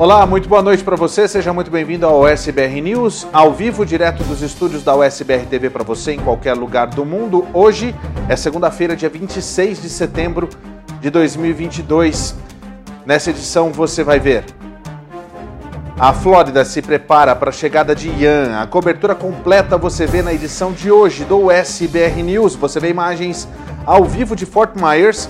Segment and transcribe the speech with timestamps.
[0.00, 1.28] Olá, muito boa noite para você.
[1.28, 5.84] Seja muito bem-vindo ao USBR News, ao vivo, direto dos estúdios da USBR TV para
[5.84, 7.46] você em qualquer lugar do mundo.
[7.52, 7.94] Hoje
[8.26, 10.48] é segunda-feira, dia 26 de setembro
[11.02, 12.34] de 2022.
[13.04, 14.46] Nessa edição você vai ver.
[15.98, 18.58] A Flórida se prepara para a chegada de Ian.
[18.58, 22.54] A cobertura completa você vê na edição de hoje do USBR News.
[22.54, 23.46] Você vê imagens
[23.84, 25.28] ao vivo de Fort Myers,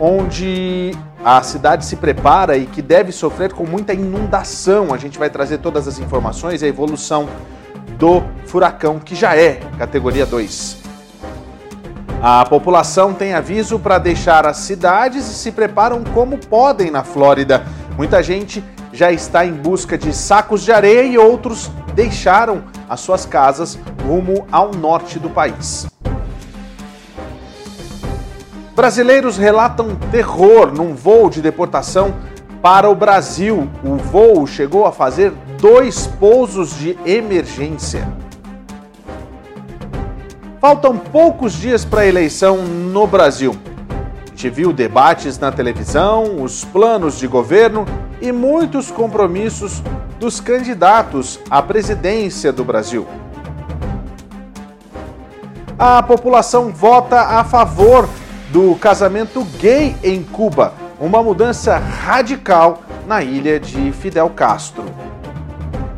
[0.00, 0.96] onde
[1.26, 4.94] a cidade se prepara e que deve sofrer com muita inundação.
[4.94, 7.28] A gente vai trazer todas as informações e a evolução
[7.98, 10.76] do furacão, que já é categoria 2.
[12.22, 17.66] A população tem aviso para deixar as cidades e se preparam como podem na Flórida.
[17.96, 23.26] Muita gente já está em busca de sacos de areia e outros deixaram as suas
[23.26, 25.88] casas rumo ao norte do país.
[28.76, 32.14] Brasileiros relatam terror num voo de deportação
[32.60, 33.70] para o Brasil.
[33.82, 38.06] O voo chegou a fazer dois pousos de emergência.
[40.60, 43.56] Faltam poucos dias para a eleição no Brasil.
[44.26, 47.86] A gente viu debates na televisão, os planos de governo
[48.20, 49.82] e muitos compromissos
[50.20, 53.06] dos candidatos à presidência do Brasil.
[55.78, 58.06] A população vota a favor
[58.50, 64.84] do casamento gay em Cuba, uma mudança radical na ilha de Fidel Castro.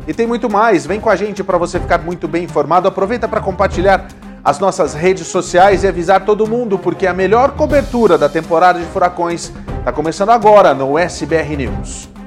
[0.07, 2.87] E tem muito mais, vem com a gente para você ficar muito bem informado.
[2.87, 4.07] Aproveita para compartilhar
[4.43, 8.85] as nossas redes sociais e avisar todo mundo, porque a melhor cobertura da temporada de
[8.85, 12.18] furacões está começando agora no SBR News.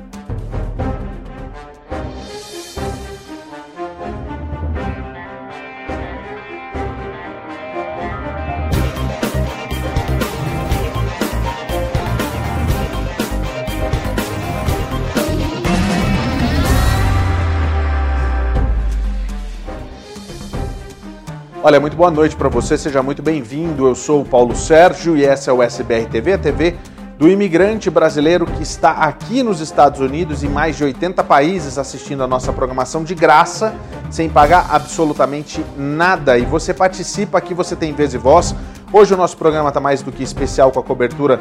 [21.64, 23.86] Olha, muito boa noite para você, seja muito bem-vindo.
[23.86, 26.74] Eu sou o Paulo Sérgio e essa é o SBR TV, a TV
[27.16, 32.24] do imigrante brasileiro que está aqui nos Estados Unidos em mais de 80 países assistindo
[32.24, 33.72] a nossa programação de graça,
[34.10, 36.36] sem pagar absolutamente nada.
[36.36, 38.56] E você participa aqui, você tem vez e voz.
[38.92, 41.40] Hoje o nosso programa está mais do que especial com a cobertura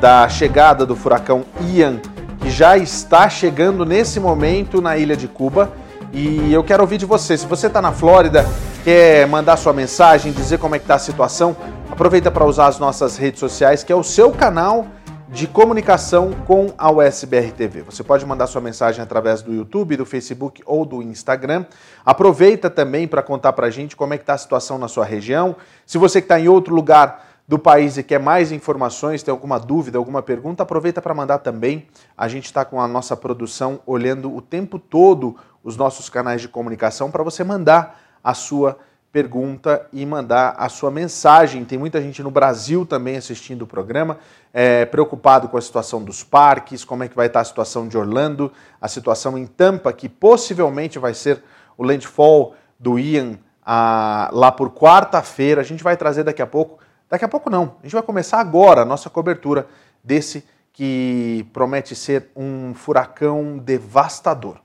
[0.00, 2.00] da chegada do furacão Ian,
[2.40, 5.70] que já está chegando nesse momento na ilha de Cuba.
[6.12, 7.38] E eu quero ouvir de você.
[7.38, 8.44] Se você está na Flórida,
[8.84, 11.54] quer mandar sua mensagem, dizer como é que está a situação,
[11.90, 14.86] aproveita para usar as nossas redes sociais, que é o seu canal
[15.28, 17.82] de comunicação com a USBR TV.
[17.82, 21.66] Você pode mandar sua mensagem através do YouTube, do Facebook ou do Instagram.
[22.04, 25.04] Aproveita também para contar para a gente como é que está a situação na sua
[25.04, 25.54] região.
[25.86, 29.98] Se você está em outro lugar do país e quer mais informações, tem alguma dúvida,
[29.98, 31.86] alguma pergunta, aproveita para mandar também.
[32.16, 36.48] A gente está com a nossa produção olhando o tempo todo os nossos canais de
[36.48, 38.78] comunicação para você mandar a sua
[39.12, 41.64] pergunta e mandar a sua mensagem.
[41.64, 44.18] Tem muita gente no Brasil também assistindo o programa,
[44.52, 47.98] é, preocupado com a situação dos parques, como é que vai estar a situação de
[47.98, 51.42] Orlando, a situação em Tampa, que possivelmente vai ser
[51.76, 55.60] o landfall do Ian a, lá por quarta-feira.
[55.60, 56.78] A gente vai trazer daqui a pouco.
[57.08, 59.66] Daqui a pouco não, a gente vai começar agora a nossa cobertura
[60.02, 64.58] desse que promete ser um furacão devastador.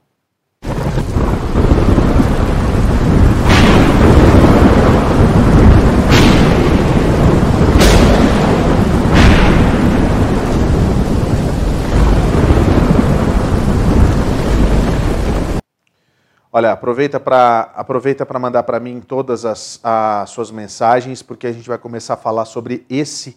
[16.57, 21.51] Olha, aproveita para aproveita para mandar para mim todas as, as suas mensagens, porque a
[21.51, 23.35] gente vai começar a falar sobre esse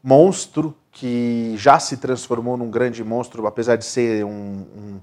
[0.00, 5.00] monstro que já se transformou num grande monstro, apesar de ser um, um,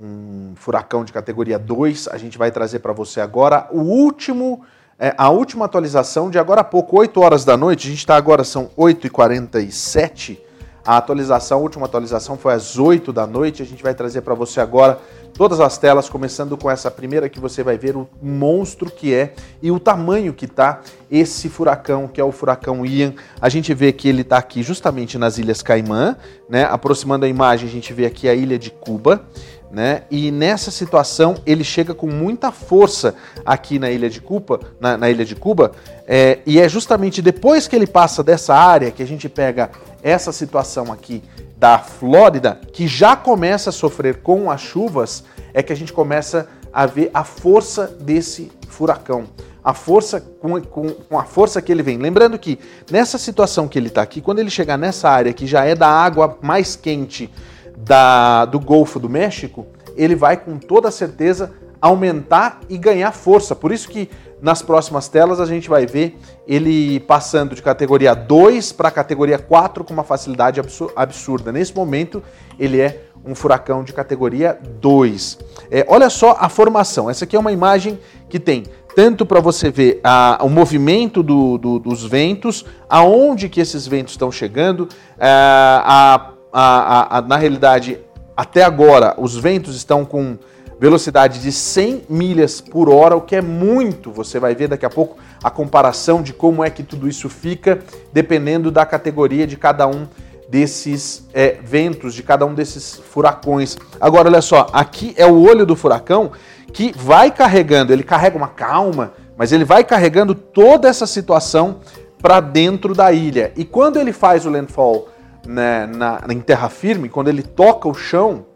[0.00, 2.08] um furacão de categoria 2.
[2.08, 4.64] A gente vai trazer para você agora o último
[4.98, 8.16] é, a última atualização de agora há pouco, 8 horas da noite, a gente está
[8.16, 10.38] agora, são 8h47.
[10.82, 13.60] A atualização, a última atualização foi às 8 da noite.
[13.60, 15.00] A gente vai trazer para você agora
[15.36, 19.34] todas as telas, começando com essa primeira que você vai ver o monstro que é
[19.62, 20.80] e o tamanho que tá
[21.10, 23.14] esse furacão, que é o furacão Ian.
[23.40, 26.16] A gente vê que ele está aqui justamente nas Ilhas Caimã,
[26.48, 26.64] né?
[26.64, 29.24] Aproximando a imagem, a gente vê aqui a ilha de Cuba.
[29.68, 30.04] Né?
[30.10, 35.10] E nessa situação ele chega com muita força aqui na ilha de Cuba, na, na
[35.10, 35.72] ilha de Cuba,
[36.06, 39.70] é, e é justamente depois que ele passa dessa área que a gente pega
[40.04, 41.20] essa situação aqui
[41.56, 45.24] da Flórida, que já começa a sofrer com as chuvas,
[45.54, 49.24] é que a gente começa a ver a força desse furacão.
[49.64, 51.98] A força com, com, com a força que ele vem.
[51.98, 52.58] Lembrando que
[52.90, 55.88] nessa situação que ele está aqui, quando ele chegar nessa área que já é da
[55.88, 57.32] água mais quente
[57.76, 59.66] da, do Golfo do México,
[59.96, 63.54] ele vai com toda certeza aumentar e ganhar força.
[63.54, 64.08] Por isso que
[64.40, 69.84] nas próximas telas a gente vai ver ele passando de categoria 2 para categoria 4
[69.84, 70.60] com uma facilidade
[70.94, 71.50] absurda.
[71.50, 72.22] Nesse momento,
[72.58, 75.38] ele é um furacão de categoria 2.
[75.70, 77.10] É, olha só a formação.
[77.10, 77.98] Essa aqui é uma imagem
[78.28, 78.64] que tem
[78.94, 84.14] tanto para você ver a, o movimento do, do, dos ventos, aonde que esses ventos
[84.14, 84.88] estão chegando,
[85.18, 88.00] é, a, a, na realidade,
[88.34, 90.38] até agora, os ventos estão com
[90.78, 94.10] velocidade de 100 milhas por hora, o que é muito.
[94.12, 97.78] Você vai ver daqui a pouco a comparação de como é que tudo isso fica,
[98.12, 100.06] dependendo da categoria de cada um
[100.48, 103.76] desses é, ventos, de cada um desses furacões.
[104.00, 106.32] Agora, olha só, aqui é o olho do furacão
[106.72, 111.80] que vai carregando, ele carrega uma calma, mas ele vai carregando toda essa situação
[112.20, 113.52] para dentro da ilha.
[113.56, 115.08] E quando ele faz o landfall
[115.46, 118.46] né, na, em terra firme, quando ele toca o chão,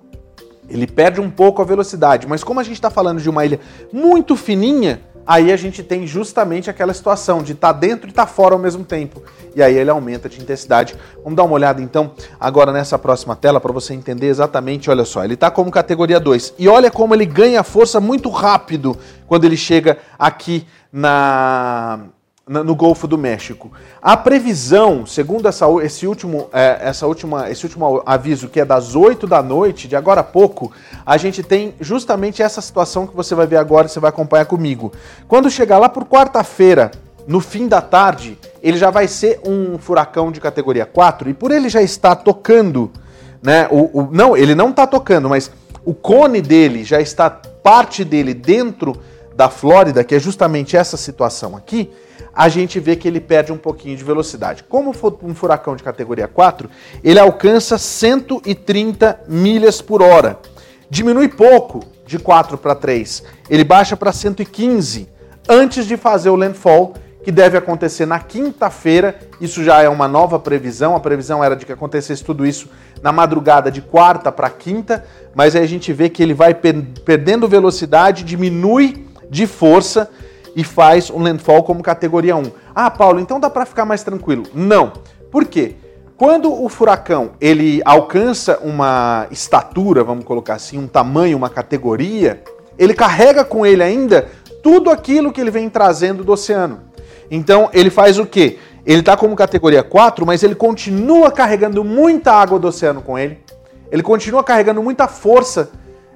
[0.71, 3.61] ele perde um pouco a velocidade, mas como a gente está falando de uma ilha
[3.93, 8.27] muito fininha, aí a gente tem justamente aquela situação de estar tá dentro e estar
[8.27, 9.23] tá fora ao mesmo tempo.
[9.55, 10.95] E aí ele aumenta de intensidade.
[11.23, 15.25] Vamos dar uma olhada então agora nessa próxima tela para você entender exatamente, olha só,
[15.25, 16.55] ele está como categoria 2.
[16.59, 18.97] E olha como ele ganha força muito rápido
[19.27, 22.01] quando ele chega aqui na
[22.51, 23.71] no Golfo do México.
[24.03, 28.97] A previsão, segundo essa, esse, último, é, essa última, esse último aviso, que é das
[28.97, 30.73] 8 da noite, de agora a pouco,
[31.07, 34.47] a gente tem justamente essa situação que você vai ver agora e você vai acompanhar
[34.47, 34.93] comigo.
[35.29, 36.91] Quando chegar lá por quarta-feira,
[37.25, 41.53] no fim da tarde, ele já vai ser um furacão de categoria 4, e por
[41.53, 42.91] ele já estar tocando,
[43.41, 43.69] né?
[43.71, 45.53] O, o não, ele não está tocando, mas
[45.85, 48.99] o cone dele já está parte dele dentro
[49.41, 51.91] da Flórida, que é justamente essa situação aqui
[52.35, 54.63] a gente vê que ele perde um pouquinho de velocidade.
[54.63, 54.93] Como
[55.23, 56.69] um furacão de categoria 4,
[57.03, 60.39] ele alcança 130 milhas por hora.
[60.91, 63.25] Diminui pouco de 4 para 3.
[63.49, 65.09] Ele baixa para 115
[65.49, 66.95] antes de fazer o landfall,
[67.25, 69.19] que deve acontecer na quinta-feira.
[69.41, 70.95] Isso já é uma nova previsão.
[70.95, 72.69] A previsão era de que acontecesse tudo isso
[73.03, 75.05] na madrugada de quarta para quinta,
[75.35, 80.11] mas aí a gente vê que ele vai perdendo velocidade, diminui de força
[80.55, 82.43] e faz um landfall como categoria 1.
[82.75, 84.45] Ah, Paulo, então dá para ficar mais tranquilo.
[84.53, 84.93] Não.
[85.31, 85.77] Por quê?
[86.17, 92.43] Quando o furacão ele alcança uma estatura, vamos colocar assim, um tamanho, uma categoria,
[92.79, 94.29] ele carrega com ele ainda
[94.63, 96.81] tudo aquilo que ele vem trazendo do oceano.
[97.31, 98.59] Então ele faz o quê?
[98.85, 103.39] Ele está como categoria 4, mas ele continua carregando muita água do oceano com ele.
[103.91, 105.71] Ele continua carregando muita força.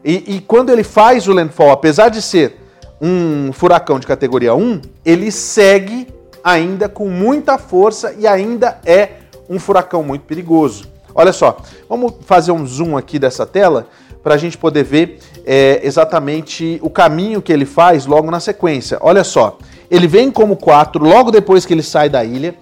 [0.05, 2.59] E, e quando ele faz o landfall, apesar de ser
[3.07, 6.09] um furacão de categoria 1, ele segue
[6.43, 9.11] ainda com muita força e ainda é
[9.47, 10.87] um furacão muito perigoso.
[11.15, 13.87] Olha só, vamos fazer um zoom aqui dessa tela
[14.23, 18.97] para a gente poder ver é, exatamente o caminho que ele faz logo na sequência.
[19.03, 19.59] Olha só,
[19.91, 22.55] ele vem como 4 logo depois que ele sai da ilha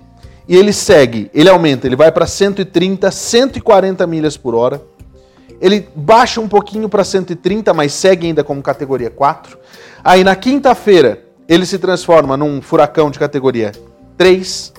[0.49, 4.83] e ele segue, ele aumenta, ele vai para 130, 140 milhas por hora.
[5.63, 9.57] Ele baixa um pouquinho para 130, mas segue ainda como categoria 4.
[10.03, 13.71] Aí na quinta-feira ele se transforma num furacão de categoria
[14.19, 14.73] 3.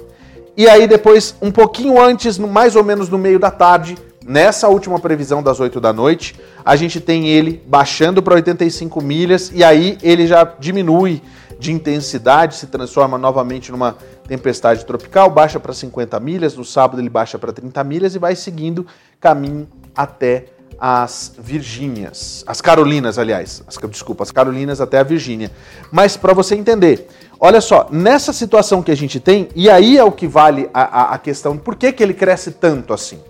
[0.57, 4.99] E aí depois, um pouquinho antes, mais ou menos no meio da tarde, nessa última
[4.99, 6.35] previsão das 8 da noite,
[6.65, 11.21] a gente tem ele baixando para 85 milhas e aí ele já diminui
[11.57, 13.95] de intensidade, se transforma novamente numa
[14.27, 18.35] tempestade tropical, baixa para 50 milhas, no sábado ele baixa para 30 milhas e vai
[18.35, 18.85] seguindo
[19.21, 20.47] caminho até
[20.85, 25.49] as Virgínias, as Carolinas, aliás, as, desculpa, as Carolinas até a Virgínia.
[25.89, 27.07] Mas para você entender,
[27.39, 30.81] olha só, nessa situação que a gente tem, e aí é o que vale a,
[30.81, 33.21] a, a questão, por que, que ele cresce tanto assim?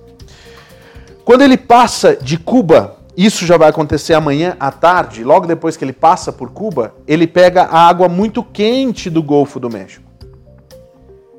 [1.24, 5.86] Quando ele passa de Cuba, isso já vai acontecer amanhã à tarde, logo depois que
[5.86, 10.04] ele passa por Cuba, ele pega a água muito quente do Golfo do México.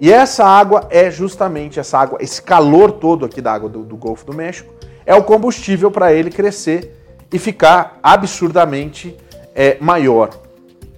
[0.01, 3.97] E essa água é justamente essa água, esse calor todo aqui da água do, do
[3.97, 4.73] Golfo do México,
[5.07, 6.95] é o combustível para ele crescer
[7.33, 9.17] e ficar absurdamente
[9.55, 10.31] é, maior.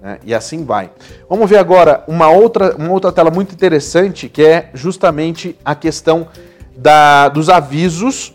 [0.01, 0.19] Né?
[0.25, 0.91] E assim vai.
[1.29, 6.29] Vamos ver agora uma outra, uma outra tela muito interessante, que é justamente a questão
[6.77, 8.33] da, dos avisos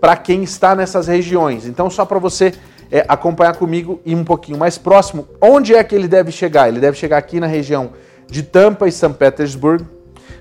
[0.00, 1.66] para quem está nessas regiões.
[1.66, 2.52] Então, só para você
[2.90, 6.68] é, acompanhar comigo e um pouquinho mais próximo, onde é que ele deve chegar?
[6.68, 7.92] Ele deve chegar aqui na região
[8.28, 9.86] de Tampa e São Petersburgo,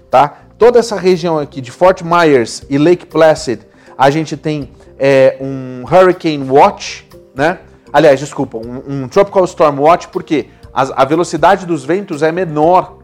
[0.09, 0.39] tá?
[0.57, 3.61] Toda essa região aqui de Fort Myers e Lake Placid,
[3.97, 7.59] a gente tem é, um Hurricane Watch, né?
[7.91, 12.97] Aliás, desculpa, um, um Tropical Storm Watch, porque a, a velocidade dos ventos é menor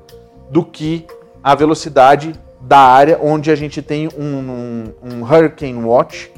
[0.49, 1.05] do que
[1.43, 6.31] a velocidade da área onde a gente tem um, um, um Hurricane Watch,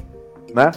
[0.54, 0.70] né?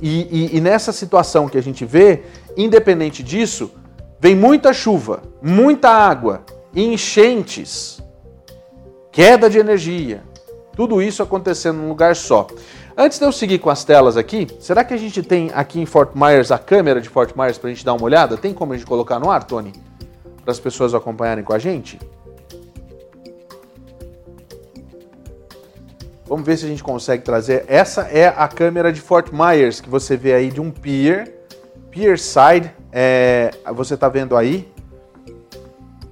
[0.00, 2.22] E, e, e, nessa situação que a gente vê,
[2.56, 3.72] independente disso,
[4.20, 6.42] vem muita chuva, muita água,
[6.74, 8.02] enchentes,
[9.10, 10.22] queda de energia,
[10.76, 12.46] tudo isso acontecendo num lugar só.
[12.98, 15.84] Antes de eu seguir com as telas aqui, será que a gente tem aqui em
[15.84, 18.38] Fort Myers a câmera de Fort Myers para a gente dar uma olhada?
[18.38, 19.74] Tem como a gente colocar no ar, Tony?
[20.42, 21.98] Para as pessoas acompanharem com a gente?
[26.26, 27.66] Vamos ver se a gente consegue trazer.
[27.68, 31.30] Essa é a câmera de Fort Myers que você vê aí de um pier,
[31.90, 32.72] pier side.
[32.90, 34.72] É, você está vendo aí?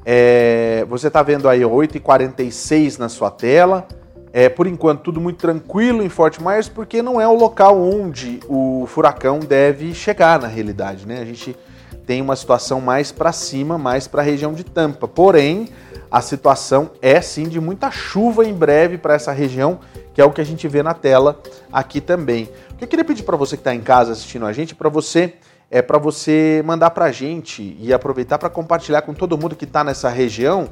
[0.05, 3.89] É, você está vendo aí 8h46 na sua tela.
[4.37, 8.41] É, por enquanto, tudo muito tranquilo em Fort Myers, porque não é o local onde
[8.49, 11.07] o furacão deve chegar na realidade.
[11.07, 11.21] Né?
[11.21, 11.57] A gente
[12.05, 15.07] tem uma situação mais para cima, mais para a região de Tampa.
[15.07, 15.69] Porém,
[16.11, 19.79] a situação é sim de muita chuva em breve para essa região,
[20.13, 21.41] que é o que a gente vê na tela
[21.73, 22.51] aqui também.
[22.73, 24.89] O que eu queria pedir para você que está em casa assistindo a gente, para
[24.89, 25.35] você
[25.71, 29.65] é para você mandar para a gente e aproveitar para compartilhar com todo mundo que
[29.65, 30.71] está nessa região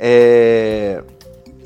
[0.00, 1.02] é,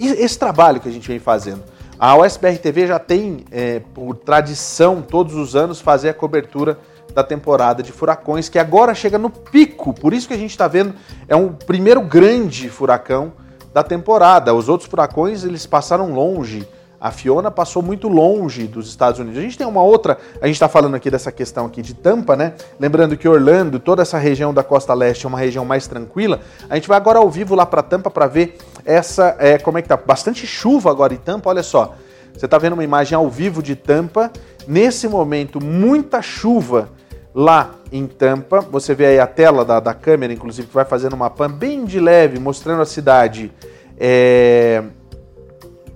[0.06, 1.62] esse trabalho que a gente vem fazendo.
[1.98, 6.78] A USBR TV já tem, é, por tradição, todos os anos, fazer a cobertura
[7.12, 9.92] da temporada de furacões, que agora chega no pico.
[9.92, 10.94] Por isso que a gente está vendo,
[11.26, 13.32] é um primeiro grande furacão
[13.74, 14.54] da temporada.
[14.54, 16.66] Os outros furacões, eles passaram longe.
[17.00, 19.38] A Fiona passou muito longe dos Estados Unidos.
[19.38, 22.34] A gente tem uma outra, a gente está falando aqui dessa questão aqui de Tampa,
[22.34, 22.54] né?
[22.78, 26.40] Lembrando que Orlando, toda essa região da costa leste é uma região mais tranquila.
[26.68, 29.82] A gente vai agora ao vivo lá para Tampa para ver essa, é, como é
[29.82, 29.98] que tá?
[29.98, 31.94] Bastante chuva agora em Tampa, olha só.
[32.32, 34.32] Você está vendo uma imagem ao vivo de Tampa.
[34.66, 36.88] Nesse momento, muita chuva
[37.34, 38.60] lá em Tampa.
[38.60, 41.84] Você vê aí a tela da, da câmera, inclusive, que vai fazendo uma pan bem
[41.84, 43.52] de leve, mostrando a cidade.
[44.00, 44.82] É,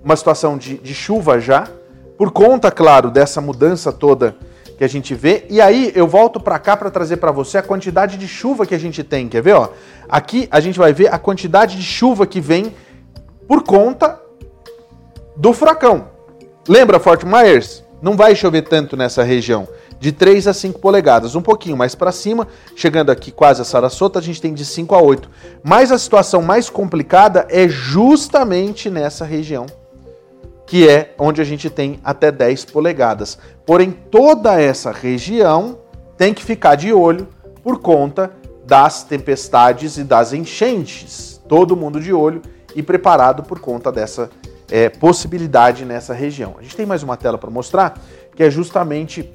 [0.05, 1.67] uma situação de, de chuva já,
[2.19, 4.37] por conta, claro, dessa mudança toda
[4.83, 5.47] que a gente vê.
[5.49, 8.75] E aí eu volto para cá para trazer para você a quantidade de chuva que
[8.75, 9.29] a gente tem.
[9.29, 9.53] Quer ver?
[9.53, 9.69] Ó?
[10.09, 12.75] Aqui a gente vai ver a quantidade de chuva que vem
[13.47, 14.21] por conta
[15.37, 16.09] do furacão.
[16.69, 17.85] Lembra Fort Myers?
[18.03, 19.69] Não vai chover tanto nessa região
[20.01, 21.37] de 3 a 5 polegadas.
[21.37, 24.97] Um pouquinho mais para cima, chegando aqui quase a Sarasota, a gente tem de 5
[24.97, 25.31] a 8.
[25.63, 29.65] Mas a situação mais complicada é justamente nessa região,
[30.67, 33.39] que é onde a gente tem até 10 polegadas.
[33.67, 35.79] Porém, toda essa região
[36.17, 37.29] tem que ficar de olho
[37.63, 38.31] por conta
[38.65, 41.41] das tempestades e das enchentes.
[41.49, 42.43] Todo mundo de olho
[42.75, 44.31] e preparado por conta dessa
[44.71, 46.55] é, possibilidade nessa região.
[46.59, 48.01] A gente tem mais uma tela para mostrar,
[48.35, 49.31] que é justamente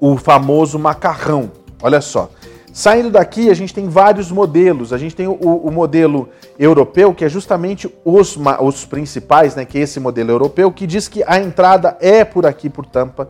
[0.00, 1.50] o famoso macarrão.
[1.82, 2.30] Olha só.
[2.76, 4.92] Saindo daqui, a gente tem vários modelos.
[4.92, 6.28] A gente tem o, o modelo
[6.58, 11.06] europeu, que é justamente os, os principais, né, que é esse modelo europeu, que diz
[11.06, 13.28] que a entrada é por aqui, por Tampa.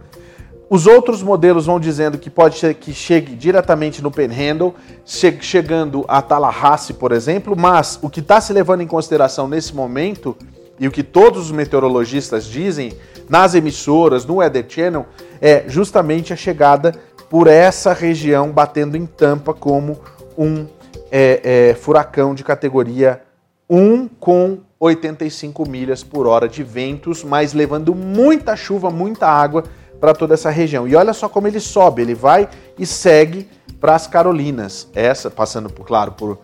[0.70, 4.72] Os outros modelos vão dizendo que pode ser que chegue diretamente no Panhandle,
[5.04, 9.74] che chegando a Tallahassee, por exemplo, mas o que está se levando em consideração nesse
[9.74, 10.34] momento,
[10.80, 12.94] e o que todos os meteorologistas dizem,
[13.28, 15.04] nas emissoras, no Weather Channel,
[15.38, 16.94] é justamente a chegada
[17.34, 19.98] por essa região, batendo em tampa como
[20.38, 20.68] um
[21.10, 23.22] é, é, furacão de categoria
[23.68, 29.64] 1 com 85 milhas por hora de ventos, mas levando muita chuva, muita água
[29.98, 30.86] para toda essa região.
[30.86, 32.48] E olha só como ele sobe, ele vai
[32.78, 33.48] e segue
[33.80, 36.38] para as Carolinas, essa passando por claro por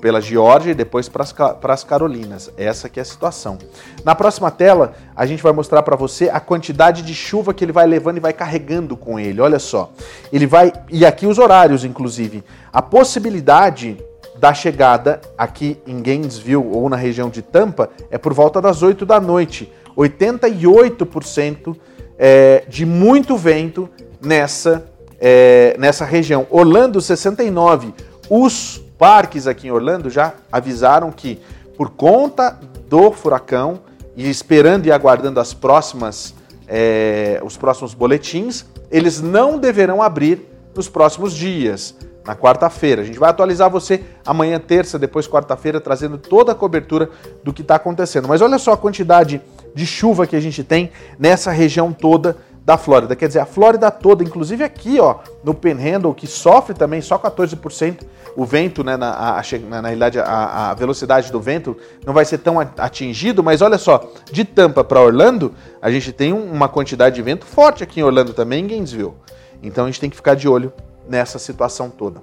[0.00, 1.24] pela Geórgia e depois para
[1.72, 2.50] as Carolinas.
[2.56, 3.58] Essa que é a situação.
[4.04, 7.72] Na próxima tela, a gente vai mostrar para você a quantidade de chuva que ele
[7.72, 9.40] vai levando e vai carregando com ele.
[9.40, 9.90] Olha só.
[10.32, 12.42] Ele vai e aqui os horários inclusive.
[12.72, 13.96] A possibilidade
[14.36, 19.06] da chegada aqui em Gainesville ou na região de Tampa é por volta das 8
[19.06, 19.72] da noite.
[19.96, 21.76] 88%
[22.16, 23.88] é, de muito vento
[24.20, 24.84] nessa
[25.20, 26.46] é, nessa região.
[26.50, 27.92] Orlando 69.
[28.30, 31.40] Os parques aqui em Orlando já avisaram que
[31.76, 33.80] por conta do furacão
[34.16, 36.34] e esperando e aguardando as próximas,
[36.66, 41.94] é, os próximos boletins, eles não deverão abrir nos próximos dias,
[42.26, 43.02] na quarta-feira.
[43.02, 47.08] A gente vai atualizar você amanhã, terça, depois quarta-feira, trazendo toda a cobertura
[47.44, 48.26] do que está acontecendo.
[48.26, 49.40] Mas olha só a quantidade
[49.74, 52.36] de chuva que a gente tem nessa região toda
[52.68, 53.16] da Flórida.
[53.16, 58.02] Quer dizer, a Flórida toda, inclusive aqui, ó, no Panhandle, que sofre também só 14%,
[58.36, 62.26] o vento, né, na, a, na, na realidade, a, a, velocidade do vento não vai
[62.26, 67.14] ser tão atingido, mas olha só, de Tampa para Orlando, a gente tem uma quantidade
[67.14, 69.14] de vento forte aqui em Orlando também, em Gainesville.
[69.62, 70.70] Então a gente tem que ficar de olho
[71.08, 72.20] nessa situação toda.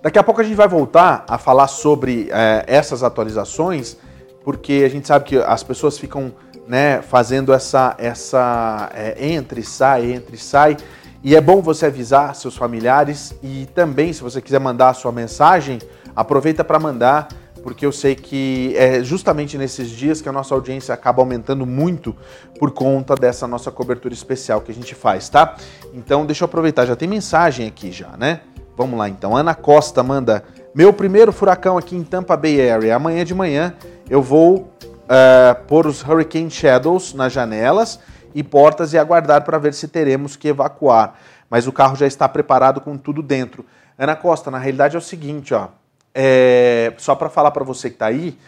[0.00, 3.96] Daqui a pouco a gente vai voltar a falar sobre é, essas atualizações,
[4.44, 6.32] porque a gente sabe que as pessoas ficam
[6.68, 10.76] né, fazendo essa, essa é, entre, sai, entre, sai.
[11.24, 15.10] E é bom você avisar seus familiares e também, se você quiser mandar a sua
[15.10, 15.78] mensagem,
[16.14, 17.28] aproveita para mandar,
[17.62, 22.14] porque eu sei que é justamente nesses dias que a nossa audiência acaba aumentando muito
[22.58, 25.56] por conta dessa nossa cobertura especial que a gente faz, tá?
[25.92, 28.40] Então, deixa eu aproveitar, já tem mensagem aqui já, né?
[28.76, 29.36] Vamos lá então.
[29.36, 32.94] Ana Costa manda: Meu primeiro furacão aqui em Tampa Bay Area.
[32.94, 33.74] Amanhã de manhã
[34.08, 34.72] eu vou
[35.08, 37.98] uh, pôr os Hurricane Shadows nas janelas
[38.34, 41.18] e portas e aguardar para ver se teremos que evacuar.
[41.50, 43.64] Mas o carro já está preparado com tudo dentro.
[43.98, 45.68] Ana Costa, na realidade é o seguinte, ó.
[46.14, 48.38] É, só para falar para você que está aí,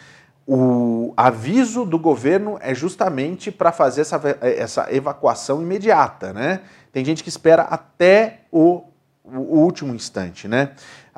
[0.46, 6.60] o aviso do governo é justamente para fazer essa, essa evacuação imediata, né?
[6.92, 8.82] Tem gente que espera até o,
[9.24, 10.72] o último instante, né?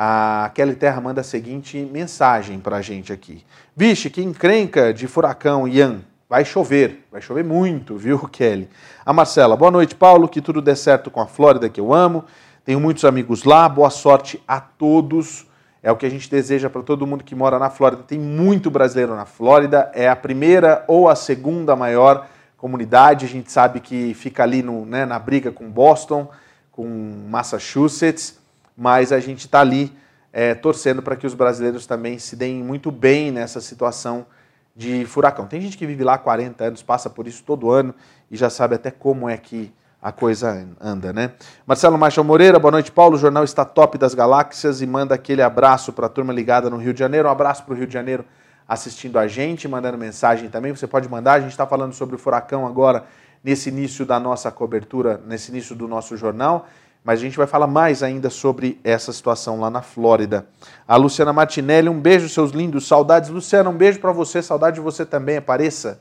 [0.05, 3.45] A Kelly Terra manda a seguinte mensagem para a gente aqui.
[3.77, 6.01] Vixe, que encrenca de furacão, Ian.
[6.29, 8.69] Vai chover, vai chover muito, viu, Kelly?
[9.07, 12.25] A Marcela, boa noite, Paulo, que tudo dê certo com a Flórida, que eu amo.
[12.65, 15.47] Tenho muitos amigos lá, boa sorte a todos.
[15.81, 18.03] É o que a gente deseja para todo mundo que mora na Flórida.
[18.03, 23.25] Tem muito brasileiro na Flórida, é a primeira ou a segunda maior comunidade.
[23.25, 26.29] A gente sabe que fica ali no, né, na briga com Boston,
[26.73, 26.89] com
[27.31, 28.42] Massachusetts,
[28.83, 29.97] mas a gente está ali
[30.33, 34.27] é, torcendo para que os brasileiros também se deem muito bem nessa situação
[34.75, 35.47] de furacão.
[35.47, 37.95] Tem gente que vive lá há 40 anos, passa por isso todo ano
[38.29, 41.31] e já sabe até como é que a coisa anda, né?
[41.65, 43.15] Marcelo Machado Moreira, boa noite, Paulo.
[43.15, 46.77] O jornal está top das galáxias e manda aquele abraço para a turma ligada no
[46.77, 47.29] Rio de Janeiro.
[47.29, 48.25] Um abraço para o Rio de Janeiro
[48.67, 50.75] assistindo a gente, mandando mensagem também.
[50.75, 51.35] Você pode mandar.
[51.35, 53.05] A gente está falando sobre o furacão agora
[53.45, 56.67] nesse início da nossa cobertura, nesse início do nosso jornal.
[57.05, 60.47] Mas a gente vai falar mais ainda sobre essa situação lá na Flórida.
[60.87, 63.29] A Luciana Martinelli, um beijo, seus lindos, saudades.
[63.29, 66.01] Luciana, um beijo para você, saudade de você também, apareça,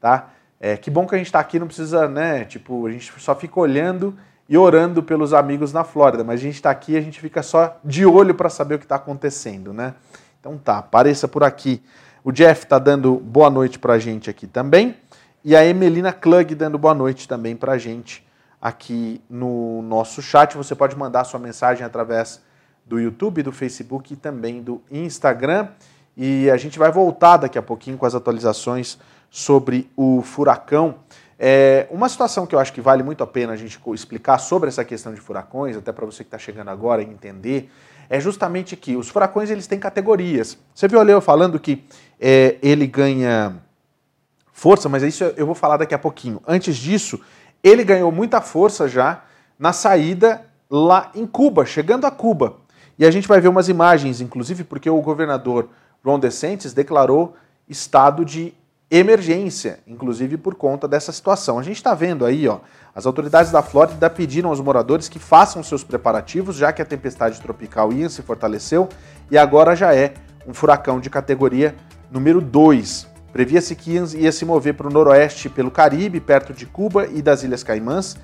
[0.00, 0.30] tá?
[0.58, 2.44] É, que bom que a gente está aqui, não precisa, né?
[2.44, 4.16] Tipo, a gente só fica olhando
[4.48, 7.78] e orando pelos amigos na Flórida, mas a gente está aqui, a gente fica só
[7.84, 9.94] de olho para saber o que está acontecendo, né?
[10.40, 11.82] Então tá, apareça por aqui.
[12.24, 14.96] O Jeff está dando boa noite para a gente aqui também.
[15.44, 18.26] E a Emelina Klug dando boa noite também para a gente
[18.60, 20.56] aqui no nosso chat.
[20.56, 22.40] Você pode mandar sua mensagem através
[22.84, 25.68] do YouTube, do Facebook e também do Instagram.
[26.16, 28.98] E a gente vai voltar daqui a pouquinho com as atualizações
[29.30, 30.96] sobre o furacão.
[31.38, 34.68] É, uma situação que eu acho que vale muito a pena a gente explicar sobre
[34.68, 37.70] essa questão de furacões, até para você que está chegando agora entender,
[38.10, 40.58] é justamente que os furacões eles têm categorias.
[40.74, 41.84] Você viu eu falando que
[42.18, 43.56] é, ele ganha
[44.52, 46.42] força, mas isso eu vou falar daqui a pouquinho.
[46.44, 47.20] Antes disso,
[47.62, 49.22] ele ganhou muita força já
[49.58, 52.56] na saída lá em Cuba, chegando a Cuba.
[52.98, 55.68] E a gente vai ver umas imagens, inclusive porque o governador
[56.04, 57.36] Ron DeSantis declarou
[57.68, 58.54] estado de
[58.90, 61.58] emergência, inclusive por conta dessa situação.
[61.58, 62.60] A gente está vendo aí, ó,
[62.94, 67.40] as autoridades da Flórida pediram aos moradores que façam seus preparativos, já que a tempestade
[67.40, 68.88] tropical Ian se fortaleceu
[69.30, 70.14] e agora já é
[70.46, 71.74] um furacão de categoria
[72.10, 73.17] número 2.
[73.38, 77.44] Previa-se que ia se mover para o noroeste pelo Caribe, perto de Cuba e das
[77.44, 78.16] Ilhas Caimãs,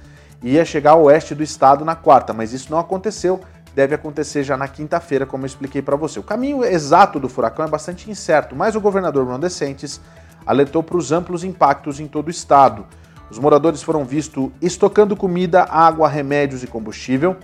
[0.42, 3.40] e ia chegar ao oeste do estado na quarta, mas isso não aconteceu.
[3.77, 6.18] Deve acontecer já na quinta-feira, como eu expliquei para você.
[6.18, 10.00] O caminho exato do furacão é bastante incerto, mas o governador Ron DeSantis
[10.44, 12.85] alertou para os amplos impactos em todo o estado.
[13.31, 17.37] Os moradores foram vistos estocando comida, água, remédios e combustível.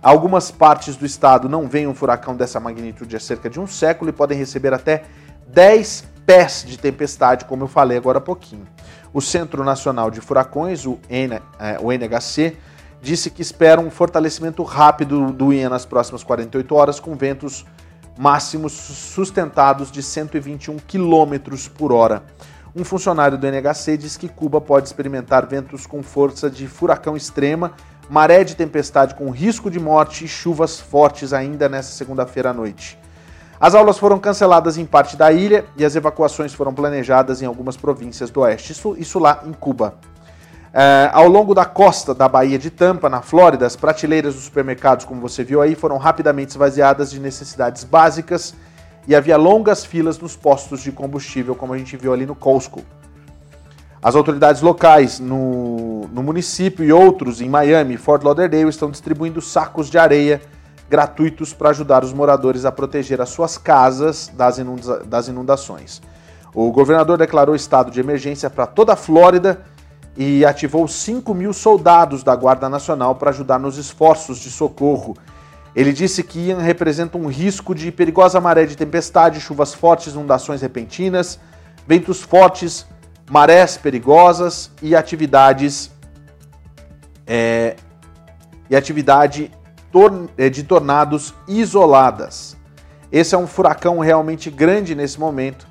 [0.00, 4.10] Algumas partes do estado não veem um furacão dessa magnitude há cerca de um século
[4.10, 5.02] e podem receber até
[5.48, 8.66] 10 pés de tempestade, como eu falei agora há pouquinho.
[9.12, 12.56] O Centro Nacional de Furacões, o, N, é, NHC,
[13.00, 17.64] disse que espera um fortalecimento rápido do Ian nas próximas 48 horas, com ventos
[18.18, 22.24] máximos sustentados de 121 km por hora.
[22.74, 27.72] Um funcionário do NHC diz que Cuba pode experimentar ventos com força de furacão extrema
[28.08, 32.98] maré de tempestade com risco de morte e chuvas fortes ainda nessa segunda-feira à noite.
[33.58, 37.76] As aulas foram canceladas em parte da ilha e as evacuações foram planejadas em algumas
[37.76, 39.94] províncias do oeste, isso, isso lá em Cuba.
[40.74, 45.06] É, ao longo da costa da Baía de Tampa, na Flórida, as prateleiras dos supermercados,
[45.06, 48.54] como você viu aí, foram rapidamente esvaziadas de necessidades básicas
[49.08, 52.82] e havia longas filas nos postos de combustível, como a gente viu ali no Costco.
[54.02, 59.40] As autoridades locais no, no município e outros em Miami e Fort Lauderdale estão distribuindo
[59.40, 60.42] sacos de areia
[60.88, 66.00] gratuitos para ajudar os moradores a proteger as suas casas das, inunda das inundações.
[66.54, 69.62] O governador declarou estado de emergência para toda a Flórida
[70.16, 75.16] e ativou 5 mil soldados da Guarda Nacional para ajudar nos esforços de socorro.
[75.74, 80.62] Ele disse que Ian representa um risco de perigosa maré de tempestade, chuvas fortes, inundações
[80.62, 81.38] repentinas,
[81.86, 82.86] ventos fortes,
[83.30, 85.90] marés perigosas e atividades
[87.26, 87.76] é,
[88.70, 89.50] e atividade
[90.36, 92.56] é, de tornados isoladas.
[93.10, 95.66] Esse é um furacão realmente grande nesse momento.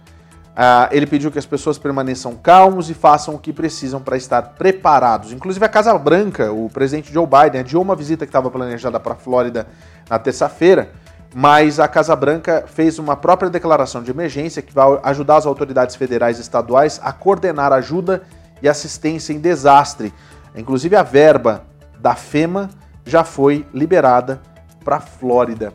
[0.56, 4.42] Uh, ele pediu que as pessoas permaneçam calmos e façam o que precisam para estar
[4.58, 5.34] preparados.
[5.34, 9.14] Inclusive a Casa Branca, o presidente Joe Biden, adiou uma visita que estava planejada para
[9.14, 9.68] a Flórida
[10.10, 10.92] na terça-feira,
[11.34, 15.98] mas a Casa Branca fez uma própria declaração de emergência que vai ajudar as autoridades
[15.98, 18.24] federais e estaduais a coordenar ajuda
[18.62, 20.14] e assistência em desastre.
[20.56, 21.64] Inclusive a verba
[22.00, 22.70] da FEMA
[23.06, 24.42] já foi liberada
[24.84, 25.74] para Flórida.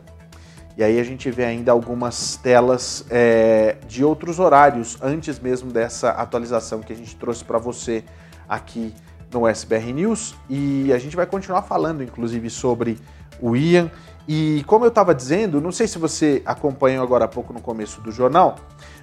[0.77, 6.11] E aí a gente vê ainda algumas telas é, de outros horários antes mesmo dessa
[6.11, 8.03] atualização que a gente trouxe para você
[8.47, 8.93] aqui
[9.31, 10.35] no SBR News.
[10.49, 12.97] E a gente vai continuar falando, inclusive, sobre
[13.39, 13.91] o Ian.
[14.27, 18.01] E como eu estava dizendo, não sei se você acompanhou agora há pouco no começo
[18.01, 18.55] do jornal,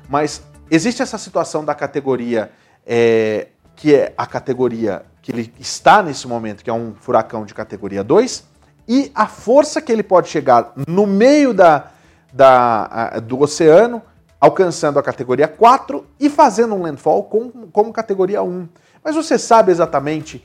[0.09, 2.51] mas existe essa situação da categoria
[2.87, 7.53] é, que é a categoria que ele está nesse momento, que é um furacão de
[7.53, 8.45] categoria 2,
[8.89, 11.91] e a força que ele pode chegar no meio da,
[12.33, 14.01] da, do oceano,
[14.41, 18.67] alcançando a categoria 4 e fazendo um landfall com, como categoria 1.
[19.05, 20.43] Mas você sabe exatamente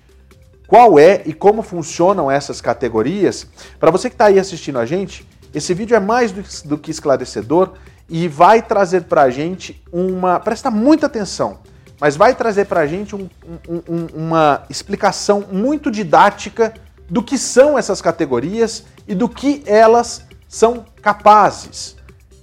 [0.68, 3.48] qual é e como funcionam essas categorias?
[3.80, 6.92] Para você que está aí assistindo a gente, esse vídeo é mais do, do que
[6.92, 7.76] esclarecedor
[8.10, 10.42] e vai trazer para a gente uma.
[10.42, 11.60] Presta muita atenção
[12.04, 13.30] mas vai trazer para a gente um,
[13.66, 16.74] um, uma explicação muito didática
[17.10, 21.96] do que são essas categorias e do que elas são capazes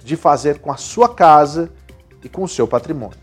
[0.03, 1.71] de fazer com a sua casa
[2.23, 3.19] e com o seu patrimônio.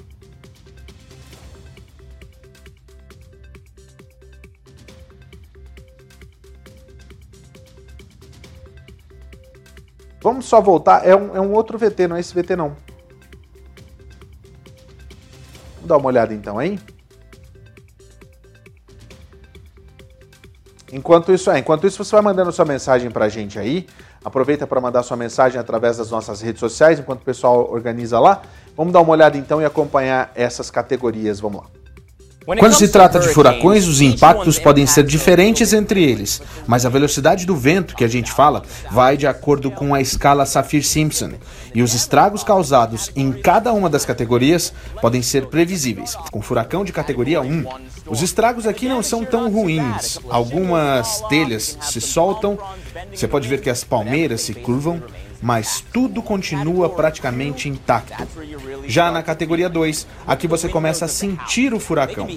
[10.22, 12.87] Vamos só voltar, é um, é um outro VT, não é esse VT não.
[15.88, 16.78] Vamos dar uma olhada então, hein?
[20.92, 23.86] Enquanto isso, é, enquanto isso você vai mandando sua mensagem para a gente aí.
[24.22, 28.42] Aproveita para mandar sua mensagem através das nossas redes sociais, enquanto o pessoal organiza lá.
[28.76, 31.40] Vamos dar uma olhada então e acompanhar essas categorias.
[31.40, 31.77] Vamos lá.
[32.44, 37.44] Quando se trata de furacões, os impactos podem ser diferentes entre eles, mas a velocidade
[37.44, 41.32] do vento que a gente fala vai de acordo com a escala Saffir-Simpson,
[41.74, 46.16] e os estragos causados em cada uma das categorias podem ser previsíveis.
[46.30, 47.64] Com furacão de categoria 1,
[48.06, 50.18] os estragos aqui não são tão ruins.
[50.30, 52.58] Algumas telhas se soltam,
[53.12, 55.02] você pode ver que as palmeiras se curvam,
[55.40, 58.26] mas tudo continua praticamente intacto.
[58.86, 62.28] Já na categoria 2, aqui você começa a sentir o furacão.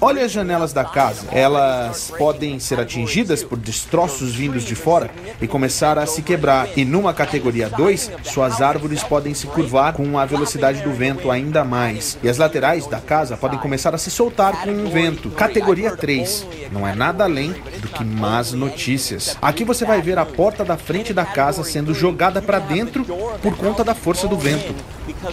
[0.00, 5.46] Olha as janelas da casa, elas podem ser atingidas por destroços vindos de fora e
[5.46, 6.68] começar a se quebrar.
[6.76, 11.64] E numa categoria 2, suas árvores podem se curvar com a velocidade do vento ainda
[11.64, 12.18] mais.
[12.22, 15.30] E as laterais da casa podem começar a se soltar com o vento.
[15.30, 19.36] Categoria 3, não é nada além do que más notícias.
[19.40, 23.04] Aqui você vai ver a porta da frente da casa sendo jogada jogada para dentro
[23.42, 24.74] por conta da força do vento.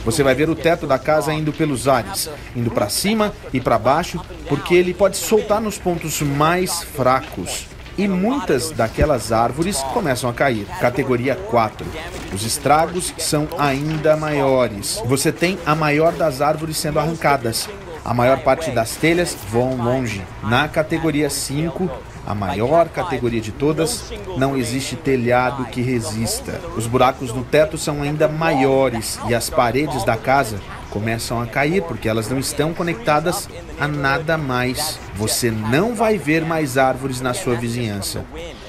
[0.04, 3.78] Você vai ver o teto da casa indo pelos ares, indo para cima e para
[3.78, 7.68] baixo, porque ele pode soltar nos pontos mais fracos.
[7.98, 10.66] E muitas daquelas árvores começam a cair.
[10.82, 11.86] Categoria 4.
[12.34, 15.02] Os estragos são ainda maiores.
[15.06, 17.70] Você tem a maior das árvores sendo arrancadas.
[18.04, 20.22] A maior parte das telhas vão longe.
[20.44, 21.90] Na categoria 5,
[22.26, 26.60] a maior categoria de todas, não existe telhado que resista.
[26.76, 30.60] Os buracos no teto são ainda maiores e as paredes da casa
[30.90, 33.48] começam a cair porque elas não estão conectadas
[33.80, 35.00] a nada mais.
[35.16, 38.26] Você não vai ver mais árvores na sua vizinhança.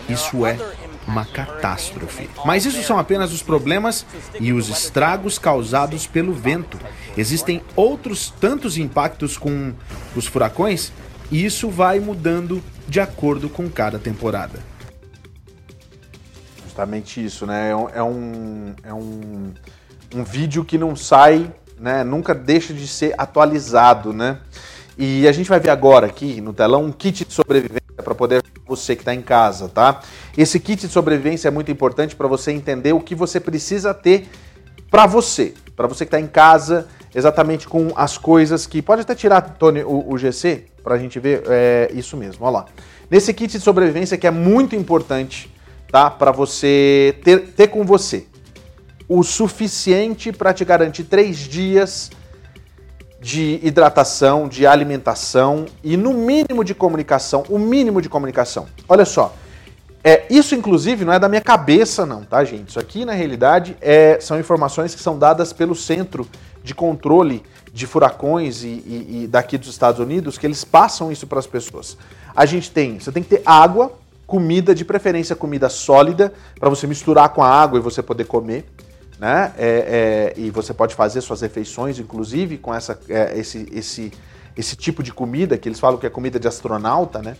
[0.09, 0.59] Isso é
[1.07, 2.29] uma catástrofe.
[2.45, 4.05] Mas isso são apenas os problemas
[4.41, 6.79] e os estragos causados pelo vento.
[7.17, 9.73] Existem outros tantos impactos com
[10.15, 10.93] os furacões
[11.31, 14.59] e isso vai mudando de acordo com cada temporada.
[16.65, 17.71] Justamente isso, né?
[17.71, 19.55] É um, é um, é um,
[20.15, 22.05] um vídeo que não sai, né?
[22.05, 24.39] Nunca deixa de ser atualizado, né?
[24.99, 28.43] E a gente vai ver agora aqui no telão um kit de sobrevivência para poder
[28.67, 30.01] você que está em casa, tá?
[30.37, 34.29] Esse kit de sobrevivência é muito importante para você entender o que você precisa ter
[34.91, 39.15] para você, para você que está em casa, exatamente com as coisas que pode até
[39.15, 42.47] tirar, Tony, o, o GC para a gente ver é, isso mesmo.
[42.47, 42.67] Olha lá.
[43.11, 45.53] Nesse kit de sobrevivência que é muito importante,
[45.91, 46.09] tá?
[46.09, 48.25] Para você ter, ter com você
[49.09, 52.13] o suficiente para te garantir três dias
[53.21, 58.69] de hidratação, de alimentação e no mínimo de comunicação, o mínimo de comunicação.
[58.89, 59.35] Olha só,
[60.05, 62.69] é, isso inclusive não é da minha cabeça não, tá gente?
[62.69, 66.29] Isso aqui na realidade é, são informações que são dadas pelo Centro
[66.63, 67.43] de Controle
[67.77, 71.47] de Furacões e, e, e daqui dos Estados Unidos, que eles passam isso para as
[71.47, 71.97] pessoas.
[72.35, 73.93] A gente tem, você tem que ter água,
[74.27, 78.65] comida, de preferência comida sólida, para você misturar com a água e você poder comer
[79.19, 79.53] né?
[79.57, 84.13] É, é, e você pode fazer suas refeições, inclusive, com essa, é, esse, esse,
[84.57, 87.37] esse tipo de comida, que eles falam que é comida de astronauta, né?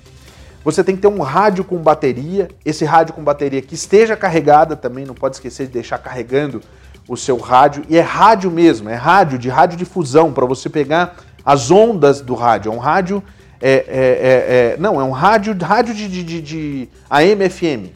[0.65, 4.75] Você tem que ter um rádio com bateria, esse rádio com bateria que esteja carregada
[4.75, 6.61] também, não pode esquecer de deixar carregando
[7.09, 7.85] o seu rádio.
[7.89, 12.73] E é rádio mesmo, é rádio de radiodifusão, para você pegar as ondas do rádio.
[12.73, 13.23] É um rádio.
[13.61, 17.91] É, é, é, é não, é um rádio, rádio de, de, de, de AM FM.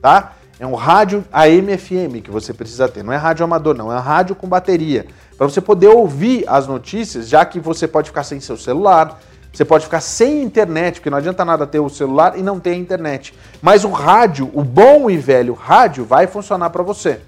[0.00, 0.32] Tá?
[0.62, 3.02] É um rádio AM/FM que você precisa ter.
[3.02, 3.90] Não é rádio amador, não.
[3.90, 5.06] É um rádio com bateria.
[5.36, 9.20] Para você poder ouvir as notícias, já que você pode ficar sem seu celular,
[9.52, 12.70] você pode ficar sem internet, porque não adianta nada ter o celular e não ter
[12.70, 13.34] a internet.
[13.60, 17.20] Mas o rádio, o bom e velho rádio, vai funcionar para você.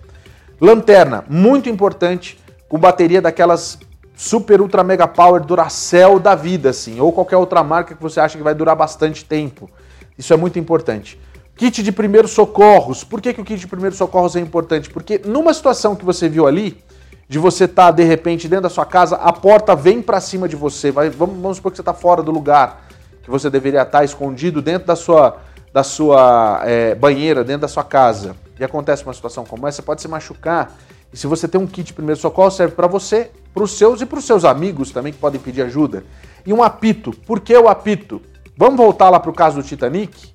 [0.61, 2.39] Lanterna, muito importante,
[2.69, 3.79] com bateria daquelas
[4.17, 8.37] super ultra mega power Duracell da vida, assim, ou qualquer outra marca que você acha
[8.37, 9.69] que vai durar bastante tempo.
[10.17, 11.21] Isso é muito importante.
[11.57, 13.05] Kit de primeiros socorros.
[13.05, 14.91] Por que, que o kit de primeiros socorros é importante?
[14.91, 16.83] Porque numa situação que você viu ali,
[17.29, 20.49] de você estar tá, de repente dentro da sua casa, a porta vem para cima
[20.49, 22.85] de você, vai, vamos, vamos supor que você está fora do lugar
[23.23, 25.39] que você deveria estar tá escondido dentro da sua,
[25.73, 29.83] da sua é, banheira, dentro da sua casa, e acontece uma situação como essa, você
[29.83, 30.73] pode se machucar.
[31.13, 34.07] E se você tem um kit primeiro socorro, serve para você, para os seus e
[34.07, 36.05] para os seus amigos também que podem pedir ajuda.
[36.45, 37.13] E um apito.
[37.27, 38.21] Por que o apito?
[38.57, 40.33] Vamos voltar lá para o caso do Titanic?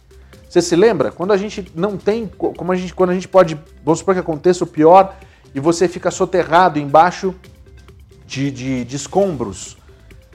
[0.49, 1.11] Você se lembra?
[1.11, 4.19] Quando a gente não tem, como a gente, quando a gente pode, vamos supor que
[4.19, 5.15] aconteça o pior
[5.53, 7.35] e você fica soterrado embaixo
[8.25, 9.77] de, de, de escombros.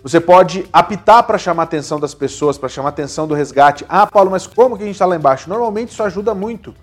[0.03, 3.87] Você pode apitar para chamar a atenção das pessoas, para chamar a atenção do resgate.
[3.89, 5.49] Ah, Paulo, mas como que a gente está lá embaixo?
[5.49, 6.75] Normalmente isso ajuda muito.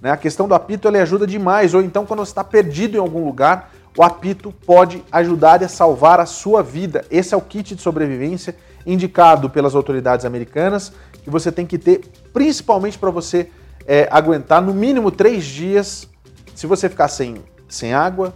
[0.00, 0.10] Né?
[0.10, 1.74] A questão do apito ele ajuda demais.
[1.74, 6.20] Ou então, quando você está perdido em algum lugar, o apito pode ajudar a salvar
[6.20, 7.04] a sua vida.
[7.10, 8.56] Esse é o kit de sobrevivência
[8.86, 12.00] indicado pelas autoridades americanas que você tem que ter,
[12.32, 13.50] principalmente para você
[13.86, 16.08] é, aguentar no mínimo três dias.
[16.54, 18.32] Se você ficar sem, sem água,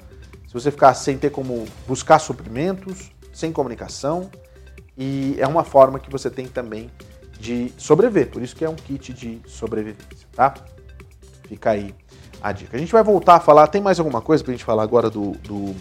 [0.47, 4.31] se você ficar sem ter como buscar suprimentos, sem comunicação,
[4.97, 6.91] e é uma forma que você tem também
[7.41, 8.31] de sobreviver.
[8.31, 10.55] Por isso que é um kit de sobrevivência, tá?
[11.53, 11.95] Fica aí
[12.41, 12.75] a dica.
[12.75, 13.67] A gente vai voltar a falar.
[13.67, 15.77] Tem mais alguma coisa para a gente falar agora do, do,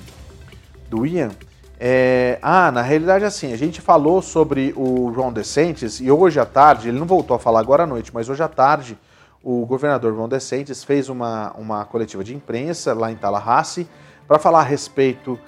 [0.89, 1.31] do Ian?
[1.79, 6.45] É, ah, na realidade, assim, a gente falou sobre o João Decentes e hoje à
[6.45, 8.99] tarde, ele não voltou a falar agora à noite, mas hoje à tarde,
[9.41, 13.87] o governador João Decentes fez uma, uma coletiva de imprensa lá em Tallahassee
[14.27, 15.39] para falar a respeito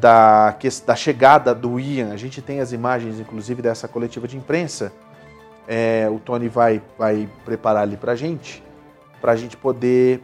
[0.00, 2.14] da, da chegada do Ian.
[2.14, 4.90] A gente tem as imagens, inclusive, dessa coletiva de imprensa.
[5.68, 8.62] É, o Tony vai, vai preparar ali para gente,
[9.20, 10.22] para a gente poder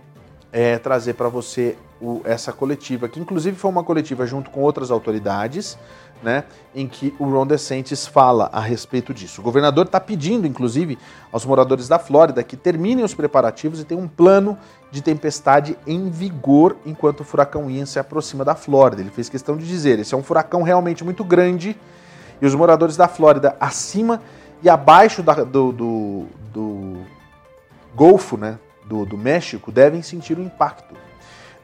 [0.53, 4.91] é, trazer para você o, essa coletiva, que inclusive foi uma coletiva junto com outras
[4.91, 5.79] autoridades,
[6.23, 9.41] né, em que o Ron DeSantis fala a respeito disso.
[9.41, 10.97] O governador está pedindo, inclusive,
[11.33, 14.57] aos moradores da Flórida que terminem os preparativos e tenham um plano
[14.91, 19.03] de tempestade em vigor enquanto o furacão Ian se aproxima da Flórida.
[19.03, 21.77] Ele fez questão de dizer: esse é um furacão realmente muito grande
[22.41, 24.21] e os moradores da Flórida, acima
[24.63, 26.97] e abaixo da, do, do, do
[27.95, 30.95] Golfo, né, do, do México, devem sentir o impacto.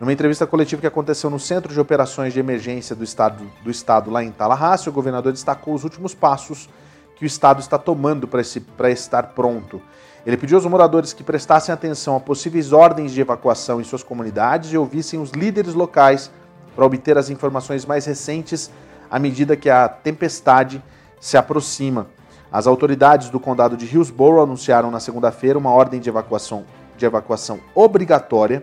[0.01, 4.11] Numa entrevista coletiva que aconteceu no Centro de Operações de Emergência do Estado, do estado
[4.11, 6.69] lá em Tallahassee, o governador destacou os últimos passos
[7.17, 9.83] que o Estado está tomando para estar pronto.
[10.25, 14.73] Ele pediu aos moradores que prestassem atenção a possíveis ordens de evacuação em suas comunidades
[14.73, 16.31] e ouvissem os líderes locais
[16.77, 18.71] para obter as informações mais recentes
[19.11, 20.83] à medida que a tempestade
[21.21, 22.07] se aproxima.
[22.53, 26.65] As autoridades do condado de Hillsborough anunciaram na segunda-feira uma ordem de evacuação,
[26.99, 28.63] de evacuação obrigatória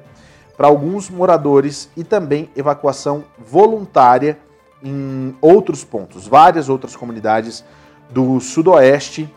[0.55, 4.37] para alguns moradores e também evacuação voluntária
[4.83, 7.65] em outros pontos, várias outras comunidades
[8.09, 9.33] do sudoeste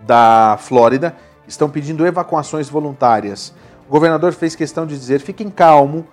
[0.00, 1.14] da Flórida
[1.46, 3.52] estão pedindo evacuações voluntárias.
[3.86, 6.06] O governador fez questão de dizer: fiquem calmo,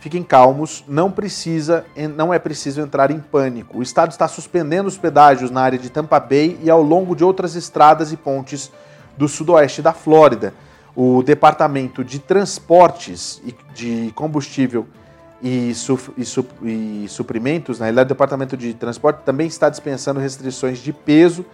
[0.00, 1.84] fiquem calmos, não precisa,
[2.16, 3.78] não é preciso entrar em pânico.
[3.78, 7.24] O estado está suspendendo os pedágios na área de Tampa Bay e ao longo de
[7.24, 8.70] outras estradas e pontes
[9.16, 10.54] do sudoeste da Flórida.
[10.96, 13.42] O Departamento de Transportes
[13.74, 14.86] de Combustível
[15.42, 15.72] e,
[16.16, 21.44] e, e Suprimentos, na realidade, o Departamento de Transporte também está dispensando restrições de peso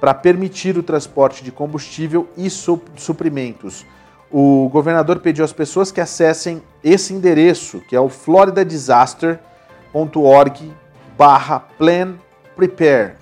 [0.00, 3.86] para permitir o transporte de combustível e su suprimentos.
[4.30, 10.72] O governador pediu às pessoas que acessem esse endereço, que é o floridadisaster.org
[11.16, 12.14] barra plan
[12.56, 13.12] prepare.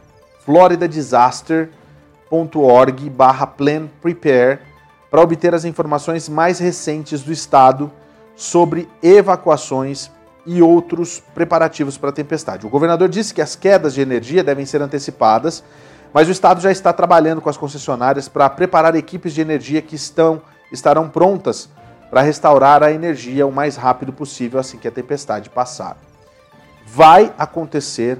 [0.44, 4.71] floridadisaster.org barra plan prepare
[5.12, 7.92] para obter as informações mais recentes do estado
[8.35, 10.11] sobre evacuações
[10.46, 12.66] e outros preparativos para a tempestade.
[12.66, 15.62] O governador disse que as quedas de energia devem ser antecipadas,
[16.14, 19.94] mas o estado já está trabalhando com as concessionárias para preparar equipes de energia que
[19.94, 20.40] estão
[20.72, 21.68] estarão prontas
[22.11, 25.98] para restaurar a energia o mais rápido possível assim que a tempestade passar.
[26.87, 28.18] Vai acontecer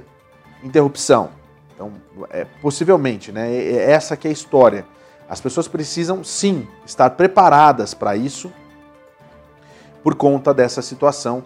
[0.63, 1.31] interrupção.
[1.73, 1.91] Então,
[2.29, 3.51] é, possivelmente, né?
[3.73, 4.85] Essa que é a história.
[5.27, 8.51] As pessoas precisam sim estar preparadas para isso
[10.03, 11.43] por conta dessa situação.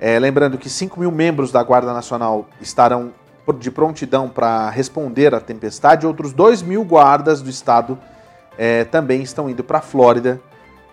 [0.00, 3.12] É, lembrando que 5 mil membros da Guarda Nacional estarão
[3.58, 7.98] de prontidão para responder à tempestade, outros 2 mil guardas do estado
[8.56, 10.40] é, também estão indo para a Flórida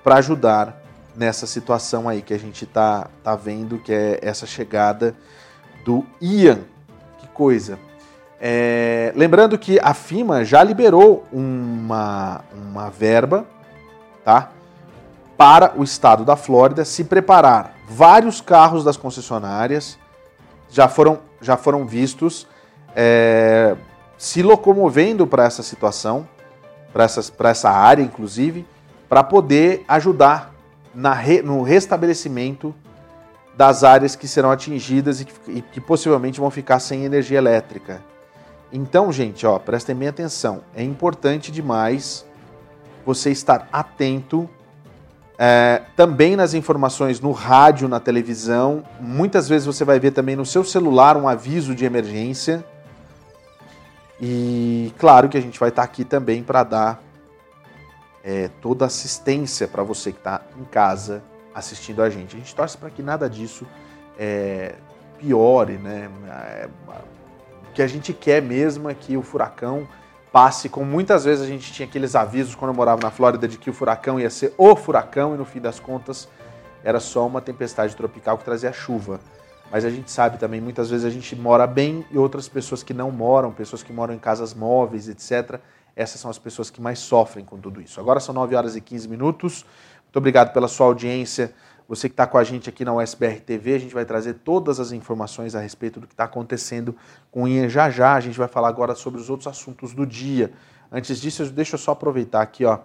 [0.04, 0.82] para ajudar
[1.15, 5.15] nessa situação aí que a gente tá, tá vendo, que é essa chegada
[5.84, 6.60] do Ian.
[7.19, 7.78] Que coisa.
[8.39, 13.45] É, lembrando que a FIMA já liberou uma, uma verba
[14.23, 14.52] tá,
[15.36, 17.76] para o estado da Flórida se preparar.
[17.89, 19.97] Vários carros das concessionárias
[20.69, 22.47] já foram, já foram vistos
[22.95, 23.76] é,
[24.17, 26.28] se locomovendo para essa situação,
[26.91, 28.65] para essa área, inclusive,
[29.08, 30.54] para poder ajudar
[31.21, 32.73] re, no restabelecimento
[33.56, 38.02] das áreas que serão atingidas e que, e que, possivelmente vão ficar sem energia elétrica.
[38.71, 40.62] Então, gente, ó, prestem bem atenção.
[40.75, 42.25] É importante demais
[43.06, 44.49] você estar atento
[45.38, 48.84] é, também nas informações no rádio, na televisão.
[48.99, 52.65] Muitas vezes você vai ver também no seu celular um aviso de emergência.
[54.19, 57.01] E claro que a gente vai estar aqui também para dar
[58.23, 62.36] é, toda assistência para você que está em casa assistindo a gente.
[62.36, 63.65] A gente torce para que nada disso
[64.17, 64.75] é,
[65.19, 66.10] piore, né?
[67.78, 69.88] Que a gente quer mesmo é que o furacão
[70.32, 73.56] passe, como muitas vezes a gente tinha aqueles avisos quando eu morava na Flórida de
[73.56, 76.28] que o furacão ia ser o furacão e no fim das contas
[76.84, 79.20] era só uma tempestade tropical que trazia chuva.
[79.72, 82.96] Mas a gente sabe também, muitas vezes a gente mora bem e outras pessoas que
[82.96, 85.60] não moram, pessoas que moram em casas móveis, etc.,
[85.96, 88.00] essas são as pessoas que mais sofrem com tudo isso.
[88.00, 89.63] Agora são 9 horas e 15 minutos.
[90.06, 91.54] Muito obrigado pela sua audiência.
[91.88, 94.78] Você que está com a gente aqui na USBR TV, a gente vai trazer todas
[94.80, 96.93] as informações a respeito do que está acontecendo
[97.32, 98.13] com o INE já já.
[98.13, 100.52] A gente vai falar agora sobre os outros assuntos do dia.
[100.91, 102.80] Antes disso, deixa eu só aproveitar aqui, ó.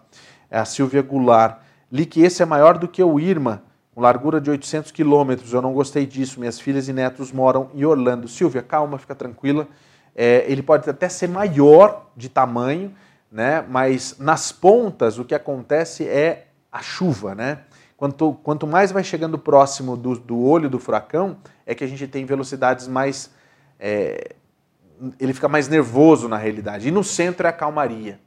[0.49, 1.59] É a Silvia Goulart.
[1.91, 5.53] Li que esse é maior do que o Irma, com largura de 800 quilômetros.
[5.53, 6.39] Eu não gostei disso.
[6.39, 8.29] Minhas filhas e netos moram em Orlando.
[8.29, 9.67] Silvia, calma, fica tranquila.
[10.15, 12.95] É, ele pode até ser maior de tamanho,
[13.31, 13.65] né?
[13.69, 17.35] mas nas pontas o que acontece é a chuva.
[17.35, 17.59] Né?
[18.03, 22.09] Quanto, quanto mais vai chegando próximo do, do olho do furacão, é que a gente
[22.09, 23.31] tem velocidades mais.
[23.79, 24.35] É,
[25.21, 26.89] ele fica mais nervoso na realidade.
[26.89, 28.19] E no centro é a calmaria.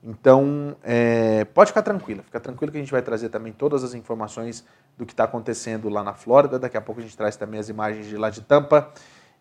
[0.00, 3.94] Então, é, pode ficar tranquila, fica tranquilo que a gente vai trazer também todas as
[3.94, 4.64] informações
[4.96, 6.56] do que está acontecendo lá na Flórida.
[6.56, 8.92] Daqui a pouco a gente traz também as imagens de lá de Tampa.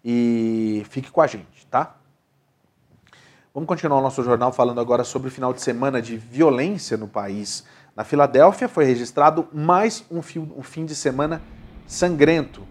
[0.04, 1.96] E fique com a gente, tá?
[3.54, 7.08] Vamos continuar o nosso jornal falando agora sobre o final de semana de violência no
[7.08, 7.64] país.
[7.96, 10.20] Na Filadélfia foi registrado mais um,
[10.58, 11.42] um fim de semana
[11.88, 12.62] sangrento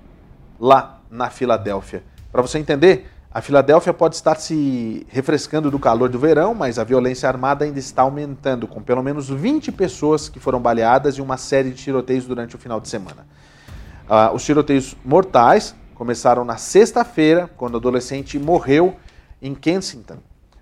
[0.61, 2.03] lá na Filadélfia.
[2.31, 6.85] Para você entender, a Filadélfia pode estar se refrescando do calor do verão, mas a
[6.85, 11.39] violência armada ainda está aumentando, com pelo menos 20 pessoas que foram baleadas e uma
[11.39, 13.27] série de tiroteios durante o final de semana.
[14.07, 18.95] Uh, os tiroteios mortais começaram na sexta-feira, quando o adolescente morreu
[19.41, 20.19] em Kensington.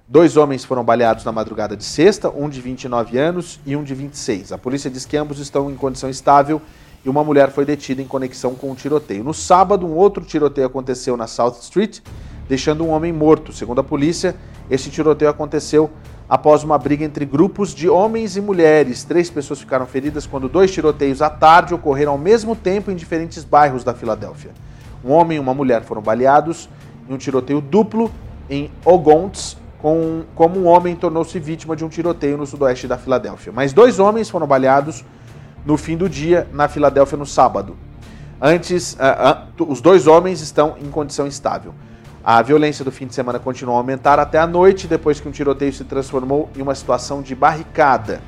[0.09, 3.94] Dois homens foram baleados na madrugada de sexta, um de 29 anos e um de
[3.94, 4.53] 26.
[4.53, 6.61] A polícia diz que ambos estão em condição estável
[7.05, 9.24] e uma mulher foi detida em conexão com o um tiroteio.
[9.24, 12.00] No sábado, um outro tiroteio aconteceu na South Street,
[12.48, 13.53] deixando um homem morto.
[13.53, 14.34] Segundo a polícia,
[14.68, 15.90] esse tiroteio aconteceu
[16.28, 19.05] após uma briga entre grupos de homens e mulheres.
[19.05, 23.44] Três pessoas ficaram feridas quando dois tiroteios à tarde ocorreram ao mesmo tempo em diferentes
[23.44, 24.50] bairros da Filadélfia.
[25.05, 26.68] Um homem e uma mulher foram baleados
[27.09, 28.11] em um tiroteio duplo
[28.50, 33.53] em Ogontes, com, como um homem tornou-se vítima de um tiroteio no sudoeste da Filadélfia.
[33.53, 35.05] Mas dois homens foram baleados
[35.66, 37.76] no fim do dia na Filadélfia no sábado.
[38.41, 41.74] Antes, uh, uh, os dois homens estão em condição estável.
[42.24, 45.33] A violência do fim de semana continuou a aumentar até a noite, depois que um
[45.33, 48.20] tiroteio se transformou em uma situação de barricada.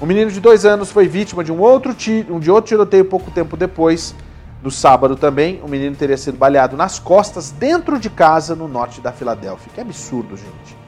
[0.00, 3.30] Um menino de dois anos foi vítima de um outro, tiro, de outro tiroteio pouco
[3.30, 4.14] tempo depois.
[4.62, 9.02] No sábado também, o menino teria sido baleado nas costas dentro de casa no norte
[9.02, 9.70] da Filadélfia.
[9.74, 10.85] Que absurdo, gente.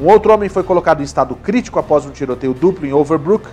[0.00, 3.48] Um outro homem foi colocado em estado crítico após um tiroteio duplo em Overbrook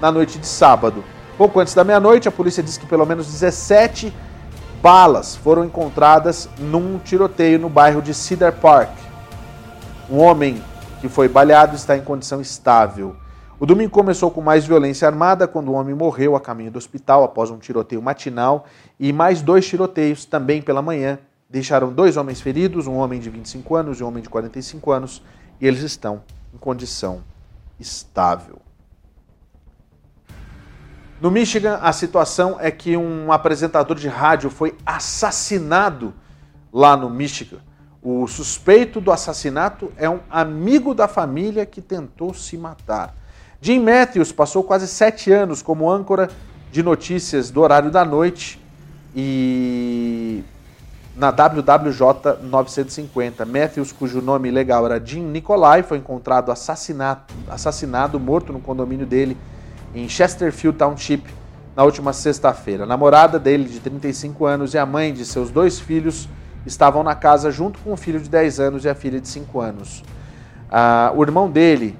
[0.00, 1.02] na noite de sábado.
[1.36, 4.14] Pouco antes da meia-noite, a polícia disse que pelo menos 17
[4.80, 8.90] balas foram encontradas num tiroteio no bairro de Cedar Park.
[10.08, 10.62] Um homem
[11.00, 13.16] que foi baleado está em condição estável.
[13.58, 17.24] O domingo começou com mais violência armada quando um homem morreu a caminho do hospital
[17.24, 18.66] após um tiroteio matinal
[19.00, 21.18] e mais dois tiroteios também pela manhã
[21.48, 25.22] deixaram dois homens feridos, um homem de 25 anos e um homem de 45 anos,
[25.60, 26.22] e eles estão
[26.54, 27.22] em condição
[27.78, 28.60] estável.
[31.20, 36.14] No Michigan, a situação é que um apresentador de rádio foi assassinado
[36.72, 37.58] lá no Michigan.
[38.00, 43.14] O suspeito do assassinato é um amigo da família que tentou se matar.
[43.60, 46.30] Jim Matthews passou quase sete anos como âncora
[46.70, 48.60] de notícias do horário da noite
[49.16, 50.44] e
[51.18, 53.44] na WWJ 950.
[53.44, 59.36] Matthews, cujo nome legal era Jim Nicolai, foi encontrado assassinado, assassinado morto no condomínio dele
[59.92, 61.24] em Chesterfield Township
[61.74, 62.84] na última sexta-feira.
[62.84, 66.28] A namorada dele, de 35 anos, e a mãe de seus dois filhos
[66.64, 69.60] estavam na casa junto com o filho de 10 anos e a filha de 5
[69.60, 70.04] anos.
[70.70, 71.98] Ah, o irmão dele,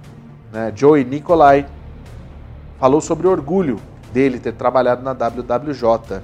[0.53, 1.67] né, Joey Nicolai,
[2.79, 3.81] falou sobre o orgulho
[4.13, 6.23] dele ter trabalhado na WWJ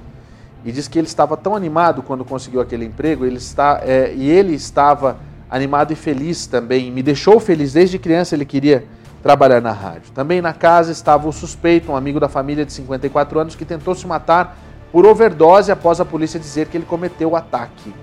[0.65, 4.27] e diz que ele estava tão animado quando conseguiu aquele emprego ele está, é, e
[4.29, 5.17] ele estava
[5.49, 6.91] animado e feliz também.
[6.91, 8.83] Me deixou feliz desde criança, ele queria
[9.21, 10.11] trabalhar na rádio.
[10.13, 13.93] Também na casa estava o suspeito, um amigo da família de 54 anos, que tentou
[13.93, 14.57] se matar
[14.91, 17.93] por overdose após a polícia dizer que ele cometeu o ataque.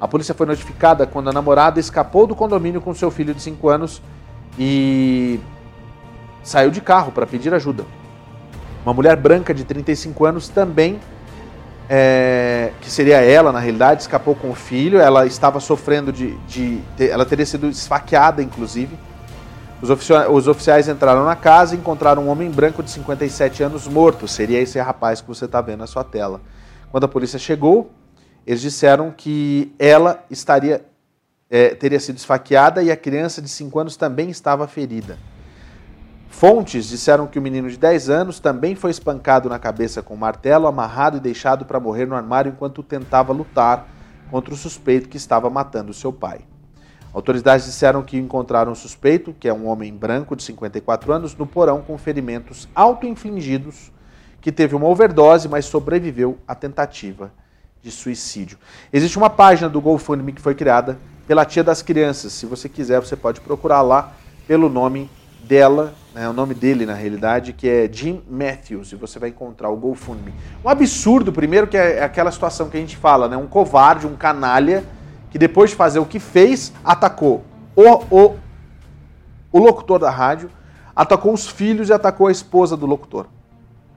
[0.00, 3.68] A polícia foi notificada quando a namorada escapou do condomínio com seu filho de 5
[3.68, 4.02] anos
[4.58, 5.40] e
[6.42, 7.84] saiu de carro para pedir ajuda.
[8.84, 10.98] Uma mulher branca de 35 anos também,
[11.88, 14.98] é, que seria ela na realidade, escapou com o filho.
[14.98, 18.98] Ela estava sofrendo de, de, ela teria sido esfaqueada, inclusive
[19.82, 23.88] os, oficiais, os oficiais entraram na casa e encontraram um homem branco de 57 anos
[23.88, 24.28] morto.
[24.28, 26.40] Seria esse rapaz que você está vendo na sua tela.
[26.92, 27.90] Quando a polícia chegou,
[28.46, 30.84] eles disseram que ela estaria
[31.50, 35.18] é, teria sido esfaqueada e a criança de 5 anos também estava ferida.
[36.32, 40.16] Fontes disseram que o menino de 10 anos também foi espancado na cabeça com um
[40.16, 43.86] martelo, amarrado e deixado para morrer no armário enquanto tentava lutar
[44.28, 46.40] contra o suspeito que estava matando seu pai.
[47.14, 51.46] Autoridades disseram que encontraram um suspeito, que é um homem branco de 54 anos, no
[51.46, 53.92] porão com ferimentos auto-infligidos,
[54.40, 57.30] que teve uma overdose, mas sobreviveu à tentativa
[57.82, 58.58] de suicídio.
[58.90, 62.32] Existe uma página do GoFundMe que foi criada pela tia das crianças.
[62.32, 64.14] Se você quiser, você pode procurar lá
[64.48, 65.08] pelo nome
[65.44, 69.70] dela, né, o nome dele na realidade, que é Jim Matthews, e você vai encontrar
[69.70, 70.34] o GoFundMe.
[70.64, 73.36] Um absurdo, primeiro, que é aquela situação que a gente fala, né?
[73.36, 74.84] Um covarde, um canalha
[75.30, 77.42] que depois de fazer o que fez, atacou
[77.74, 78.36] o, o,
[79.50, 80.50] o locutor da rádio,
[80.94, 83.26] atacou os filhos e atacou a esposa do locutor.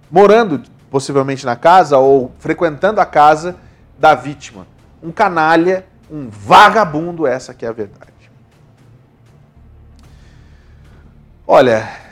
[0.09, 3.57] Morando possivelmente na casa ou frequentando a casa
[3.99, 4.65] da vítima.
[5.03, 8.13] Um canalha, um vagabundo, essa que é a verdade.
[11.45, 12.04] Olha,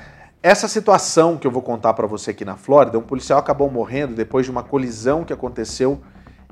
[0.44, 4.14] essa situação que eu vou contar para você aqui na Flórida, um policial acabou morrendo
[4.14, 6.02] depois de uma colisão que aconteceu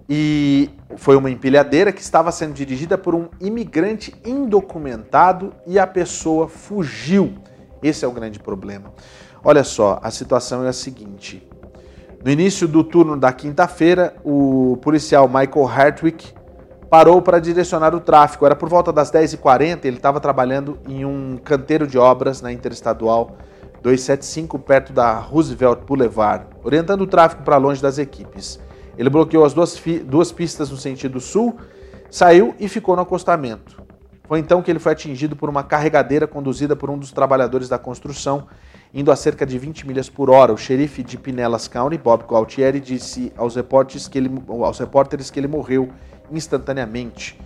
[0.09, 6.47] e foi uma empilhadeira que estava sendo dirigida por um imigrante indocumentado e a pessoa
[6.47, 7.33] fugiu.
[7.83, 8.93] Esse é o grande problema.
[9.43, 11.45] Olha só, a situação é a seguinte.
[12.23, 16.33] No início do turno da quinta-feira, o policial Michael Hartwick
[16.89, 18.45] parou para direcionar o tráfego.
[18.45, 23.35] Era por volta das 10h40, ele estava trabalhando em um canteiro de obras na Interestadual
[23.81, 28.59] 275, perto da Roosevelt Boulevard, orientando o tráfego para longe das equipes.
[28.97, 31.57] Ele bloqueou as duas, duas pistas no sentido sul,
[32.09, 33.81] saiu e ficou no acostamento.
[34.31, 37.77] Foi então que ele foi atingido por uma carregadeira conduzida por um dos trabalhadores da
[37.77, 38.47] construção,
[38.93, 40.53] indo a cerca de 20 milhas por hora.
[40.53, 43.55] O xerife de Pinellas County, Bob Gualtieri, disse aos
[44.09, 45.89] que ele, aos repórteres que ele morreu
[46.31, 47.37] instantaneamente.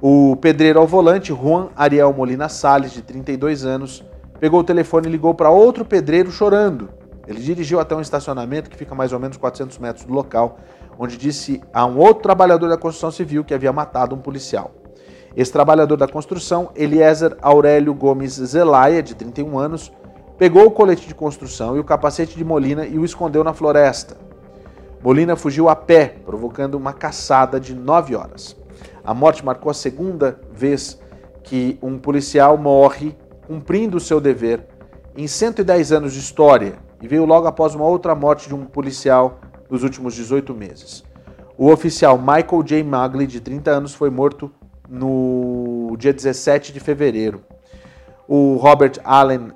[0.00, 4.04] O pedreiro ao volante, Juan Ariel Molina Salles, de 32 anos,
[4.42, 6.88] pegou o telefone e ligou para outro pedreiro chorando.
[7.28, 10.58] Ele dirigiu até um estacionamento que fica mais ou menos 400 metros do local,
[10.98, 14.72] onde disse a um outro trabalhador da construção civil que havia matado um policial.
[15.36, 19.92] Esse trabalhador da construção, Eliezer Aurélio Gomes Zelaya, de 31 anos,
[20.36, 24.16] pegou o colete de construção e o capacete de Molina e o escondeu na floresta.
[25.00, 28.56] Molina fugiu a pé, provocando uma caçada de nove horas.
[29.04, 30.98] A morte marcou a segunda vez
[31.44, 33.16] que um policial morre
[33.46, 34.66] cumprindo o seu dever
[35.16, 39.40] em 110 anos de história e veio logo após uma outra morte de um policial
[39.68, 41.04] nos últimos 18 meses.
[41.56, 42.82] O oficial Michael J.
[42.82, 44.50] Magley, de 30 anos, foi morto
[44.88, 47.42] no dia 17 de fevereiro.
[48.26, 49.52] O Robert Allen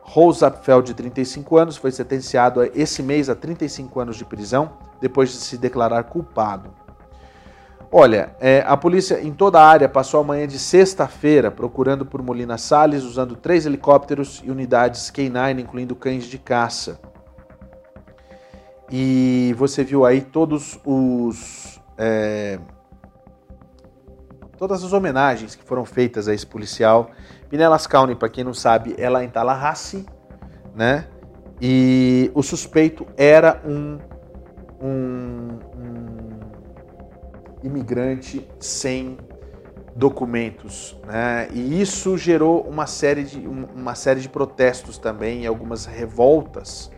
[0.00, 5.36] Rosapfeld, de 35 anos, foi sentenciado esse mês a 35 anos de prisão depois de
[5.36, 6.83] se declarar culpado.
[7.96, 12.20] Olha, é, a polícia em toda a área passou a manhã de sexta-feira procurando por
[12.20, 16.98] Molina Salles, usando três helicópteros e unidades K9, incluindo cães de caça.
[18.90, 21.80] E você viu aí todos os.
[21.96, 22.58] É,
[24.58, 27.12] todas as homenagens que foram feitas a esse policial.
[27.48, 30.04] Pinellas County, para quem não sabe, é lá em Tallahassee,
[30.74, 31.06] né?
[31.62, 34.00] E o suspeito era um,
[34.82, 35.58] um,
[37.64, 39.16] imigrante sem
[39.96, 41.48] documentos, né?
[41.52, 46.90] E isso gerou uma série de uma série de protestos também e algumas revoltas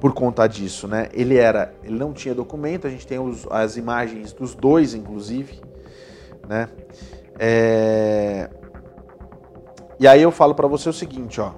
[0.00, 1.08] por conta disso, né?
[1.12, 2.86] Ele era, ele não tinha documento.
[2.86, 5.60] A gente tem os, as imagens dos dois, inclusive,
[6.48, 6.68] né?
[7.38, 8.50] É...
[10.00, 11.52] E aí eu falo para você o seguinte, ó.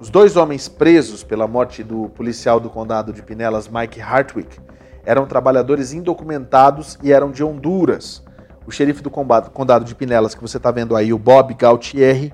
[0.00, 4.58] Os dois homens presos pela morte do policial do condado de Pinelas, Mike Hartwick,
[5.10, 8.22] eram trabalhadores indocumentados e eram de Honduras.
[8.64, 12.32] O xerife do condado de Pinelas, que você está vendo aí, o Bob Gautieri,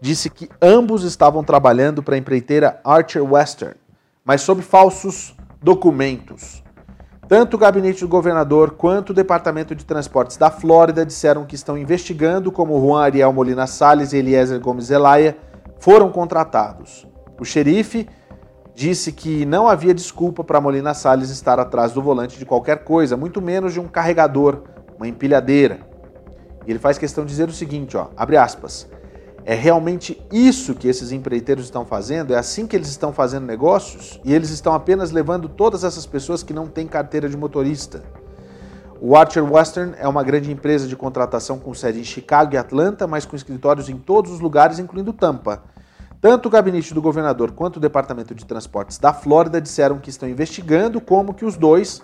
[0.00, 3.76] disse que ambos estavam trabalhando para a empreiteira Archer Western,
[4.24, 6.64] mas sob falsos documentos.
[7.28, 11.78] Tanto o gabinete do governador quanto o Departamento de Transportes da Flórida disseram que estão
[11.78, 15.36] investigando como Juan Ariel Molina Salles e Eliezer Gomes Zelaya
[15.78, 17.06] foram contratados.
[17.38, 18.08] O xerife
[18.76, 23.16] disse que não havia desculpa para Molina Salles estar atrás do volante de qualquer coisa,
[23.16, 24.64] muito menos de um carregador,
[24.98, 25.80] uma empilhadeira.
[26.66, 28.86] E ele faz questão de dizer o seguinte, ó, abre aspas,
[29.46, 32.34] é realmente isso que esses empreiteiros estão fazendo?
[32.34, 34.20] É assim que eles estão fazendo negócios?
[34.22, 38.02] E eles estão apenas levando todas essas pessoas que não têm carteira de motorista.
[39.00, 43.06] O Archer Western é uma grande empresa de contratação com sede em Chicago e Atlanta,
[43.06, 45.62] mas com escritórios em todos os lugares, incluindo Tampa.
[46.20, 50.28] Tanto o gabinete do governador quanto o departamento de transportes da Flórida disseram que estão
[50.28, 52.02] investigando como que os dois,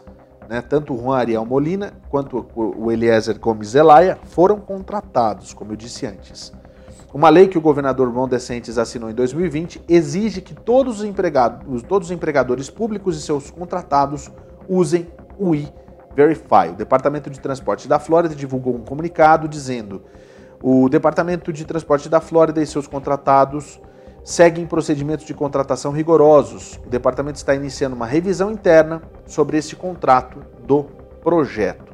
[0.48, 5.76] né, tanto o Juan Ariel Molina quanto o Eliezer Gomes Zelaya, foram contratados, como eu
[5.76, 6.52] disse antes.
[7.12, 11.82] Uma lei que o governador Ron DeSantis assinou em 2020 exige que todos os, empregados,
[11.82, 14.30] todos os empregadores públicos e seus contratados
[14.68, 15.08] usem
[15.38, 16.70] o E-Verify.
[16.70, 20.02] O Departamento de Transporte da Flórida divulgou um comunicado dizendo
[20.62, 23.80] o Departamento de Transporte da Flórida e seus contratados
[24.24, 26.78] seguem procedimentos de contratação rigorosos.
[26.86, 30.84] O departamento está iniciando uma revisão interna sobre este contrato do
[31.22, 31.92] projeto.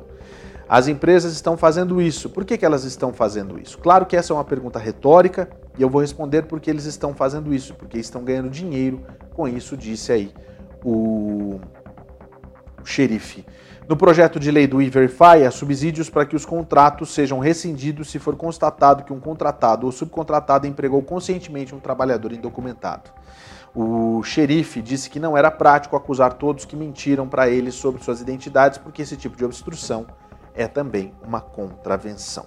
[0.69, 2.29] As empresas estão fazendo isso.
[2.29, 3.79] Por que, que elas estão fazendo isso?
[3.79, 5.49] Claro que essa é uma pergunta retórica
[5.79, 9.01] e eu vou responder porque eles estão fazendo isso, porque estão ganhando dinheiro
[9.33, 10.35] com isso, disse aí
[10.85, 11.59] o,
[12.83, 13.47] o xerife.
[13.89, 18.19] No projeto de lei do E-Verify, há subsídios para que os contratos sejam rescindidos se
[18.19, 23.11] for constatado que um contratado ou subcontratado empregou conscientemente um trabalhador indocumentado.
[23.75, 28.21] O xerife disse que não era prático acusar todos que mentiram para ele sobre suas
[28.21, 30.07] identidades, porque esse tipo de obstrução
[30.55, 32.45] é também uma contravenção.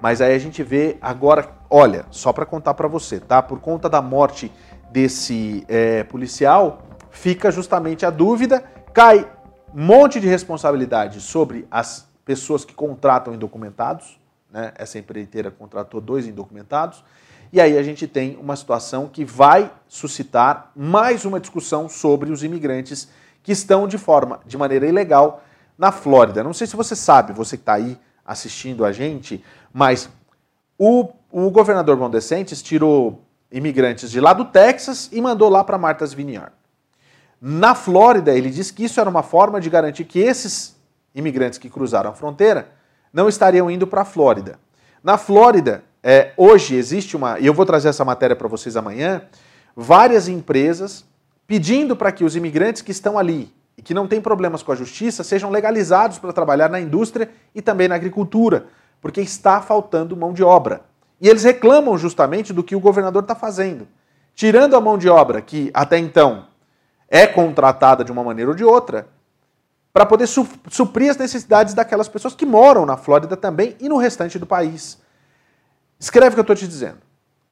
[0.00, 3.42] Mas aí a gente vê agora, olha, só para contar para você, tá?
[3.42, 4.50] Por conta da morte
[4.90, 6.78] desse é, policial,
[7.10, 8.64] fica justamente a dúvida,
[8.94, 9.28] cai
[9.74, 14.18] monte de responsabilidade sobre as pessoas que contratam indocumentados.
[14.50, 14.72] Né?
[14.76, 17.02] Essa empreiteira contratou dois indocumentados.
[17.52, 22.42] E aí a gente tem uma situação que vai suscitar mais uma discussão sobre os
[22.42, 23.08] imigrantes
[23.42, 25.42] que estão de forma, de maneira ilegal,
[25.76, 26.42] na Flórida.
[26.42, 30.08] Não sei se você sabe, você que está aí assistindo a gente, mas
[30.78, 35.76] o, o governador Ron DeSantis tirou imigrantes de lá do Texas e mandou lá para
[35.76, 36.52] Martha's Vineyard.
[37.44, 40.76] Na Flórida, ele diz que isso era uma forma de garantir que esses
[41.12, 42.68] imigrantes que cruzaram a fronteira
[43.12, 44.60] não estariam indo para a Flórida.
[45.02, 49.22] Na Flórida, é, hoje existe uma, e eu vou trazer essa matéria para vocês amanhã,
[49.74, 51.04] várias empresas
[51.44, 54.76] pedindo para que os imigrantes que estão ali e que não têm problemas com a
[54.76, 58.66] justiça sejam legalizados para trabalhar na indústria e também na agricultura,
[59.00, 60.82] porque está faltando mão de obra.
[61.20, 63.88] E eles reclamam justamente do que o governador está fazendo.
[64.32, 66.51] Tirando a mão de obra que até então
[67.12, 69.06] é contratada de uma maneira ou de outra,
[69.92, 73.98] para poder su suprir as necessidades daquelas pessoas que moram na Flórida também e no
[73.98, 74.98] restante do país.
[76.00, 77.00] Escreve o que eu estou te dizendo.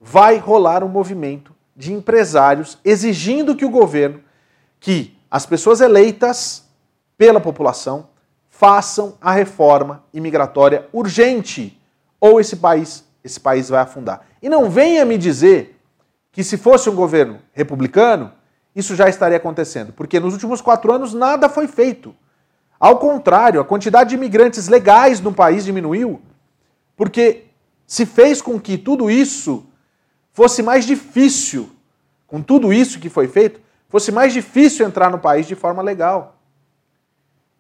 [0.00, 4.22] Vai rolar um movimento de empresários exigindo que o governo,
[4.80, 6.64] que as pessoas eleitas
[7.18, 8.08] pela população,
[8.48, 11.78] façam a reforma imigratória urgente,
[12.18, 14.26] ou esse país, esse país vai afundar.
[14.40, 15.78] E não venha me dizer
[16.32, 18.32] que se fosse um governo republicano,
[18.74, 22.14] isso já estaria acontecendo, porque nos últimos quatro anos nada foi feito.
[22.78, 26.20] Ao contrário, a quantidade de imigrantes legais no país diminuiu,
[26.96, 27.46] porque
[27.86, 29.66] se fez com que tudo isso
[30.32, 31.70] fosse mais difícil,
[32.26, 36.36] com tudo isso que foi feito, fosse mais difícil entrar no país de forma legal.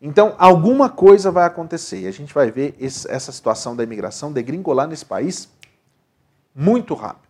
[0.00, 4.86] Então, alguma coisa vai acontecer e a gente vai ver essa situação da imigração degringolar
[4.86, 5.50] nesse país
[6.54, 7.28] muito rápido.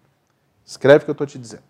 [0.64, 1.70] Escreve o que eu estou te dizendo.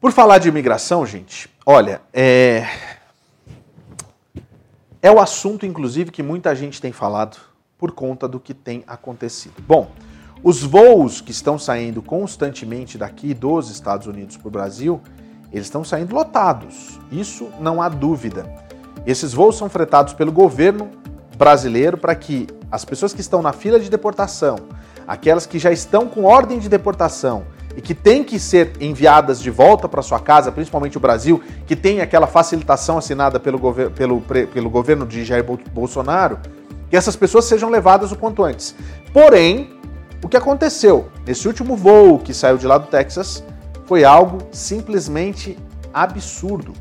[0.00, 2.68] Por falar de imigração, gente, olha, é...
[5.02, 7.36] é o assunto, inclusive, que muita gente tem falado
[7.76, 9.54] por conta do que tem acontecido.
[9.66, 9.90] Bom,
[10.40, 15.00] os voos que estão saindo constantemente daqui dos Estados Unidos para o Brasil,
[15.52, 17.00] eles estão saindo lotados.
[17.10, 18.48] Isso não há dúvida.
[19.04, 20.92] Esses voos são fretados pelo governo
[21.36, 24.58] brasileiro para que as pessoas que estão na fila de deportação,
[25.08, 29.52] aquelas que já estão com ordem de deportação e que têm que ser enviadas de
[29.52, 34.20] volta para sua casa, principalmente o Brasil, que tem aquela facilitação assinada pelo, gover pelo,
[34.20, 36.40] pelo governo de Jair Bolsonaro,
[36.90, 38.74] que essas pessoas sejam levadas o quanto antes.
[39.12, 39.78] Porém,
[40.24, 43.44] o que aconteceu nesse último voo que saiu de lá do Texas
[43.86, 45.56] foi algo simplesmente
[45.94, 46.72] absurdo.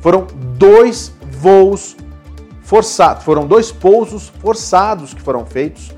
[0.00, 0.24] Foram
[0.56, 1.96] dois voos
[2.62, 5.90] forçados, foram dois pousos forçados que foram feitos.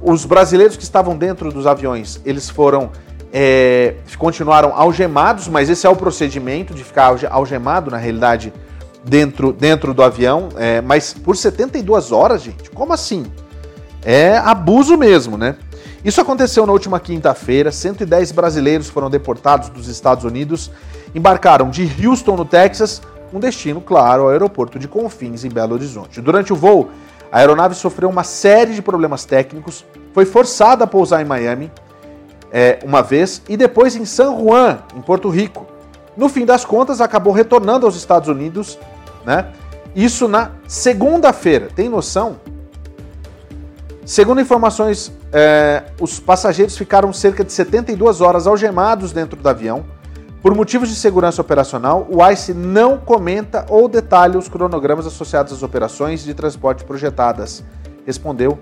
[0.00, 2.92] Os brasileiros que estavam dentro dos aviões, eles foram
[3.32, 8.52] é, continuaram algemados, mas esse é o procedimento de ficar algemado na realidade
[9.04, 13.26] dentro, dentro do avião, é, mas por 72 horas, gente, como assim?
[14.04, 15.56] É abuso mesmo, né?
[16.04, 17.72] Isso aconteceu na última quinta-feira.
[17.72, 20.70] 110 brasileiros foram deportados dos Estados Unidos,
[21.12, 23.02] embarcaram de Houston, no Texas,
[23.32, 26.20] com destino, claro, ao aeroporto de Confins, em Belo Horizonte.
[26.20, 26.90] Durante o voo,
[27.32, 31.72] a aeronave sofreu uma série de problemas técnicos, foi forçada a pousar em Miami
[32.50, 35.66] é, uma vez e depois em San Juan, em Porto Rico.
[36.16, 38.78] No fim das contas, acabou retornando aos Estados Unidos
[39.26, 39.52] né?
[39.94, 41.68] Isso na segunda-feira.
[41.74, 42.36] Tem noção?
[44.04, 49.84] Segundo informações, é, os passageiros ficaram cerca de 72 horas algemados dentro do avião.
[50.40, 55.64] Por motivos de segurança operacional, o ICE não comenta ou detalha os cronogramas associados às
[55.64, 57.64] operações de transporte projetadas,
[58.06, 58.56] respondeu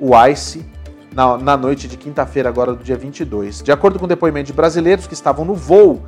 [0.00, 0.66] o ICE
[1.14, 3.62] na, na noite de quinta-feira, agora do dia 22.
[3.62, 6.02] De acordo com depoimento de brasileiros que estavam no voo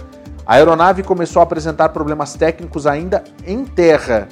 [0.47, 4.27] a aeronave começou a apresentar problemas técnicos ainda em terra,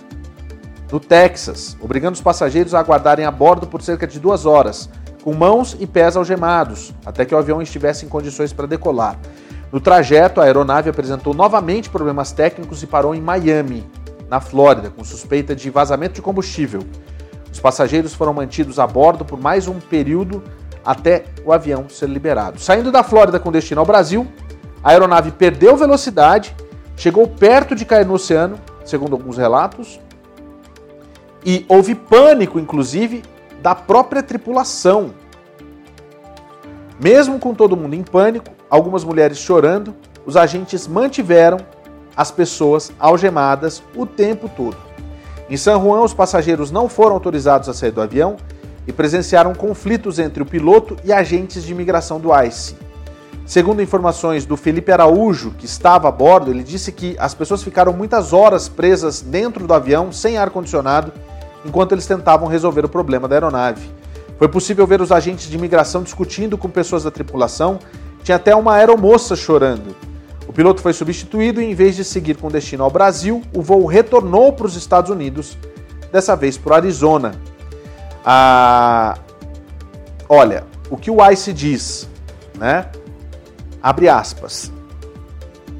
[0.91, 4.89] no Texas, obrigando os passageiros a aguardarem a bordo por cerca de duas horas,
[5.23, 9.19] com mãos e pés algemados, até que o avião estivesse em condições para decolar.
[9.71, 13.87] No trajeto, a aeronave apresentou novamente problemas técnicos e parou em Miami,
[14.31, 16.81] na Flórida, com suspeita de vazamento de combustível.
[17.59, 20.45] Os passageiros foram mantidos a bordo por mais um período
[20.85, 22.61] até o avião ser liberado.
[22.61, 24.29] Saindo da Flórida com destino ao Brasil,
[24.81, 26.55] a aeronave perdeu velocidade,
[26.97, 29.99] chegou perto de cair no oceano, segundo alguns relatos,
[31.45, 33.25] e houve pânico, inclusive,
[33.61, 35.13] da própria tripulação.
[37.03, 41.59] Mesmo com todo mundo em pânico, algumas mulheres chorando, os agentes mantiveram
[42.17, 44.88] as pessoas algemadas o tempo todo.
[45.51, 48.37] Em San Juan, os passageiros não foram autorizados a sair do avião
[48.87, 52.77] e presenciaram conflitos entre o piloto e agentes de imigração do ICE.
[53.47, 57.95] Segundo informações do Felipe Araújo, que estava a bordo, ele disse que as pessoas ficaram
[57.95, 61.13] muitas horas presas dentro do avião, sem ar-condicionado,
[61.65, 63.91] enquanto eles tentavam resolver o problema da aeronave.
[64.39, 67.79] Foi possível ver os agentes de imigração discutindo com pessoas da tripulação,
[68.23, 69.97] tinha até uma aeromoça chorando.
[70.49, 73.85] O piloto foi substituído e, em vez de seguir com destino ao Brasil, o voo
[73.85, 75.59] retornou para os Estados Unidos,
[76.11, 77.35] dessa vez para o Arizona.
[78.25, 79.19] Ah,
[80.27, 82.09] olha, o que o ICE diz,
[82.59, 82.91] né?
[83.83, 84.73] Abre aspas.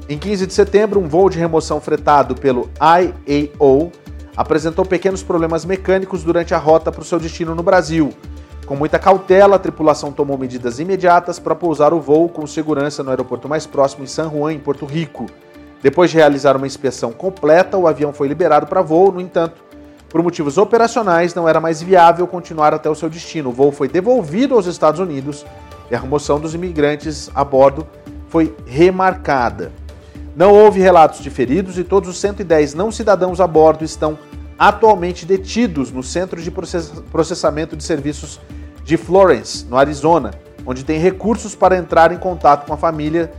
[0.07, 3.91] Em 15 de setembro, um voo de remoção fretado pelo IAO
[4.37, 8.13] apresentou pequenos problemas mecânicos durante a rota para o seu destino no Brasil.
[8.69, 13.09] Com muita cautela, a tripulação tomou medidas imediatas para pousar o voo com segurança no
[13.09, 15.25] aeroporto mais próximo em San Juan, em Porto Rico.
[15.81, 19.63] Depois de realizar uma inspeção completa, o avião foi liberado para voo, no entanto,
[20.07, 23.49] por motivos operacionais, não era mais viável continuar até o seu destino.
[23.49, 25.43] O voo foi devolvido aos Estados Unidos
[25.89, 27.87] e a remoção dos imigrantes a bordo
[28.27, 29.71] foi remarcada.
[30.35, 34.15] Não houve relatos de feridos e todos os 110 não cidadãos a bordo estão
[34.59, 38.39] atualmente detidos no Centro de Processamento de Serviços
[38.89, 40.31] de Florence, no Arizona,
[40.65, 43.31] onde tem recursos para entrar em contato com a família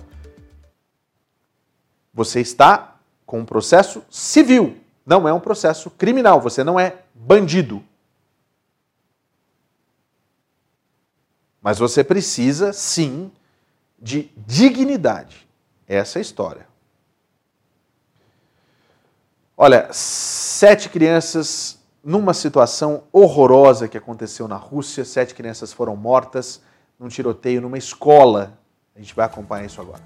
[2.13, 7.81] Você está com um processo civil, não é um processo criminal, você não é bandido.
[11.61, 13.31] Mas você precisa, sim,
[13.99, 15.47] de dignidade.
[15.87, 16.67] Essa é a história.
[19.57, 25.05] Olha, sete crianças numa situação horrorosa que aconteceu na Rússia.
[25.05, 26.61] Sete crianças foram mortas
[26.99, 28.57] num tiroteio numa escola.
[28.95, 30.01] A gente vai acompanhar isso agora.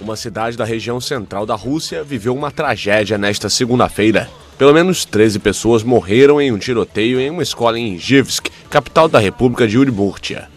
[0.00, 4.28] Uma cidade da região central da Rússia viveu uma tragédia nesta segunda-feira.
[4.56, 9.18] Pelo menos 13 pessoas morreram em um tiroteio em uma escola em Ijevsk, capital da
[9.18, 10.48] República de Udmurtia.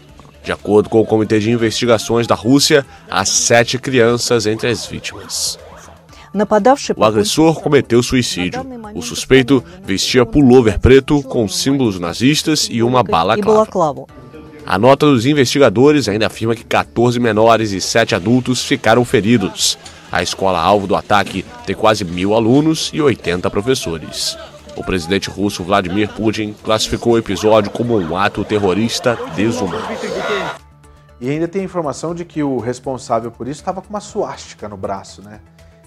[0.42, 5.58] De acordo com o Comitê de Investigações da Rússia, há sete crianças entre as vítimas.
[6.96, 8.64] O agressor cometeu suicídio.
[8.94, 14.06] O suspeito vestia pullover preto com símbolos nazistas e uma bala clava.
[14.64, 19.76] A nota dos investigadores ainda afirma que 14 menores e 7 adultos ficaram feridos.
[20.10, 24.36] A escola alvo do ataque tem quase mil alunos e 80 professores.
[24.76, 29.82] O presidente russo Vladimir Putin classificou o episódio como um ato terrorista desumano.
[31.20, 34.76] E ainda tem informação de que o responsável por isso estava com uma suástica no
[34.76, 35.40] braço, né?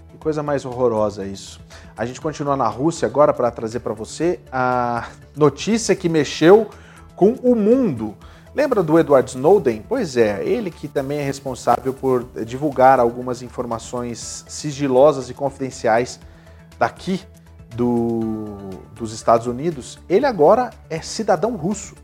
[0.10, 1.60] Que coisa mais horrorosa isso.
[1.98, 6.70] A gente continua na Rússia agora para trazer para você a notícia que mexeu
[7.16, 8.16] com o mundo.
[8.56, 9.84] Lembra do Edward Snowden?
[9.90, 16.18] Pois é, ele que também é responsável por divulgar algumas informações sigilosas e confidenciais
[16.80, 17.22] daqui
[17.76, 18.56] do,
[18.96, 20.00] dos Estados Unidos.
[20.08, 21.96] Ele agora é cidadão russo.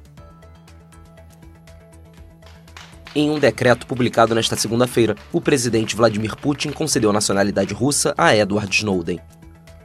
[3.14, 8.74] Em um decreto publicado nesta segunda-feira, o presidente Vladimir Putin concedeu nacionalidade russa a Edward
[8.74, 9.20] Snowden.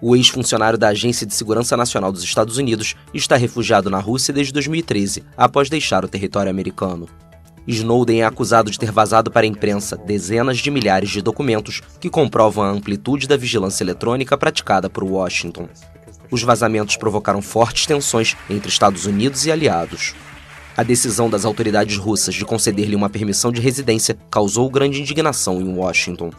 [0.00, 4.52] O ex-funcionário da Agência de Segurança Nacional dos Estados Unidos está refugiado na Rússia desde
[4.52, 7.08] 2013, após deixar o território americano.
[7.66, 12.08] Snowden é acusado de ter vazado para a imprensa dezenas de milhares de documentos que
[12.08, 15.68] comprovam a amplitude da vigilância eletrônica praticada por Washington.
[16.30, 20.14] Os vazamentos provocaram fortes tensões entre Estados Unidos e aliados.
[20.76, 25.74] A decisão das autoridades russas de conceder-lhe uma permissão de residência causou grande indignação em
[25.74, 26.30] Washington.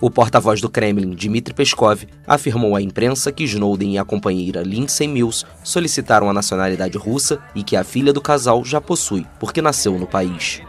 [0.00, 5.06] O porta-voz do Kremlin, Dmitry Peskov, afirmou à imprensa que Snowden e a companheira Lindsay
[5.06, 9.98] Mills solicitaram a nacionalidade russa e que a filha do casal já possui, porque nasceu
[9.98, 10.62] no país.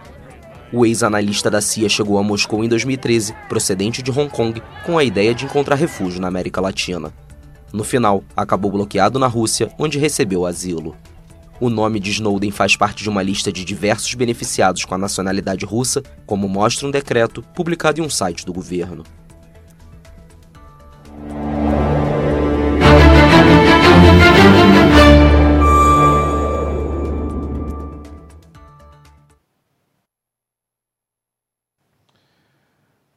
[0.73, 5.05] O ex-analista da CIA chegou a Moscou em 2013, procedente de Hong Kong, com a
[5.05, 7.13] ideia de encontrar refúgio na América Latina.
[7.71, 10.97] No final, acabou bloqueado na Rússia, onde recebeu asilo.
[11.61, 15.65] O nome de Snowden faz parte de uma lista de diversos beneficiados com a nacionalidade
[15.65, 19.03] russa, como mostra um decreto publicado em um site do governo.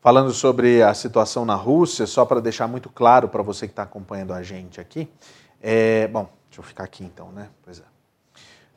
[0.01, 3.84] falando sobre a situação na Rússia, só para deixar muito claro para você que está
[3.84, 5.09] acompanhando a gente aqui.
[5.61, 7.49] É, bom, deixa eu ficar aqui então, né?
[7.62, 7.91] Pois é.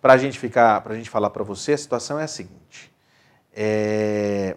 [0.06, 2.94] Para a gente ficar, para a gente falar para você, a situação é a seguinte.
[3.52, 4.56] É,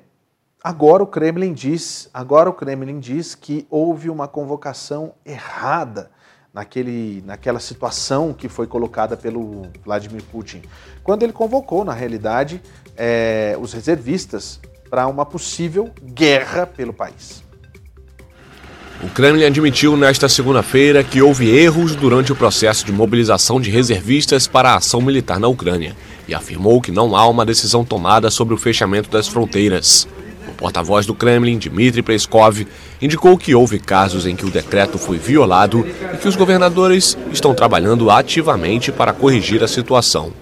[0.63, 6.11] agora o Kremlin diz, agora o Kremlin diz que houve uma convocação errada
[6.53, 10.61] naquele, naquela situação que foi colocada pelo Vladimir Putin,
[11.03, 12.61] quando ele convocou, na realidade,
[12.95, 17.43] é, os reservistas para uma possível guerra pelo país.
[19.01, 24.49] O Kremlin admitiu nesta segunda-feira que houve erros durante o processo de mobilização de reservistas
[24.49, 25.95] para a ação militar na Ucrânia
[26.27, 30.09] e afirmou que não há uma decisão tomada sobre o fechamento das fronteiras.
[30.49, 32.67] O porta-voz do Kremlin, Dmitry Peskov,
[33.01, 37.55] indicou que houve casos em que o decreto foi violado e que os governadores estão
[37.55, 40.33] trabalhando ativamente para corrigir a situação.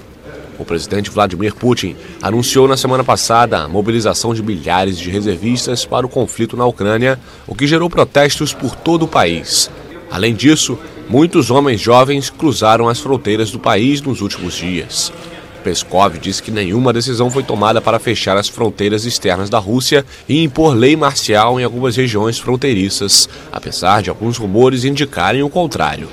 [0.59, 6.07] O presidente Vladimir Putin anunciou na semana passada a mobilização de milhares de reservistas para
[6.07, 9.71] o conflito na Ucrânia, o que gerou protestos por todo o país.
[10.11, 10.79] Além disso,
[11.09, 15.13] muitos homens jovens cruzaram as fronteiras do país nos últimos dias.
[15.63, 20.43] Peskov disse que nenhuma decisão foi tomada para fechar as fronteiras externas da Rússia e
[20.43, 26.09] impor lei marcial em algumas regiões fronteiriças, apesar de alguns rumores indicarem o contrário.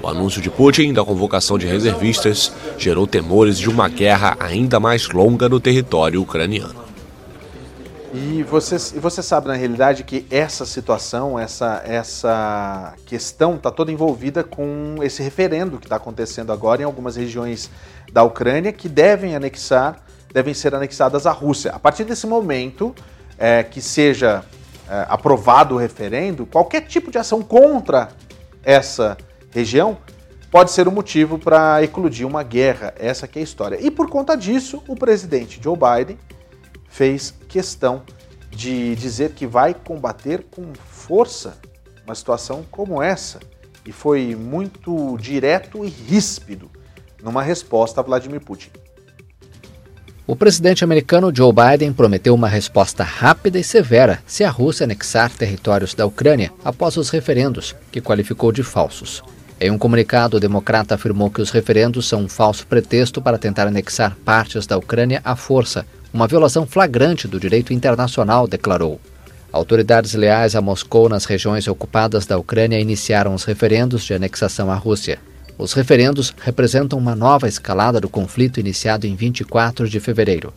[0.00, 5.08] O anúncio de Putin da convocação de reservistas gerou temores de uma guerra ainda mais
[5.08, 6.86] longa no território ucraniano.
[8.14, 14.42] E você, você sabe, na realidade, que essa situação, essa, essa questão está toda envolvida
[14.42, 17.68] com esse referendo que está acontecendo agora em algumas regiões
[18.10, 21.72] da Ucrânia que devem anexar, devem ser anexadas à Rússia.
[21.72, 22.94] A partir desse momento
[23.36, 24.42] é, que seja
[24.88, 28.08] é, aprovado o referendo, qualquer tipo de ação contra
[28.64, 29.18] essa
[29.50, 29.98] região
[30.50, 32.94] pode ser um motivo para eclodir uma guerra.
[32.98, 33.78] Essa que é a história.
[33.80, 36.18] E por conta disso, o presidente Joe Biden
[36.88, 38.02] fez questão
[38.50, 41.58] de dizer que vai combater com força
[42.04, 43.38] uma situação como essa.
[43.86, 46.70] E foi muito direto e ríspido
[47.22, 48.70] numa resposta a Vladimir Putin.
[50.26, 55.30] O presidente americano Joe Biden prometeu uma resposta rápida e severa se a Rússia anexar
[55.30, 59.22] territórios da Ucrânia após os referendos, que qualificou de falsos.
[59.60, 63.66] Em um comunicado, o democrata afirmou que os referendos são um falso pretexto para tentar
[63.66, 69.00] anexar partes da Ucrânia à força, uma violação flagrante do direito internacional, declarou.
[69.50, 74.76] Autoridades leais a Moscou nas regiões ocupadas da Ucrânia iniciaram os referendos de anexação à
[74.76, 75.18] Rússia.
[75.58, 80.54] Os referendos representam uma nova escalada do conflito iniciado em 24 de fevereiro.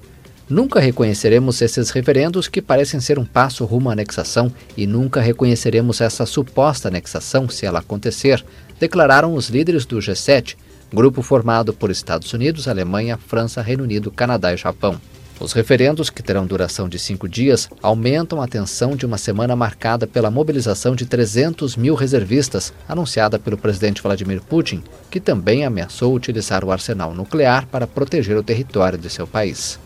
[0.48, 6.02] Nunca reconheceremos esses referendos que parecem ser um passo rumo à anexação e nunca reconheceremos
[6.02, 8.44] essa suposta anexação se ela acontecer,
[8.82, 10.56] declararam os líderes do G7,
[10.92, 15.00] grupo formado por Estados Unidos, Alemanha, França, Reino Unido, Canadá e Japão.
[15.40, 20.08] Os referendos, que terão duração de cinco dias, aumentam a tensão de uma semana marcada
[20.08, 26.66] pela mobilização de 300 mil reservistas, anunciada pelo presidente Vladimir Putin, que também ameaçou utilizar
[26.66, 29.80] o arsenal nuclear para proteger o território de seu país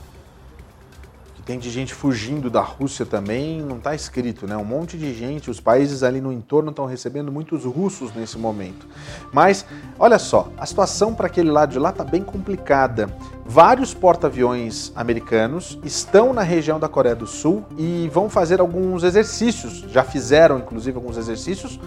[1.45, 4.57] tem de gente fugindo da Rússia também, não está escrito, né?
[4.57, 8.87] Um monte de gente, os países ali no entorno estão recebendo muitos russos nesse momento.
[9.31, 9.63] Mas,
[9.99, 13.07] olha só, a situação para aquele lado de lá está bem complicada.
[13.45, 19.85] Vários porta-aviões americanos estão na região da Coreia do Sul e vão fazer alguns exercícios,
[19.91, 21.79] já fizeram inclusive alguns exercícios,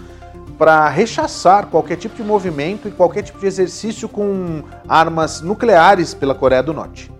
[0.57, 6.33] para rechaçar qualquer tipo de movimento e qualquer tipo de exercício com armas nucleares pela
[6.33, 7.18] Coreia do Norte.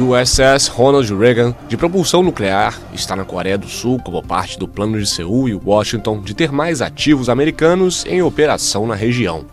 [0.00, 4.98] USS Ronald Reagan, de propulsão nuclear, está na Coreia do Sul como parte do plano
[4.98, 9.46] de Seul e Washington de ter mais ativos americanos em operação na região.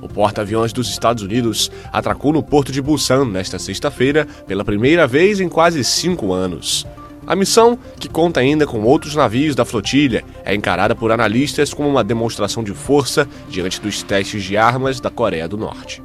[0.00, 5.40] O porta-aviões dos Estados Unidos atracou no porto de Busan nesta sexta-feira pela primeira vez
[5.40, 6.86] em quase cinco anos.
[7.26, 11.88] A missão, que conta ainda com outros navios da flotilha, é encarada por analistas como
[11.88, 16.02] uma demonstração de força diante dos testes de armas da Coreia do Norte.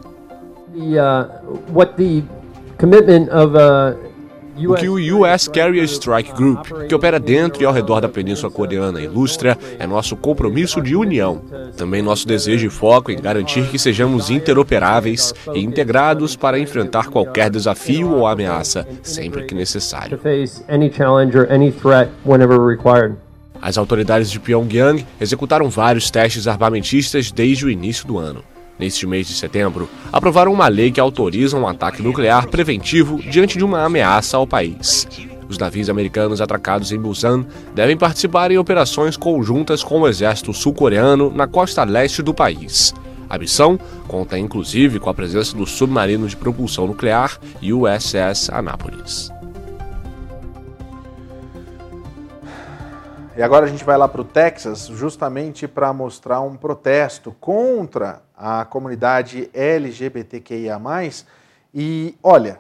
[0.74, 2.24] The, uh, what the
[2.78, 3.98] commitment of uh,
[4.66, 8.52] o que o US Carrier Strike Group, que opera dentro e ao redor da Península
[8.52, 11.42] Coreana, ilustra é nosso compromisso de união.
[11.76, 17.52] Também nosso desejo e foco em garantir que sejamos interoperáveis e integrados para enfrentar qualquer
[17.52, 20.20] desafio ou ameaça, sempre que necessário.
[23.62, 28.44] As autoridades de Pyongyang executaram vários testes armamentistas desde o início do ano
[28.80, 33.64] neste mês de setembro, aprovaram uma lei que autoriza um ataque nuclear preventivo diante de
[33.64, 35.08] uma ameaça ao país.
[35.50, 41.32] Os navios americanos atracados em Busan devem participar em operações conjuntas com o exército sul-coreano
[41.32, 42.94] na costa leste do país.
[43.30, 49.37] A missão conta inclusive com a presença do submarino de propulsão nuclear USS Annapolis.
[53.38, 58.24] E agora a gente vai lá para o Texas justamente para mostrar um protesto contra
[58.36, 60.82] a comunidade LGBTQIA.
[61.72, 62.58] E olha,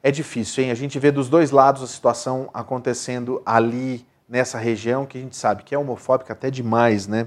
[0.00, 0.70] é difícil, hein?
[0.70, 5.36] A gente vê dos dois lados a situação acontecendo ali nessa região que a gente
[5.36, 7.26] sabe que é homofóbica até demais, né?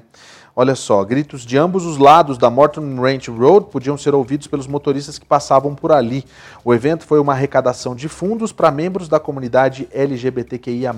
[0.61, 4.67] Olha só, gritos de ambos os lados da Morton Ranch Road podiam ser ouvidos pelos
[4.67, 6.23] motoristas que passavam por ali.
[6.63, 10.93] O evento foi uma arrecadação de fundos para membros da comunidade LGBTQIA.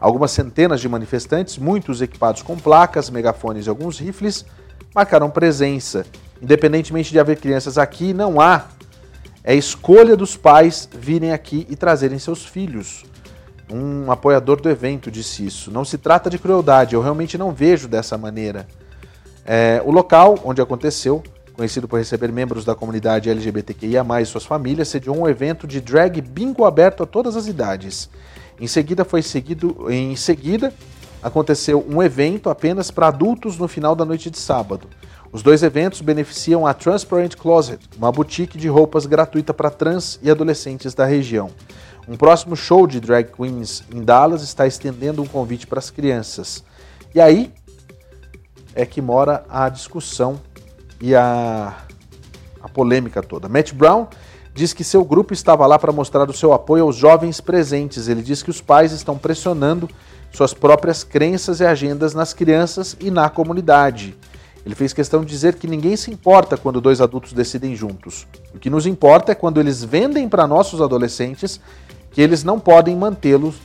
[0.00, 4.46] Algumas centenas de manifestantes, muitos equipados com placas, megafones e alguns rifles,
[4.94, 6.06] marcaram presença.
[6.40, 8.68] Independentemente de haver crianças aqui, não há.
[9.44, 13.04] É escolha dos pais virem aqui e trazerem seus filhos.
[13.70, 15.70] Um apoiador do evento disse isso.
[15.70, 18.66] Não se trata de crueldade, eu realmente não vejo dessa maneira.
[19.44, 21.22] É, o local onde aconteceu,
[21.54, 26.20] conhecido por receber membros da comunidade LGBTQIA, e suas famílias, sediou um evento de drag
[26.20, 28.08] bingo aberto a todas as idades.
[28.60, 30.72] Em seguida, foi seguido, em seguida,
[31.22, 34.88] aconteceu um evento apenas para adultos no final da noite de sábado.
[35.32, 40.30] Os dois eventos beneficiam a Transparent Closet, uma boutique de roupas gratuita para trans e
[40.30, 41.50] adolescentes da região.
[42.06, 46.64] Um próximo show de drag queens em Dallas está estendendo um convite para as crianças.
[47.14, 47.52] E aí
[48.74, 50.40] é que mora a discussão
[51.00, 51.76] e a,
[52.60, 53.48] a polêmica toda.
[53.48, 54.08] Matt Brown
[54.54, 58.08] diz que seu grupo estava lá para mostrar o seu apoio aos jovens presentes.
[58.08, 59.88] Ele diz que os pais estão pressionando
[60.32, 64.16] suas próprias crenças e agendas nas crianças e na comunidade.
[64.64, 68.26] Ele fez questão de dizer que ninguém se importa quando dois adultos decidem juntos.
[68.54, 71.60] O que nos importa é quando eles vendem para nossos adolescentes
[72.12, 73.56] que eles não podem mantê-los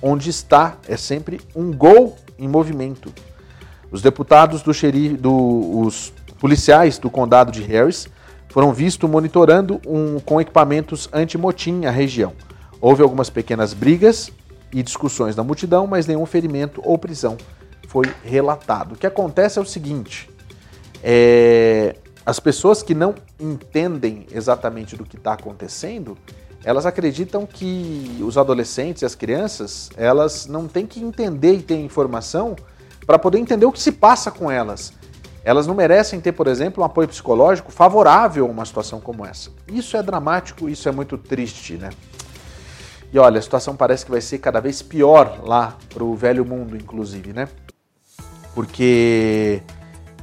[0.00, 0.76] onde está.
[0.88, 3.12] É sempre um gol em movimento.
[3.90, 8.08] Os deputados do xerife, do, os policiais do condado de Harris
[8.48, 12.32] foram vistos monitorando um, com equipamentos anti-motim a região.
[12.80, 14.32] Houve algumas pequenas brigas
[14.72, 17.36] e discussões na multidão, mas nenhum ferimento ou prisão
[17.88, 18.92] foi relatado.
[18.92, 20.28] O que acontece é o seguinte:
[21.02, 26.18] é, as pessoas que não entendem exatamente do que está acontecendo,
[26.64, 31.76] elas acreditam que os adolescentes e as crianças, elas não têm que entender e ter
[31.76, 32.56] informação
[33.06, 34.92] para poder entender o que se passa com elas.
[35.44, 39.50] Elas não merecem ter, por exemplo, um apoio psicológico favorável a uma situação como essa.
[39.68, 41.90] Isso é dramático, isso é muito triste, né?
[43.12, 46.44] E olha, a situação parece que vai ser cada vez pior lá para o velho
[46.44, 47.48] mundo, inclusive, né?
[48.54, 49.62] Porque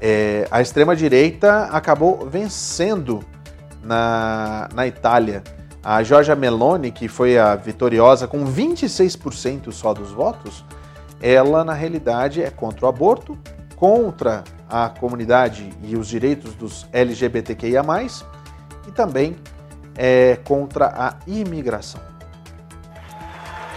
[0.02, 3.24] é, a extrema-direita acabou vencendo
[3.84, 5.44] na, na Itália.
[5.84, 10.64] A Giorgia Meloni, que foi a vitoriosa com 26% só dos votos,
[11.22, 13.38] ela na realidade é contra o aborto,
[13.76, 17.82] contra a comunidade e os direitos dos LGBTQIA,
[18.88, 19.36] e também
[19.96, 22.13] é contra a imigração.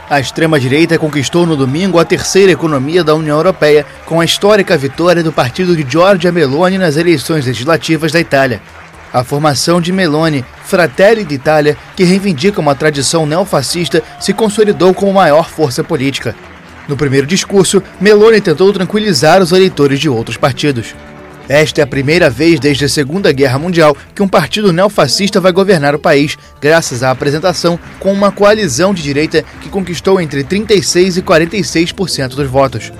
[0.08, 5.20] A extrema-direita conquistou no domingo a terceira economia da União Europeia com a histórica vitória
[5.20, 8.62] do partido de Giorgia Meloni nas eleições legislativas da Itália.
[9.12, 15.50] A formação de Meloni, Fratelli d'Italia, que reivindica uma tradição neofascista, se consolidou como maior
[15.50, 16.36] força política.
[16.86, 20.94] No primeiro discurso, Meloni tentou tranquilizar os eleitores de outros partidos.
[21.48, 25.52] Esta é a primeira vez desde a Segunda Guerra Mundial que um partido neofascista vai
[25.52, 31.18] governar o país, graças à apresentação com uma coalizão de direita que conquistou entre 36%
[31.18, 32.92] e 46% dos votos.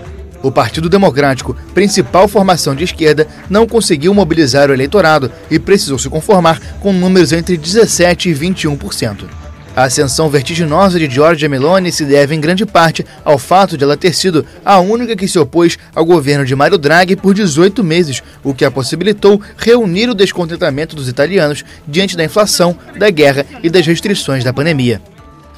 [0.42, 6.08] O Partido Democrático, principal formação de esquerda, não conseguiu mobilizar o eleitorado e precisou se
[6.08, 9.45] conformar com números entre 17% e 21%.
[9.76, 13.94] A ascensão vertiginosa de Giorgia Meloni se deve em grande parte ao fato de ela
[13.94, 18.22] ter sido a única que se opôs ao governo de Mario Draghi por 18 meses,
[18.42, 23.68] o que a possibilitou reunir o descontentamento dos italianos diante da inflação, da guerra e
[23.68, 24.98] das restrições da pandemia.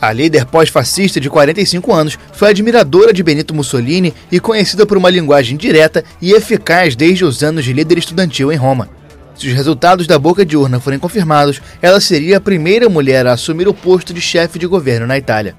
[0.00, 5.10] A líder pós-fascista de 45 anos foi admiradora de Benito Mussolini e conhecida por uma
[5.10, 8.97] linguagem direta e eficaz desde os anos de líder estudantil em Roma.
[9.38, 13.34] Se os resultados da boca de urna forem confirmados, ela seria a primeira mulher a
[13.34, 15.54] assumir o posto de chefe de governo na Itália.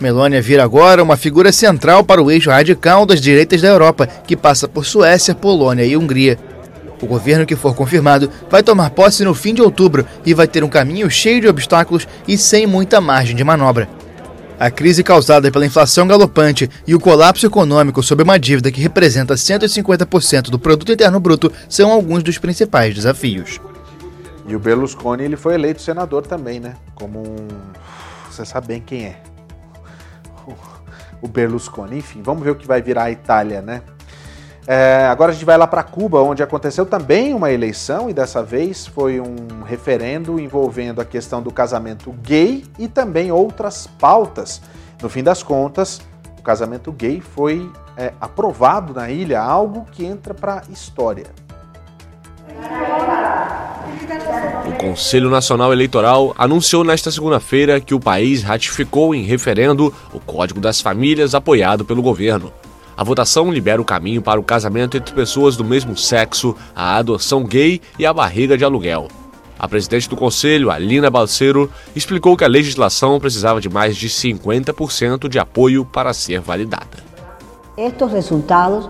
[0.00, 4.34] Melania vira agora uma figura central para o eixo radical das direitas da Europa, que
[4.34, 6.38] passa por Suécia, Polônia e Hungria.
[7.02, 10.64] O governo que for confirmado vai tomar posse no fim de outubro e vai ter
[10.64, 13.90] um caminho cheio de obstáculos e sem muita margem de manobra.
[14.58, 19.34] A crise causada pela inflação galopante e o colapso econômico sob uma dívida que representa
[19.34, 23.60] 150% do produto interno bruto são alguns dos principais desafios.
[24.48, 26.74] E o Berlusconi ele foi eleito senador também, né?
[26.96, 27.46] Como um,
[28.28, 29.22] você sabe bem quem é.
[31.22, 33.82] O Berlusconi, enfim, vamos ver o que vai virar a Itália, né?
[34.70, 38.42] É, agora a gente vai lá para Cuba, onde aconteceu também uma eleição e dessa
[38.42, 44.60] vez foi um referendo envolvendo a questão do casamento gay e também outras pautas.
[45.00, 46.02] No fim das contas,
[46.44, 51.28] casamento gay foi é, aprovado na ilha, algo que entra para a história.
[54.66, 60.60] O Conselho Nacional Eleitoral anunciou nesta segunda-feira que o país ratificou em referendo o Código
[60.60, 62.52] das Famílias apoiado pelo governo.
[62.98, 67.44] A votação libera o caminho para o casamento entre pessoas do mesmo sexo, a adoção
[67.44, 69.06] gay e a barriga de aluguel.
[69.56, 75.28] A presidente do conselho, Alina Balseiro, explicou que a legislação precisava de mais de 50%
[75.28, 76.98] de apoio para ser validada.
[77.76, 78.88] Estes resultados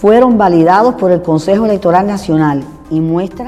[0.00, 2.77] foram validados por el Consejo Eleitoral Nacional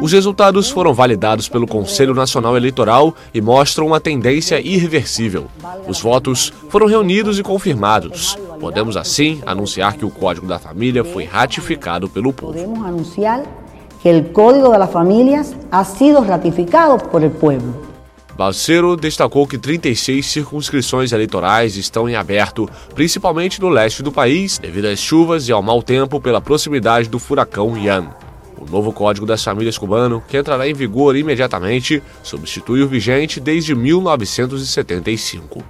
[0.03, 5.47] os resultados foram validados pelo Conselho Nacional Eleitoral e mostram uma tendência irreversível.
[5.88, 8.36] Os votos foram reunidos e confirmados.
[8.61, 12.53] Podemos assim anunciar que o Código da Família foi ratificado pelo povo.
[12.53, 13.43] Podemos anunciar
[14.03, 17.91] que o Código das Famílias ha sido ratificado por el pueblo.
[18.36, 24.86] Balseiro destacou que 36 circunscrições eleitorais estão em aberto, principalmente no leste do país, devido
[24.86, 28.09] às chuvas e ao mau tempo pela proximidade do furacão Ian.
[28.61, 33.75] O novo Código das Famílias cubano, que entrará em vigor imediatamente, substitui o vigente desde
[33.75, 35.65] 1975.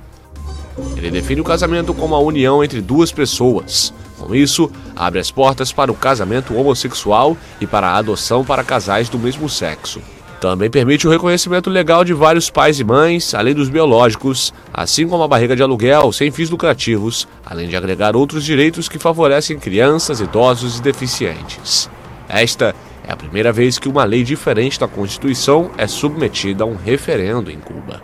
[0.97, 3.95] Ele define o casamento como a união entre duas pessoas.
[4.19, 9.09] Com isso, abre as portas para o casamento homossexual e para a adoção para casais
[9.09, 10.03] do mesmo sexo.
[10.41, 15.23] Também permite o reconhecimento legal de vários pais e mães, além dos biológicos, assim como
[15.23, 20.19] a barriga de aluguel sem fins lucrativos, além de agregar outros direitos que favorecem crianças,
[20.19, 21.91] idosos e deficientes.
[22.33, 26.77] Esta é a primeira vez que uma lei diferente da Constituição é submetida a um
[26.77, 28.01] referendo em Cuba.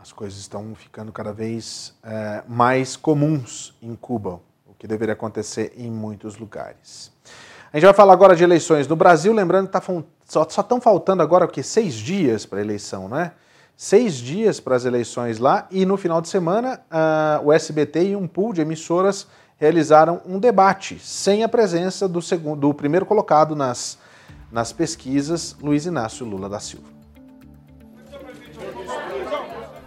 [0.00, 5.72] As coisas estão ficando cada vez é, mais comuns em Cuba, o que deveria acontecer
[5.76, 7.12] em muitos lugares.
[7.72, 9.82] A gente vai falar agora de eleições no Brasil, lembrando que tá,
[10.26, 11.62] só estão faltando agora o que?
[11.62, 13.32] Seis dias para a eleição, não é?
[13.76, 18.16] Seis dias para as eleições lá e no final de semana uh, o SBT e
[18.16, 23.54] um pool de emissoras realizaram um debate sem a presença do, segundo, do primeiro colocado
[23.54, 23.98] nas,
[24.50, 26.94] nas pesquisas, Luiz Inácio Lula da Silva.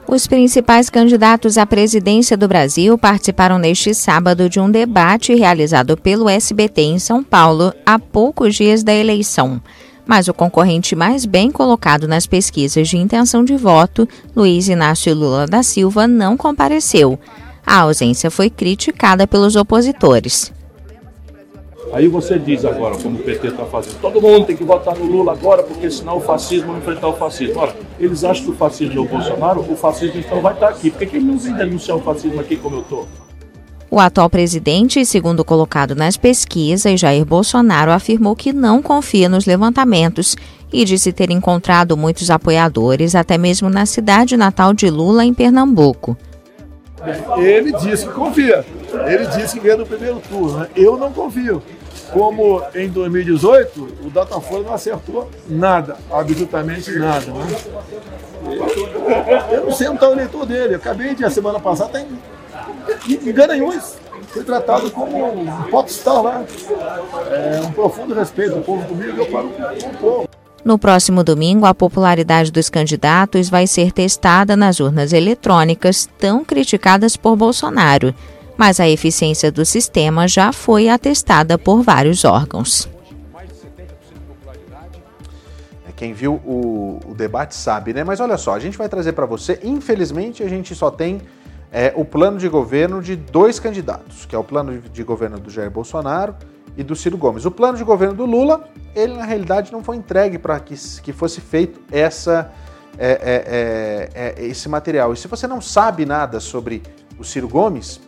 [0.08, 6.30] Os principais candidatos à presidência do Brasil participaram neste sábado de um debate realizado pelo
[6.30, 9.62] SBT em São Paulo há poucos dias da eleição.
[10.06, 15.46] Mas o concorrente mais bem colocado nas pesquisas de intenção de voto, Luiz Inácio Lula
[15.46, 17.20] da Silva, não compareceu.
[17.68, 20.54] A ausência foi criticada pelos opositores.
[21.92, 25.06] Aí você diz agora, como o PT está fazendo, todo mundo tem que votar no
[25.06, 27.60] Lula agora, porque senão o fascismo vai enfrentar o fascismo.
[27.60, 30.72] Ora, eles acham que o fascismo é o Bolsonaro, o fascismo então vai estar tá
[30.72, 30.90] aqui.
[30.90, 33.06] Por que, que não vem denunciar o fascismo aqui como eu estou?
[33.92, 40.38] O atual presidente, segundo colocado nas pesquisas, Jair Bolsonaro afirmou que não confia nos levantamentos
[40.72, 46.18] e disse ter encontrado muitos apoiadores, até mesmo na cidade natal de Lula, em Pernambuco.
[47.38, 48.66] Ele disse que confia.
[49.06, 50.60] Ele disse que ganha no primeiro turno.
[50.60, 50.70] Né?
[50.76, 51.62] Eu não confio.
[52.12, 57.26] Como em 2018, o Datafolha não acertou nada, absolutamente nada.
[57.26, 57.58] Né?
[59.52, 60.74] Eu não sei onde está o eleitor dele.
[60.74, 62.08] Eu acabei de, a semana passada, tem
[63.10, 63.98] em Garanhuns.
[64.30, 66.46] Foi tratado como um popstar lá.
[67.32, 68.58] É, um profundo respeito.
[68.58, 70.30] O povo comigo, eu paro com o povo.
[70.68, 77.16] No próximo domingo, a popularidade dos candidatos vai ser testada nas urnas eletrônicas, tão criticadas
[77.16, 78.14] por Bolsonaro.
[78.58, 82.90] Mas a eficiência do sistema já foi atestada por vários órgãos.
[85.88, 88.04] É, quem viu o, o, debate sabe, né?
[88.04, 89.62] Mas olha só, a gente vai trazer para você.
[89.64, 91.22] Infelizmente, a gente só tem
[91.72, 95.50] é, o plano de governo de dois candidatos, que é o plano de governo do
[95.50, 96.36] Jair Bolsonaro
[96.78, 97.44] e do Ciro Gomes.
[97.44, 101.12] O plano de governo do Lula, ele na realidade não foi entregue para que, que
[101.12, 102.52] fosse feito essa,
[102.98, 103.10] é,
[104.14, 105.12] é, é, é, esse material.
[105.12, 106.84] E se você não sabe nada sobre
[107.18, 108.00] o Ciro Gomes,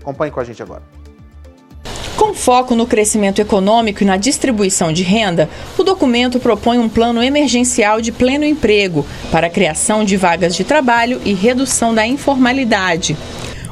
[0.00, 0.82] acompanhe com a gente agora.
[2.16, 7.22] Com foco no crescimento econômico e na distribuição de renda, o documento propõe um plano
[7.22, 13.16] emergencial de pleno emprego para a criação de vagas de trabalho e redução da informalidade.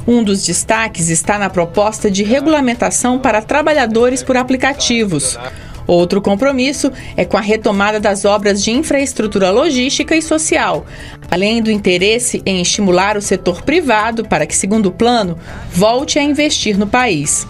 [0.06, 5.38] Um dos destaques está na proposta de regulamentação para trabalhadores por aplicativos.
[5.86, 10.86] Outro compromisso é com a retomada das obras de infraestrutura logística e social,
[11.30, 15.38] além do interesse em estimular o setor privado para que, segundo o plano,
[15.72, 17.46] volte a investir no país.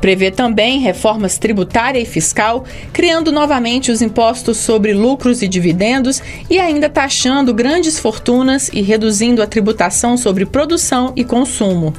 [0.00, 6.58] Prevê também reformas tributária e fiscal, criando novamente os impostos sobre lucros e dividendos e
[6.58, 11.92] ainda taxando grandes fortunas e reduzindo a tributação sobre produção e consumo.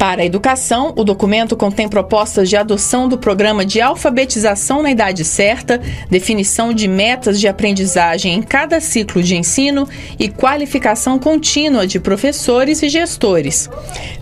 [0.00, 5.26] Para a educação, o documento contém propostas de adoção do programa de alfabetização na idade
[5.26, 5.78] certa,
[6.08, 9.86] definição de metas de aprendizagem em cada ciclo de ensino
[10.18, 13.68] e qualificação contínua de professores e gestores.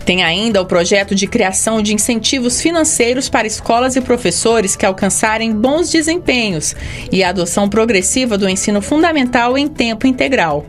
[0.03, 5.55] Tem ainda o projeto de criação de incentivos financeiros para escolas e professores que alcançarem
[5.55, 6.75] bons desempenhos
[7.09, 10.65] e a adoção progressiva do ensino fundamental em tempo integral.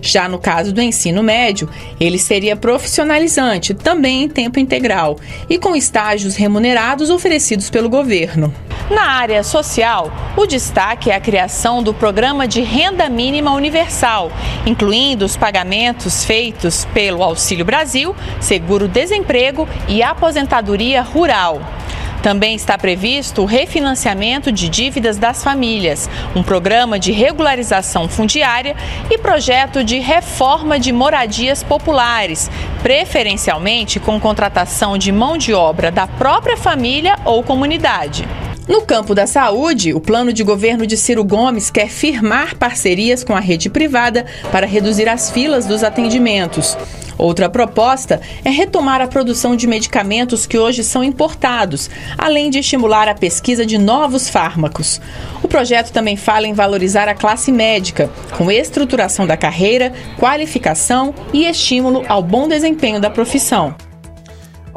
[0.00, 1.68] Já no caso do ensino médio,
[2.00, 5.18] ele seria profissionalizante, também em tempo integral,
[5.50, 8.54] e com estágios remunerados oferecidos pelo governo.
[8.90, 14.32] Na área social, o destaque é a criação do Programa de Renda Mínima Universal,
[14.64, 21.60] incluindo os pagamentos feitos pelo Auxílio Brasil, Seguro-Desemprego e Aposentadoria Rural.
[22.22, 28.74] Também está previsto o refinanciamento de dívidas das famílias, um programa de regularização fundiária
[29.10, 32.50] e projeto de reforma de moradias populares,
[32.82, 38.26] preferencialmente com contratação de mão de obra da própria família ou comunidade.
[38.68, 43.34] No campo da saúde, o plano de governo de Ciro Gomes quer firmar parcerias com
[43.34, 46.76] a rede privada para reduzir as filas dos atendimentos.
[47.16, 51.88] Outra proposta é retomar a produção de medicamentos que hoje são importados,
[52.18, 55.00] além de estimular a pesquisa de novos fármacos.
[55.42, 61.46] O projeto também fala em valorizar a classe médica, com estruturação da carreira, qualificação e
[61.46, 63.74] estímulo ao bom desempenho da profissão.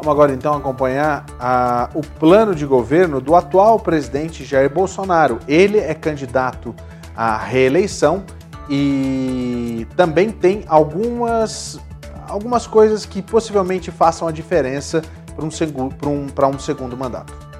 [0.02, 5.38] Vamos agora então acompanhar a, o plano de governo do atual presidente Jair Bolsonaro.
[5.46, 6.74] Ele é candidato
[7.14, 8.24] à reeleição
[8.68, 11.78] e também tem algumas
[12.26, 15.02] algumas coisas que possivelmente façam a diferença
[15.36, 17.51] para um, um, um segundo mandato.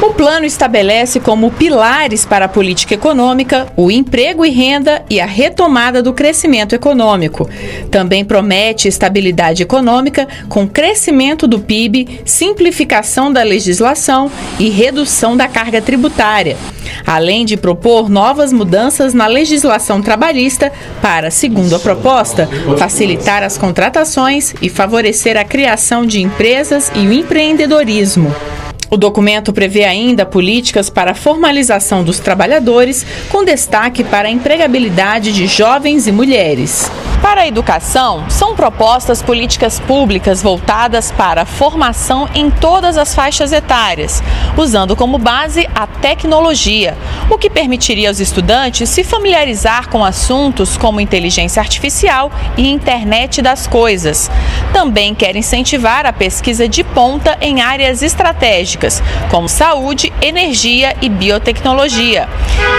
[0.00, 5.26] O plano estabelece como pilares para a política econômica o emprego e renda e a
[5.26, 7.48] retomada do crescimento econômico.
[7.90, 15.80] Também promete estabilidade econômica com crescimento do PIB, simplificação da legislação e redução da carga
[15.80, 16.58] tributária.
[17.06, 20.70] Além de propor novas mudanças na legislação trabalhista
[21.00, 22.48] para, segundo a proposta,
[22.78, 28.34] facilitar as contratações e favorecer a criação de empresas e o empreendedorismo.
[28.88, 35.32] O documento prevê ainda políticas para a formalização dos trabalhadores, com destaque para a empregabilidade
[35.32, 36.90] de jovens e mulheres.
[37.20, 43.52] Para a educação, são propostas políticas públicas voltadas para a formação em todas as faixas
[43.52, 44.22] etárias,
[44.56, 46.96] usando como base a tecnologia,
[47.28, 53.66] o que permitiria aos estudantes se familiarizar com assuntos como inteligência artificial e internet das
[53.66, 54.30] coisas.
[54.72, 58.75] Também quer incentivar a pesquisa de ponta em áreas estratégicas,
[59.30, 62.28] como saúde, energia e biotecnologia,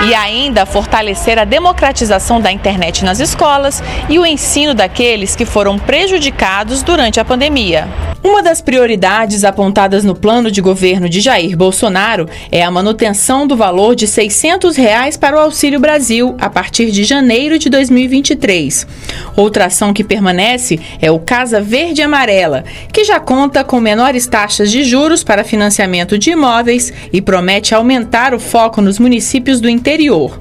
[0.07, 5.77] e ainda fortalecer a democratização da internet nas escolas e o ensino daqueles que foram
[5.77, 8.06] prejudicados durante a pandemia.
[8.23, 13.55] Uma das prioridades apontadas no plano de governo de Jair Bolsonaro é a manutenção do
[13.55, 18.87] valor de 600 reais para o Auxílio Brasil a partir de janeiro de 2023.
[19.35, 24.71] Outra ação que permanece é o Casa Verde Amarela, que já conta com menores taxas
[24.71, 30.37] de juros para financiamento de imóveis e promete aumentar o foco nos municípios do interior.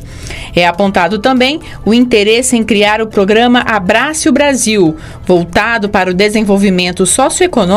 [0.57, 6.15] É apontado também o interesse em criar o programa Abrace o Brasil, voltado para o
[6.15, 7.76] desenvolvimento socioeconômico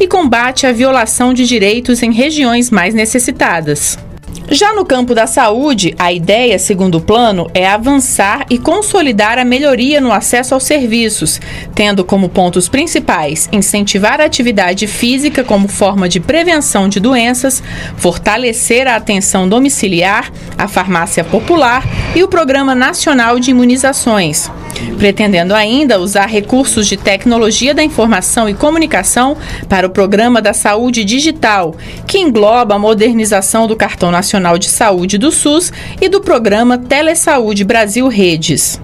[0.00, 3.98] e combate à violação de direitos em regiões mais necessitadas.
[4.50, 9.44] Já no campo da saúde, a ideia, segundo o plano, é avançar e consolidar a
[9.44, 11.38] melhoria no acesso aos serviços,
[11.74, 17.62] tendo como pontos principais incentivar a atividade física como forma de prevenção de doenças,
[17.98, 21.84] fortalecer a atenção domiciliar, a farmácia popular
[22.16, 24.50] e o Programa Nacional de Imunizações
[24.98, 29.36] pretendendo ainda usar recursos de tecnologia da informação e comunicação
[29.68, 31.74] para o Programa da Saúde Digital,
[32.06, 37.62] que engloba a modernização do Cartão Nacional de Saúde do SUS e do Programa Telesaúde
[37.62, 38.80] Brasil Redes.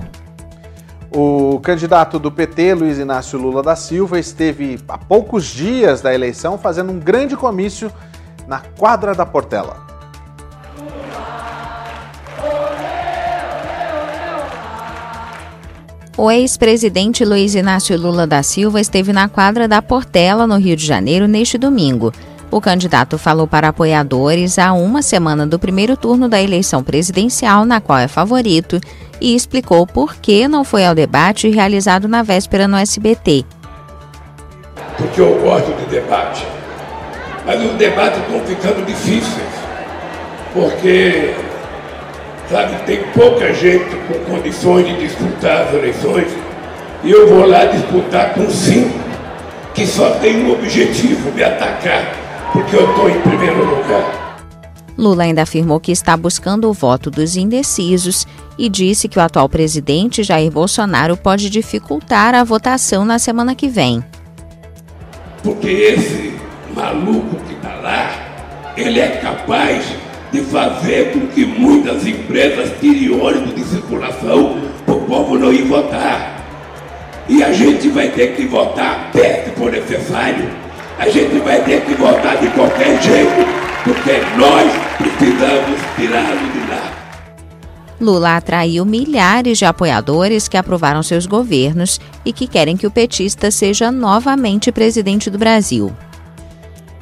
[1.11, 6.57] O candidato do PT, Luiz Inácio Lula da Silva, esteve há poucos dias da eleição
[6.57, 7.91] fazendo um grande comício
[8.47, 9.85] na quadra da Portela.
[16.17, 20.87] O ex-presidente Luiz Inácio Lula da Silva esteve na quadra da Portela, no Rio de
[20.87, 22.13] Janeiro, neste domingo.
[22.55, 27.81] O candidato falou para apoiadores há uma semana do primeiro turno da eleição presidencial, na
[27.81, 28.81] qual é favorito,
[29.21, 33.45] e explicou por que não foi ao debate realizado na véspera no SBT.
[34.97, 36.47] Porque eu gosto de debate,
[37.45, 39.49] mas os debates estão ficando difíceis,
[40.53, 41.35] porque
[42.49, 46.29] Sabe, tem pouca gente com condições de disputar as eleições
[47.03, 49.03] e eu vou lá disputar com cinco.
[49.75, 52.24] que só tem um objetivo, me atacar,
[52.55, 54.47] porque eu estou em primeiro lugar.
[54.97, 59.49] Lula ainda afirmou que está buscando o voto dos indecisos e disse que o atual
[59.49, 64.05] presidente Jair Bolsonaro pode dificultar a votação na semana que vem.
[65.43, 66.33] Porque esse
[66.73, 69.85] maluco que está lá, ele é capaz
[70.31, 75.65] de fazer com que muitas empresas tirem ônibus de circulação para o povo não ir
[75.65, 76.41] votar.
[77.29, 80.64] E a gente vai ter que votar perto por necessário.
[80.99, 83.47] A gente vai ter que votar de qualquer jeito,
[83.83, 86.93] porque nós precisamos tirá-lo de lá.
[88.01, 93.51] Lula atraiu milhares de apoiadores que aprovaram seus governos e que querem que o petista
[93.51, 95.93] seja novamente presidente do Brasil.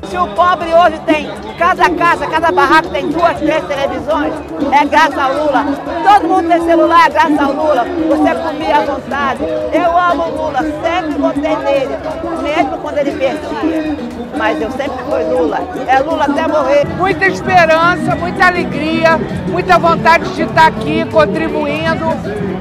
[0.08, 4.34] Se o pobre hoje tem, cada casa, cada barraco tem duas, três televisões,
[4.72, 5.64] é graças ao Lula.
[6.04, 7.84] Todo mundo tem celular, é graças ao Lula.
[7.84, 9.44] Você comia à vontade.
[9.72, 11.96] Eu amo o Lula, sempre votei nele,
[12.42, 14.21] mesmo quando ele perdia.
[14.36, 15.60] Mas eu sempre fui Lula.
[15.86, 16.86] É Lula até morrer.
[16.96, 19.18] Muita esperança, muita alegria,
[19.48, 22.06] muita vontade de estar aqui contribuindo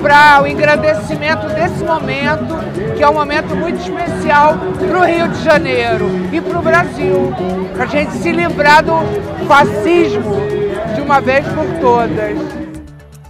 [0.02, 2.58] para o engrandecimento desse momento,
[2.96, 7.34] que é um momento muito especial para o Rio de Janeiro e para o Brasil
[7.82, 8.94] para a gente se livrar do
[9.48, 10.36] fascismo
[10.94, 12.38] de uma vez por todas.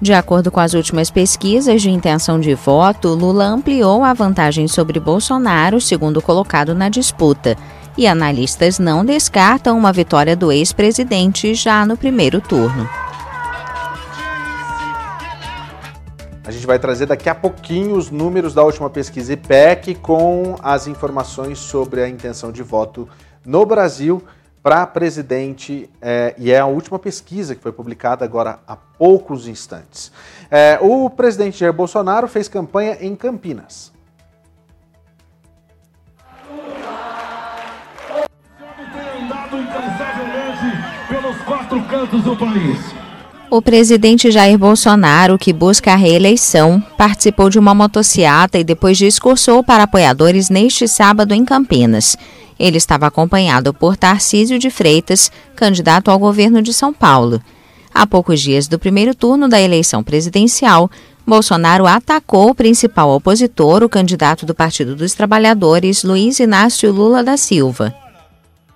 [0.01, 4.99] De acordo com as últimas pesquisas de intenção de voto, Lula ampliou a vantagem sobre
[4.99, 7.55] Bolsonaro, segundo colocado na disputa.
[8.01, 12.89] E analistas não descartam uma vitória do ex-presidente já no primeiro turno.
[16.43, 20.87] A gente vai trazer daqui a pouquinho os números da última pesquisa IPEC com as
[20.87, 23.07] informações sobre a intenção de voto
[23.45, 24.23] no Brasil
[24.63, 30.11] para presidente, é, e é a última pesquisa que foi publicada agora há poucos instantes.
[30.49, 33.90] É, o presidente Jair Bolsonaro fez campanha em Campinas.
[41.07, 42.79] Pelos quatro cantos do país.
[43.49, 49.61] O presidente Jair Bolsonaro, que busca a reeleição, participou de uma motociata e depois discursou
[49.61, 52.15] para apoiadores neste sábado em Campinas.
[52.57, 57.41] Ele estava acompanhado por Tarcísio de Freitas, candidato ao governo de São Paulo.
[57.93, 60.89] Há poucos dias do primeiro turno da eleição presidencial,
[61.27, 67.35] Bolsonaro atacou o principal opositor, o candidato do Partido dos Trabalhadores, Luiz Inácio Lula da
[67.37, 67.93] Silva.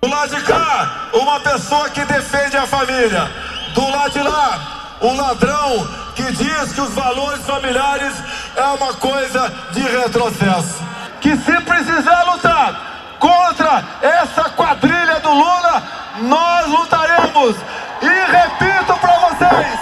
[0.06, 3.28] Do lado de cá, uma pessoa que defende a família.
[3.74, 8.14] Do lado de lá, um ladrão que diz que os valores familiares
[8.54, 10.80] é uma coisa de retrocesso.
[11.20, 15.82] Que se precisar lutar contra essa quadrilha do Lula,
[16.22, 17.56] nós lutaremos.
[18.00, 19.80] E repito para vocês,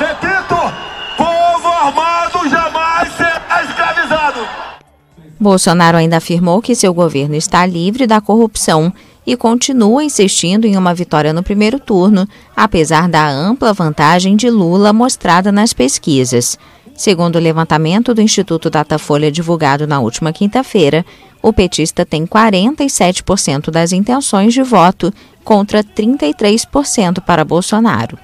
[0.00, 0.74] repito,
[1.16, 4.46] povo armado jamais será escravizado.
[5.40, 8.92] Bolsonaro ainda afirmou que seu governo está livre da corrupção
[9.26, 14.92] e continua insistindo em uma vitória no primeiro turno, apesar da ampla vantagem de Lula
[14.92, 16.58] mostrada nas pesquisas.
[16.94, 21.04] Segundo o levantamento do Instituto Datafolha divulgado na última quinta-feira,
[21.42, 28.16] o petista tem 47% das intenções de voto contra 33% para Bolsonaro.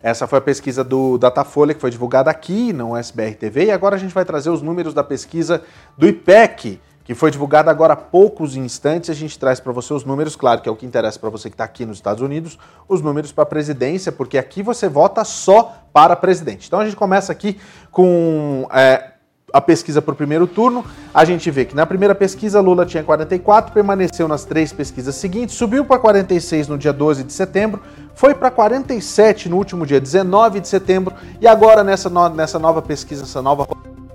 [0.00, 3.96] Essa foi a pesquisa do Datafolha que foi divulgada aqui no SBR TV e agora
[3.96, 5.62] a gente vai trazer os números da pesquisa
[5.96, 9.08] do IPEC, que foi divulgada agora há poucos instantes.
[9.08, 11.48] A gente traz para você os números, claro que é o que interessa para você
[11.48, 15.24] que está aqui nos Estados Unidos, os números para a presidência, porque aqui você vota
[15.24, 16.66] só para presidente.
[16.66, 17.58] Então a gente começa aqui
[17.90, 19.12] com é,
[19.50, 20.84] a pesquisa para o primeiro turno.
[21.14, 25.54] A gente vê que na primeira pesquisa Lula tinha 44, permaneceu nas três pesquisas seguintes,
[25.54, 27.80] subiu para 46 no dia 12 de setembro,
[28.14, 32.82] foi para 47 no último dia 19 de setembro e agora nessa, no, nessa nova
[32.82, 33.66] pesquisa, essa nova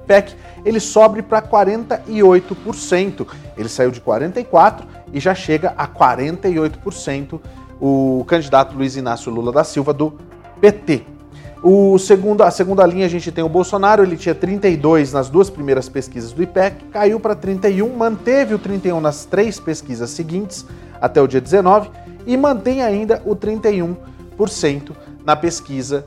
[0.04, 0.36] PEC,
[0.66, 3.28] ele sobe para 48%.
[3.58, 7.40] Ele saiu de 44% e já chega a 48%
[7.80, 10.18] o candidato Luiz Inácio Lula da Silva do
[10.62, 11.04] PT.
[11.62, 15.50] O segundo, a segunda linha a gente tem o Bolsonaro, ele tinha 32 nas duas
[15.50, 20.66] primeiras pesquisas do IPEC, caiu para 31, manteve o 31 nas três pesquisas seguintes
[21.00, 21.90] até o dia 19
[22.26, 24.92] e mantém ainda o 31%
[25.26, 26.06] na pesquisa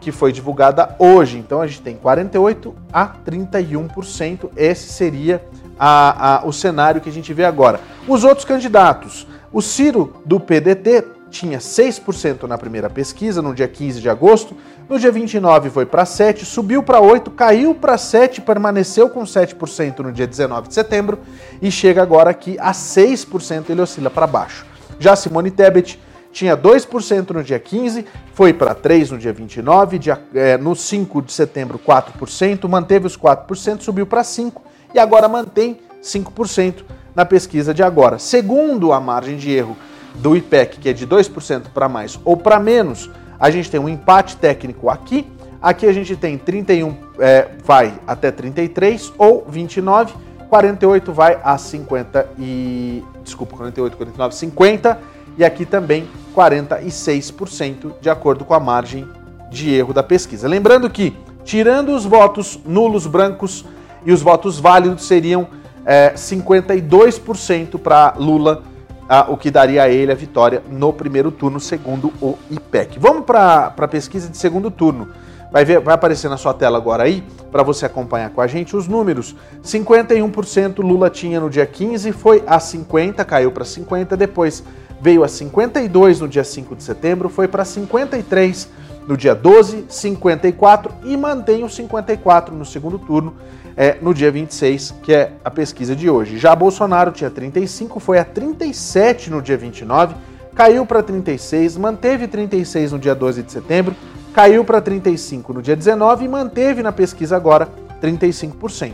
[0.00, 1.38] que foi divulgada hoje.
[1.38, 4.50] Então a gente tem 48 a 31%.
[4.56, 5.42] Esse seria
[5.78, 7.80] a, a, o cenário que a gente vê agora.
[8.06, 14.00] Os outros candidatos, o Ciro do PDT tinha 6% na primeira pesquisa, no dia 15
[14.00, 14.56] de agosto.
[14.88, 19.98] No dia 29 foi para 7, subiu para 8, caiu para 7, permaneceu com 7%
[19.98, 21.18] no dia 19 de setembro
[21.60, 24.64] e chega agora aqui a 6%, ele oscila para baixo.
[24.98, 26.00] Já Simone Tebet
[26.32, 31.22] tinha 2% no dia 15, foi para 3% no dia 29, dia, é, no 5
[31.22, 34.52] de setembro 4%, manteve os 4%, subiu para 5%
[34.94, 36.84] e agora mantém 5%
[37.14, 38.18] na pesquisa de agora.
[38.18, 39.76] Segundo a margem de erro
[40.16, 43.88] do IPEC, que é de 2% para mais ou para menos, a gente tem um
[43.88, 45.26] empate técnico aqui.
[45.60, 50.14] Aqui a gente tem 31 é, vai até 33 ou 29,
[50.48, 58.44] 48 vai a 50 e desculpa, 48, 49, 50 e aqui também 46% de acordo
[58.44, 59.08] com a margem
[59.50, 60.48] de erro da pesquisa.
[60.48, 63.64] Lembrando que tirando os votos nulos brancos
[64.04, 65.46] e os votos válidos seriam
[65.86, 68.62] é, 52% para Lula
[69.28, 72.98] o que daria a ele a vitória no primeiro turno, segundo o IPEC.
[72.98, 75.08] Vamos para a pesquisa de segundo turno.
[75.50, 78.76] Vai, ver, vai aparecer na sua tela agora aí, para você acompanhar com a gente
[78.76, 79.34] os números.
[79.64, 84.62] 51% Lula tinha no dia 15, foi a 50, caiu para 50, depois
[85.00, 88.68] veio a 52 no dia 5 de setembro, foi para 53
[89.06, 93.34] no dia 12, 54 e mantém o 54 no segundo turno
[93.76, 96.36] é, no dia 26, que é a pesquisa de hoje.
[96.36, 100.14] Já Bolsonaro tinha 35, foi a 37 no dia 29,
[100.54, 103.94] caiu para 36, manteve 36 no dia 12 de setembro,
[104.34, 107.68] caiu para 35 no dia 19 e manteve na pesquisa agora
[108.02, 108.92] 35%.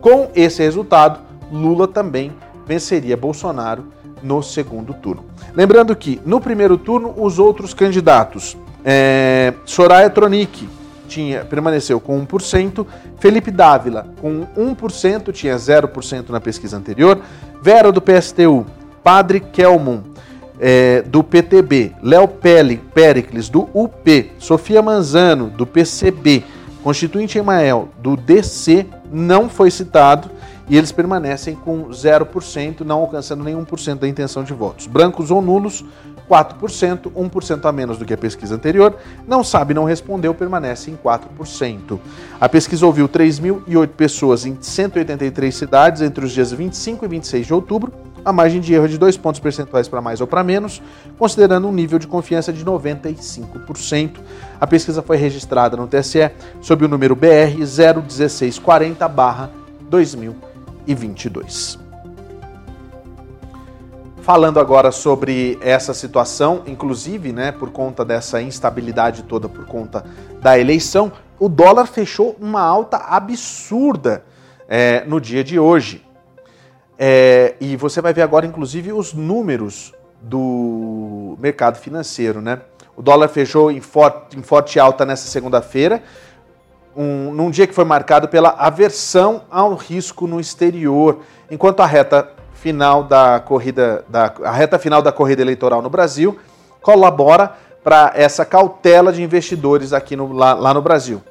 [0.00, 1.20] Com esse resultado,
[1.52, 2.32] Lula também
[2.66, 3.84] venceria Bolsonaro
[4.22, 5.24] no segundo turno.
[5.54, 10.68] Lembrando que no primeiro turno os outros candidatos, é, Soraya Tronic,
[11.08, 12.86] tinha, permaneceu com 1%,
[13.18, 17.20] Felipe Dávila com 1%, tinha 0% na pesquisa anterior,
[17.60, 18.64] Vera do PSTU,
[19.02, 20.00] Padre Kelmon
[20.60, 26.44] é, do PTB, Léo Pericles do UP, Sofia Manzano do PCB,
[26.82, 30.30] Constituinte Emael do DC não foi citado
[30.70, 34.86] e eles permanecem com 0%, não alcançando nenhum por cento da intenção de votos.
[34.86, 35.84] Brancos ou nulos,
[36.30, 38.94] 4%, 1% a menos do que a pesquisa anterior.
[39.26, 41.98] Não sabe, não respondeu, permanece em 4%.
[42.40, 47.52] A pesquisa ouviu 3.008 pessoas em 183 cidades entre os dias 25 e 26 de
[47.52, 47.92] outubro.
[48.24, 50.80] A margem de erro é de 2 pontos percentuais para mais ou para menos,
[51.18, 54.18] considerando um nível de confiança de 95%.
[54.60, 56.30] A pesquisa foi registrada no TSE
[56.60, 57.60] sob o número BR
[60.86, 61.78] 01640-2022.
[64.22, 70.04] Falando agora sobre essa situação, inclusive, né, por conta dessa instabilidade toda, por conta
[70.40, 74.22] da eleição, o dólar fechou uma alta absurda
[74.68, 76.06] é, no dia de hoje.
[76.98, 82.60] É, e você vai ver agora, inclusive, os números do mercado financeiro, né?
[82.94, 86.02] O dólar fechou em forte, em forte alta nessa segunda-feira,
[87.00, 91.20] um, num dia que foi marcado pela aversão ao risco no exterior,
[91.50, 96.38] enquanto a reta final da corrida, da, a reta final da corrida eleitoral no Brasil
[96.82, 101.22] colabora para essa cautela de investidores aqui no, lá, lá no Brasil.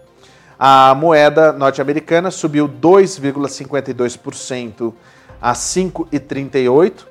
[0.57, 4.91] A moeda norte-americana subiu 2,52%
[5.39, 7.05] a 5,38,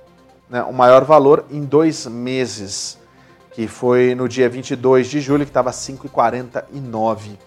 [0.51, 2.99] né, o maior valor em dois meses,
[3.53, 7.39] que foi no dia 22 de julho, que estava 5,49.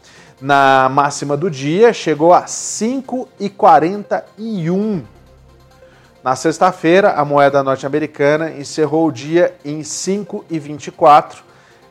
[0.41, 5.03] Na máxima do dia, chegou a 5,41
[6.23, 11.37] na sexta-feira, a moeda norte-americana encerrou o dia em 5,24.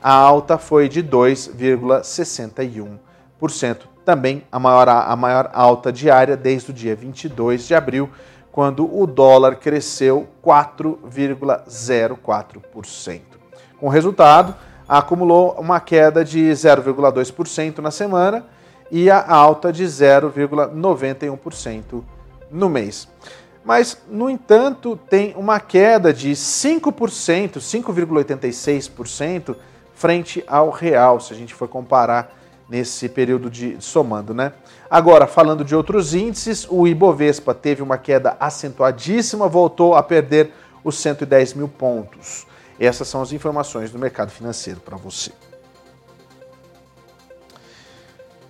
[0.01, 3.79] A alta foi de 2,61%.
[4.05, 8.09] Também a maior, a maior alta diária desde o dia 22 de abril,
[8.53, 13.21] quando o dólar cresceu 4,04%.
[13.81, 14.55] Com resultado,
[14.99, 18.47] acumulou uma queda de 0,2% na semana
[18.91, 22.03] e a alta de 0,91%
[22.51, 23.09] no mês
[23.65, 29.55] mas, no entanto, tem uma queda de 5%, 5,86%
[29.95, 32.37] frente ao real, se a gente for comparar
[32.69, 34.53] nesse período de somando, né?
[34.89, 40.53] Agora, falando de outros índices, o Ibovespa teve uma queda acentuadíssima, voltou a perder
[40.83, 42.47] os 110 mil pontos.
[42.81, 45.31] Essas são as informações do mercado financeiro para você.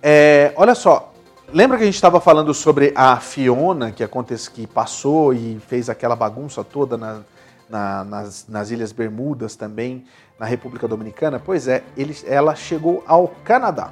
[0.01, 1.11] É, olha só,
[1.53, 5.89] Lembra que a gente estava falando sobre a Fiona, que, acontece, que passou e fez
[5.89, 7.23] aquela bagunça toda na,
[7.69, 10.05] na, nas, nas Ilhas Bermudas também,
[10.39, 11.41] na República Dominicana?
[11.43, 13.91] Pois é, ele, ela chegou ao Canadá.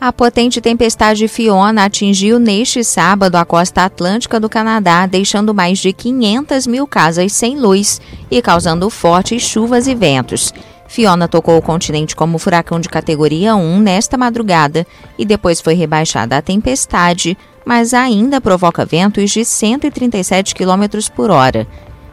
[0.00, 5.92] A potente tempestade Fiona atingiu neste sábado a costa atlântica do Canadá, deixando mais de
[5.92, 8.00] 500 mil casas sem luz
[8.30, 10.54] e causando fortes chuvas e ventos.
[10.86, 14.86] Fiona tocou o continente como furacão de categoria 1 nesta madrugada
[15.18, 21.66] e depois foi rebaixada a tempestade, mas ainda provoca ventos de 137 km por hora.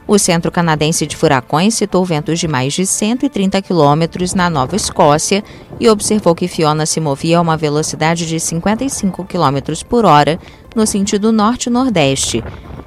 [0.07, 5.43] O Centro Canadense de Furacões citou ventos de mais de 130 quilômetros na Nova Escócia
[5.79, 10.39] e observou que Fiona se movia a uma velocidade de 55 quilômetros por hora
[10.75, 12.43] no sentido norte-nordeste.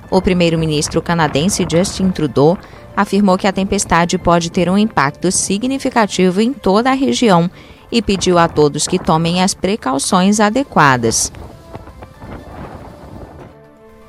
[0.09, 2.57] O primeiro-ministro canadense Justin Trudeau
[2.97, 7.51] afirmou que a tempestade pode ter um impacto significativo em toda a região
[7.91, 11.33] e pediu a todos que tomem as precauções adequadas.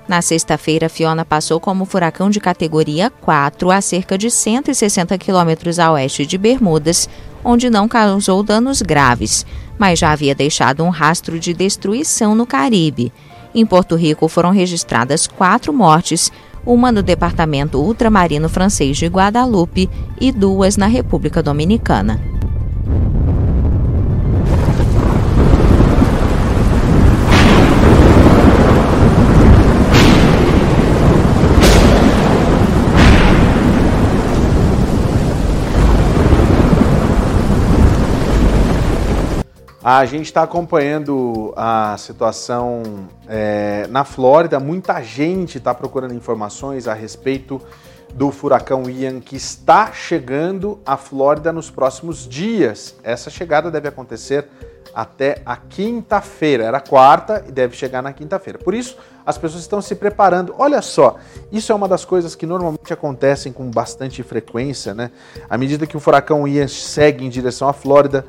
[0.10, 5.92] Na sexta-feira, Fiona passou como furacão de categoria 4 a cerca de 160 quilômetros a
[5.92, 7.08] oeste de Bermudas,
[7.44, 9.46] onde não causou danos graves,
[9.78, 13.14] mas já havia deixado um rastro de destruição no Caribe.
[13.54, 16.32] Em Porto Rico foram registradas quatro mortes,
[16.66, 19.88] uma no departamento ultramarino francês de Guadalupe
[20.20, 22.20] e duas na República Dominicana.
[39.92, 42.84] A gente está acompanhando a situação
[43.28, 44.60] é, na Flórida.
[44.60, 47.60] Muita gente está procurando informações a respeito
[48.14, 52.94] do furacão Ian que está chegando à Flórida nos próximos dias.
[53.02, 54.48] Essa chegada deve acontecer
[54.94, 56.66] até a quinta-feira.
[56.66, 58.60] Era quarta e deve chegar na quinta-feira.
[58.60, 58.96] Por isso,
[59.26, 60.54] as pessoas estão se preparando.
[60.60, 61.16] Olha só,
[61.52, 65.10] isso é uma das coisas que normalmente acontecem com bastante frequência, né?
[65.50, 68.24] À medida que o furacão Ian segue em direção à Flórida,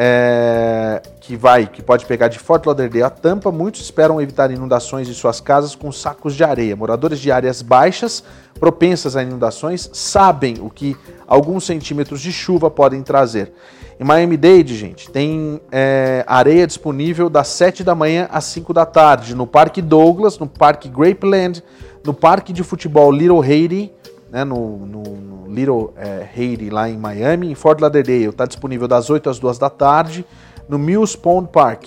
[0.00, 5.08] é, que vai, que pode pegar de Fort Lauderdale a Tampa, muitos esperam evitar inundações
[5.08, 6.76] de suas casas com sacos de areia.
[6.76, 8.22] Moradores de áreas baixas,
[8.60, 10.96] propensas a inundações, sabem o que
[11.26, 13.52] alguns centímetros de chuva podem trazer.
[13.98, 19.34] Em Miami-Dade, gente, tem é, areia disponível das 7 da manhã às 5 da tarde,
[19.34, 21.60] no Parque Douglas, no Parque Grapeland,
[22.04, 23.92] no Parque de Futebol Little Haiti,
[24.30, 27.50] né, no, no, no, Little é, Haiti, lá em Miami.
[27.50, 30.24] Em Fort Lauderdale está disponível das 8 às 2 da tarde.
[30.68, 31.86] No Mills Pond Park.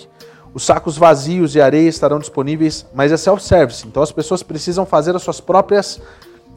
[0.54, 5.16] Os sacos vazios de areia estarão disponíveis, mas é self-service, então as pessoas precisam fazer
[5.16, 5.98] as suas próprias.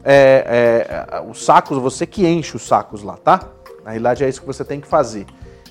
[0.04, 3.48] É, é, os sacos, você que enche os sacos lá, tá?
[3.82, 5.24] Na realidade é isso que você tem que fazer.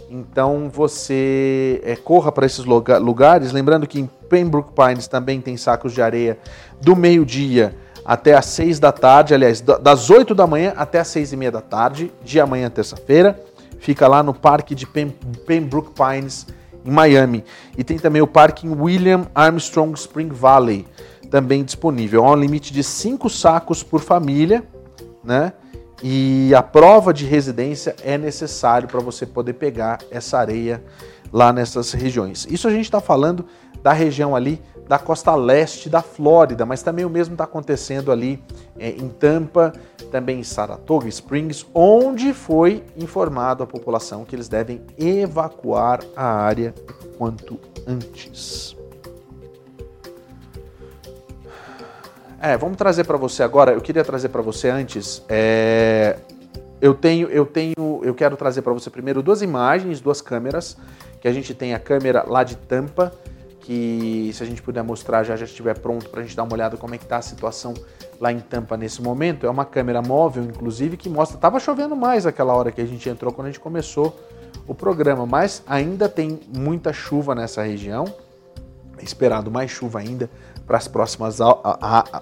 [0.10, 3.52] Então você é, corra para esses lugares.
[3.52, 6.38] Lembrando que em Pembroke Pines também tem sacos de areia
[6.82, 7.76] do meio-dia
[8.06, 11.52] até às 6 da tarde, aliás, das 8 da manhã até às 6 e meia
[11.52, 13.44] da tarde, de amanhã, terça-feira.
[13.80, 15.10] Fica lá no Parque de Pem
[15.46, 16.46] Pembroke Pines,
[16.86, 17.44] em Miami.
[17.76, 20.86] E tem também o Parque William Armstrong Spring Valley,
[21.32, 22.24] também disponível.
[22.24, 24.64] Há um limite de 5 sacos por família,
[25.24, 25.52] né?
[26.04, 30.84] E a prova de residência é necessário para você poder pegar essa areia
[31.34, 32.46] lá nessas regiões.
[32.50, 33.46] Isso a gente está falando
[33.82, 38.42] da região ali da costa leste da Flórida, mas também o mesmo está acontecendo ali
[38.78, 39.74] é, em Tampa,
[40.12, 46.74] também em Saratoga Springs, onde foi informado à população que eles devem evacuar a área
[47.18, 48.76] quanto antes.
[52.40, 53.72] É, vamos trazer para você agora.
[53.72, 55.24] Eu queria trazer para você antes.
[55.28, 56.16] É,
[56.80, 60.78] eu tenho, eu tenho, eu quero trazer para você primeiro duas imagens, duas câmeras.
[61.20, 63.12] Que a gente tem a câmera lá de Tampa
[63.66, 66.54] que se a gente puder mostrar já já estiver pronto para a gente dar uma
[66.54, 67.74] olhada como é que está a situação
[68.22, 69.48] lá em Tampa nesse momento.
[69.48, 71.40] É uma câmera móvel, inclusive, que mostra.
[71.40, 74.16] Tava chovendo mais aquela hora que a gente entrou quando a gente começou
[74.68, 78.06] o programa, mas ainda tem muita chuva nessa região.
[79.00, 80.30] É esperado mais chuva ainda
[80.68, 81.40] para as próximas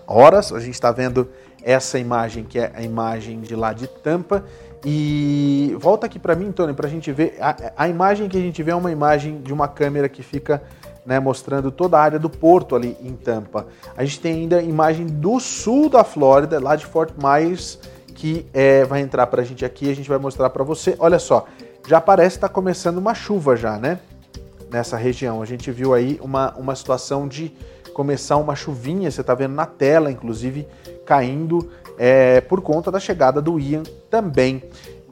[0.07, 0.53] horas.
[0.53, 1.27] A gente está vendo
[1.61, 4.45] essa imagem que é a imagem de lá de Tampa.
[4.85, 7.37] E volta aqui para mim, Tony, para a gente ver.
[7.41, 10.63] A, a imagem que a gente vê é uma imagem de uma câmera que fica
[11.05, 13.67] né, mostrando toda a área do porto ali em Tampa.
[13.95, 17.79] A gente tem ainda imagem do sul da Flórida, lá de Fort Myers,
[18.13, 20.95] que é, vai entrar para a gente aqui, a gente vai mostrar para você.
[20.99, 21.45] Olha só,
[21.87, 23.99] já parece estar tá começando uma chuva já, né?
[24.71, 25.41] Nessa região.
[25.41, 27.53] A gente viu aí uma, uma situação de
[27.93, 30.67] começar uma chuvinha, você está vendo na tela, inclusive,
[31.05, 34.63] caindo é, por conta da chegada do Ian também.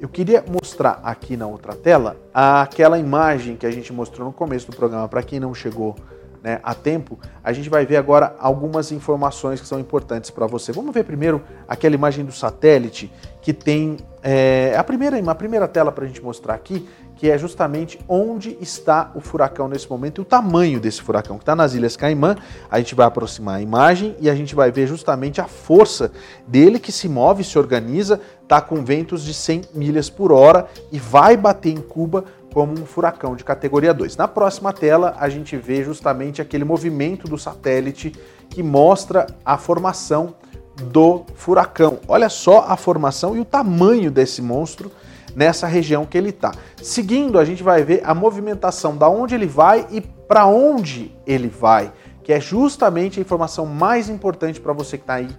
[0.01, 4.65] Eu queria mostrar aqui na outra tela aquela imagem que a gente mostrou no começo
[4.65, 5.07] do programa.
[5.07, 5.95] Para quem não chegou
[6.41, 10.71] né, a tempo, a gente vai ver agora algumas informações que são importantes para você.
[10.71, 13.13] Vamos ver primeiro aquela imagem do satélite
[13.43, 16.89] que tem é, a primeira, a primeira tela para a gente mostrar aqui,
[17.21, 21.43] que é justamente onde está o furacão nesse momento e o tamanho desse furacão, que
[21.43, 22.35] está nas Ilhas Caimã.
[22.67, 26.11] A gente vai aproximar a imagem e a gente vai ver justamente a força
[26.47, 30.97] dele que se move, se organiza, está com ventos de 100 milhas por hora e
[30.97, 34.17] vai bater em Cuba como um furacão de categoria 2.
[34.17, 38.13] Na próxima tela, a gente vê justamente aquele movimento do satélite
[38.49, 40.33] que mostra a formação
[40.85, 41.99] do furacão.
[42.07, 44.91] Olha só a formação e o tamanho desse monstro
[45.35, 46.51] nessa região que ele está.
[46.81, 51.47] Seguindo, a gente vai ver a movimentação da onde ele vai e para onde ele
[51.47, 51.91] vai,
[52.23, 55.29] que é justamente a informação mais importante para você que está aí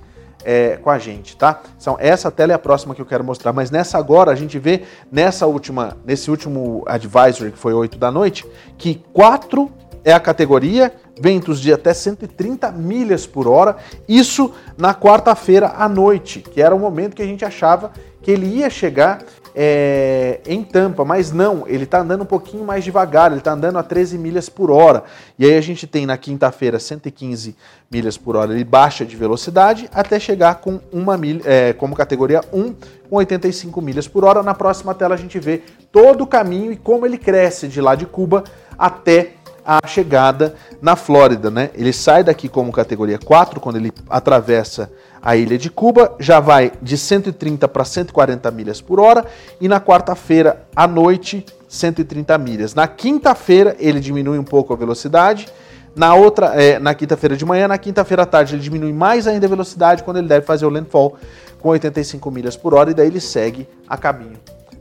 [0.44, 1.60] é, com a gente, tá?
[1.81, 4.59] Então, essa tela é a próxima que eu quero mostrar, mas nessa agora a gente
[4.59, 8.44] vê nessa última, nesse último advisory que foi 8 da noite,
[8.77, 9.70] que 4
[10.05, 13.77] é a categoria, ventos de até 130 milhas por hora,
[14.09, 18.47] isso na quarta-feira à noite, que era o momento que a gente achava que ele
[18.47, 19.23] ia chegar
[19.55, 23.79] é, em Tampa, mas não, ele está andando um pouquinho mais devagar, ele está andando
[23.79, 25.05] a 13 milhas por hora.
[25.39, 27.55] E aí a gente tem na quinta-feira 115
[27.91, 32.41] milhas por hora, ele baixa de velocidade até chegar com uma milha, é, como categoria
[32.53, 32.74] 1,
[33.09, 34.43] com 85 milhas por hora.
[34.43, 37.95] Na próxima tela a gente vê todo o caminho e como ele cresce de lá
[37.95, 38.45] de Cuba
[38.79, 39.33] até
[39.65, 41.70] a chegada na Flórida, né?
[41.74, 44.91] Ele sai daqui como categoria 4 quando ele atravessa
[45.23, 49.24] a ilha de Cuba, já vai de 130 para 140 milhas por hora
[49.61, 52.74] e na quarta-feira à noite 130 milhas.
[52.74, 55.47] Na quinta-feira ele diminui um pouco a velocidade.
[55.94, 59.47] Na outra, é, na quinta-feira de manhã, na quinta-feira à tarde ele diminui mais ainda
[59.47, 61.16] a velocidade quando ele deve fazer o landfall
[61.61, 64.39] com 85 milhas por hora e daí ele segue a caminho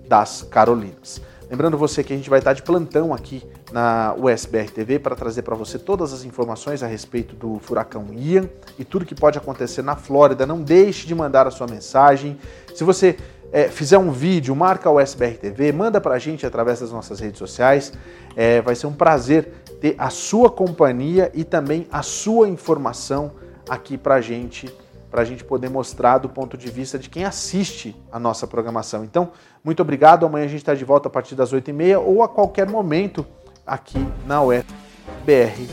[0.08, 1.22] das Carolinas.
[1.50, 5.42] Lembrando você que a gente vai estar de plantão aqui na USBR TV para trazer
[5.44, 9.82] para você todas as informações a respeito do furacão Ian e tudo que pode acontecer
[9.82, 10.46] na Flórida.
[10.46, 12.38] Não deixe de mandar a sua mensagem.
[12.76, 13.18] Se você
[13.52, 17.20] é, fizer um vídeo, marca a USBR TV, manda para a gente através das nossas
[17.20, 17.94] redes sociais.
[18.36, 23.32] É, vai ser um prazer ter a sua companhia e também a sua informação
[23.70, 24.74] aqui para a gente
[25.10, 29.04] para a gente poder mostrar do ponto de vista de quem assiste a nossa programação.
[29.04, 29.32] Então,
[29.62, 30.26] muito obrigado.
[30.26, 33.28] Amanhã a gente está de volta a partir das 8h30 ou a qualquer momento
[33.72, 35.66] aqui na UFBR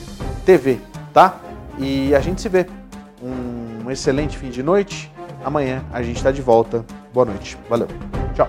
[0.47, 0.79] TV,
[1.13, 1.41] tá?
[1.77, 2.65] E a gente se vê.
[3.21, 5.11] Um excelente fim de noite.
[5.45, 6.85] Amanhã a gente está de volta.
[7.13, 7.59] Boa noite.
[7.69, 7.89] Valeu.
[8.35, 8.47] Tchau.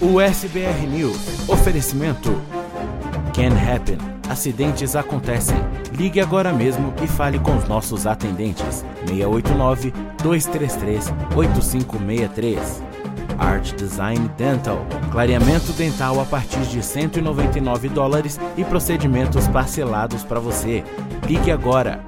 [0.00, 1.48] USBR News.
[1.48, 2.57] Oferecimento.
[3.38, 3.98] Can happen.
[4.28, 5.56] Acidentes acontecem.
[5.96, 8.84] Ligue agora mesmo e fale com os nossos atendentes.
[9.06, 12.82] 689 233 8563.
[13.38, 14.84] Art Design Dental.
[15.12, 20.82] Clareamento dental a partir de 199 dólares e procedimentos parcelados para você.
[21.28, 22.00] Ligue agora.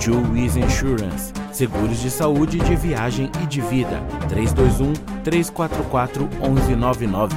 [0.00, 1.32] Jewish Insurance.
[1.52, 4.02] Seguros de saúde, de viagem e de vida.
[4.28, 7.36] 321 344 1199.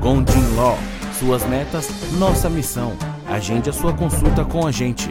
[0.00, 0.78] Gondin Law.
[1.18, 2.92] Suas metas, nossa missão.
[3.26, 5.10] Agende a sua consulta com a gente.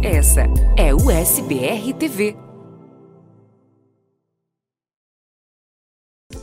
[0.00, 0.42] Essa
[0.76, 2.36] é o SBR TV.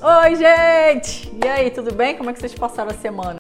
[0.02, 1.32] Oi, gente!
[1.42, 2.18] E aí, tudo bem?
[2.18, 3.34] Como é que vocês passaram a semana?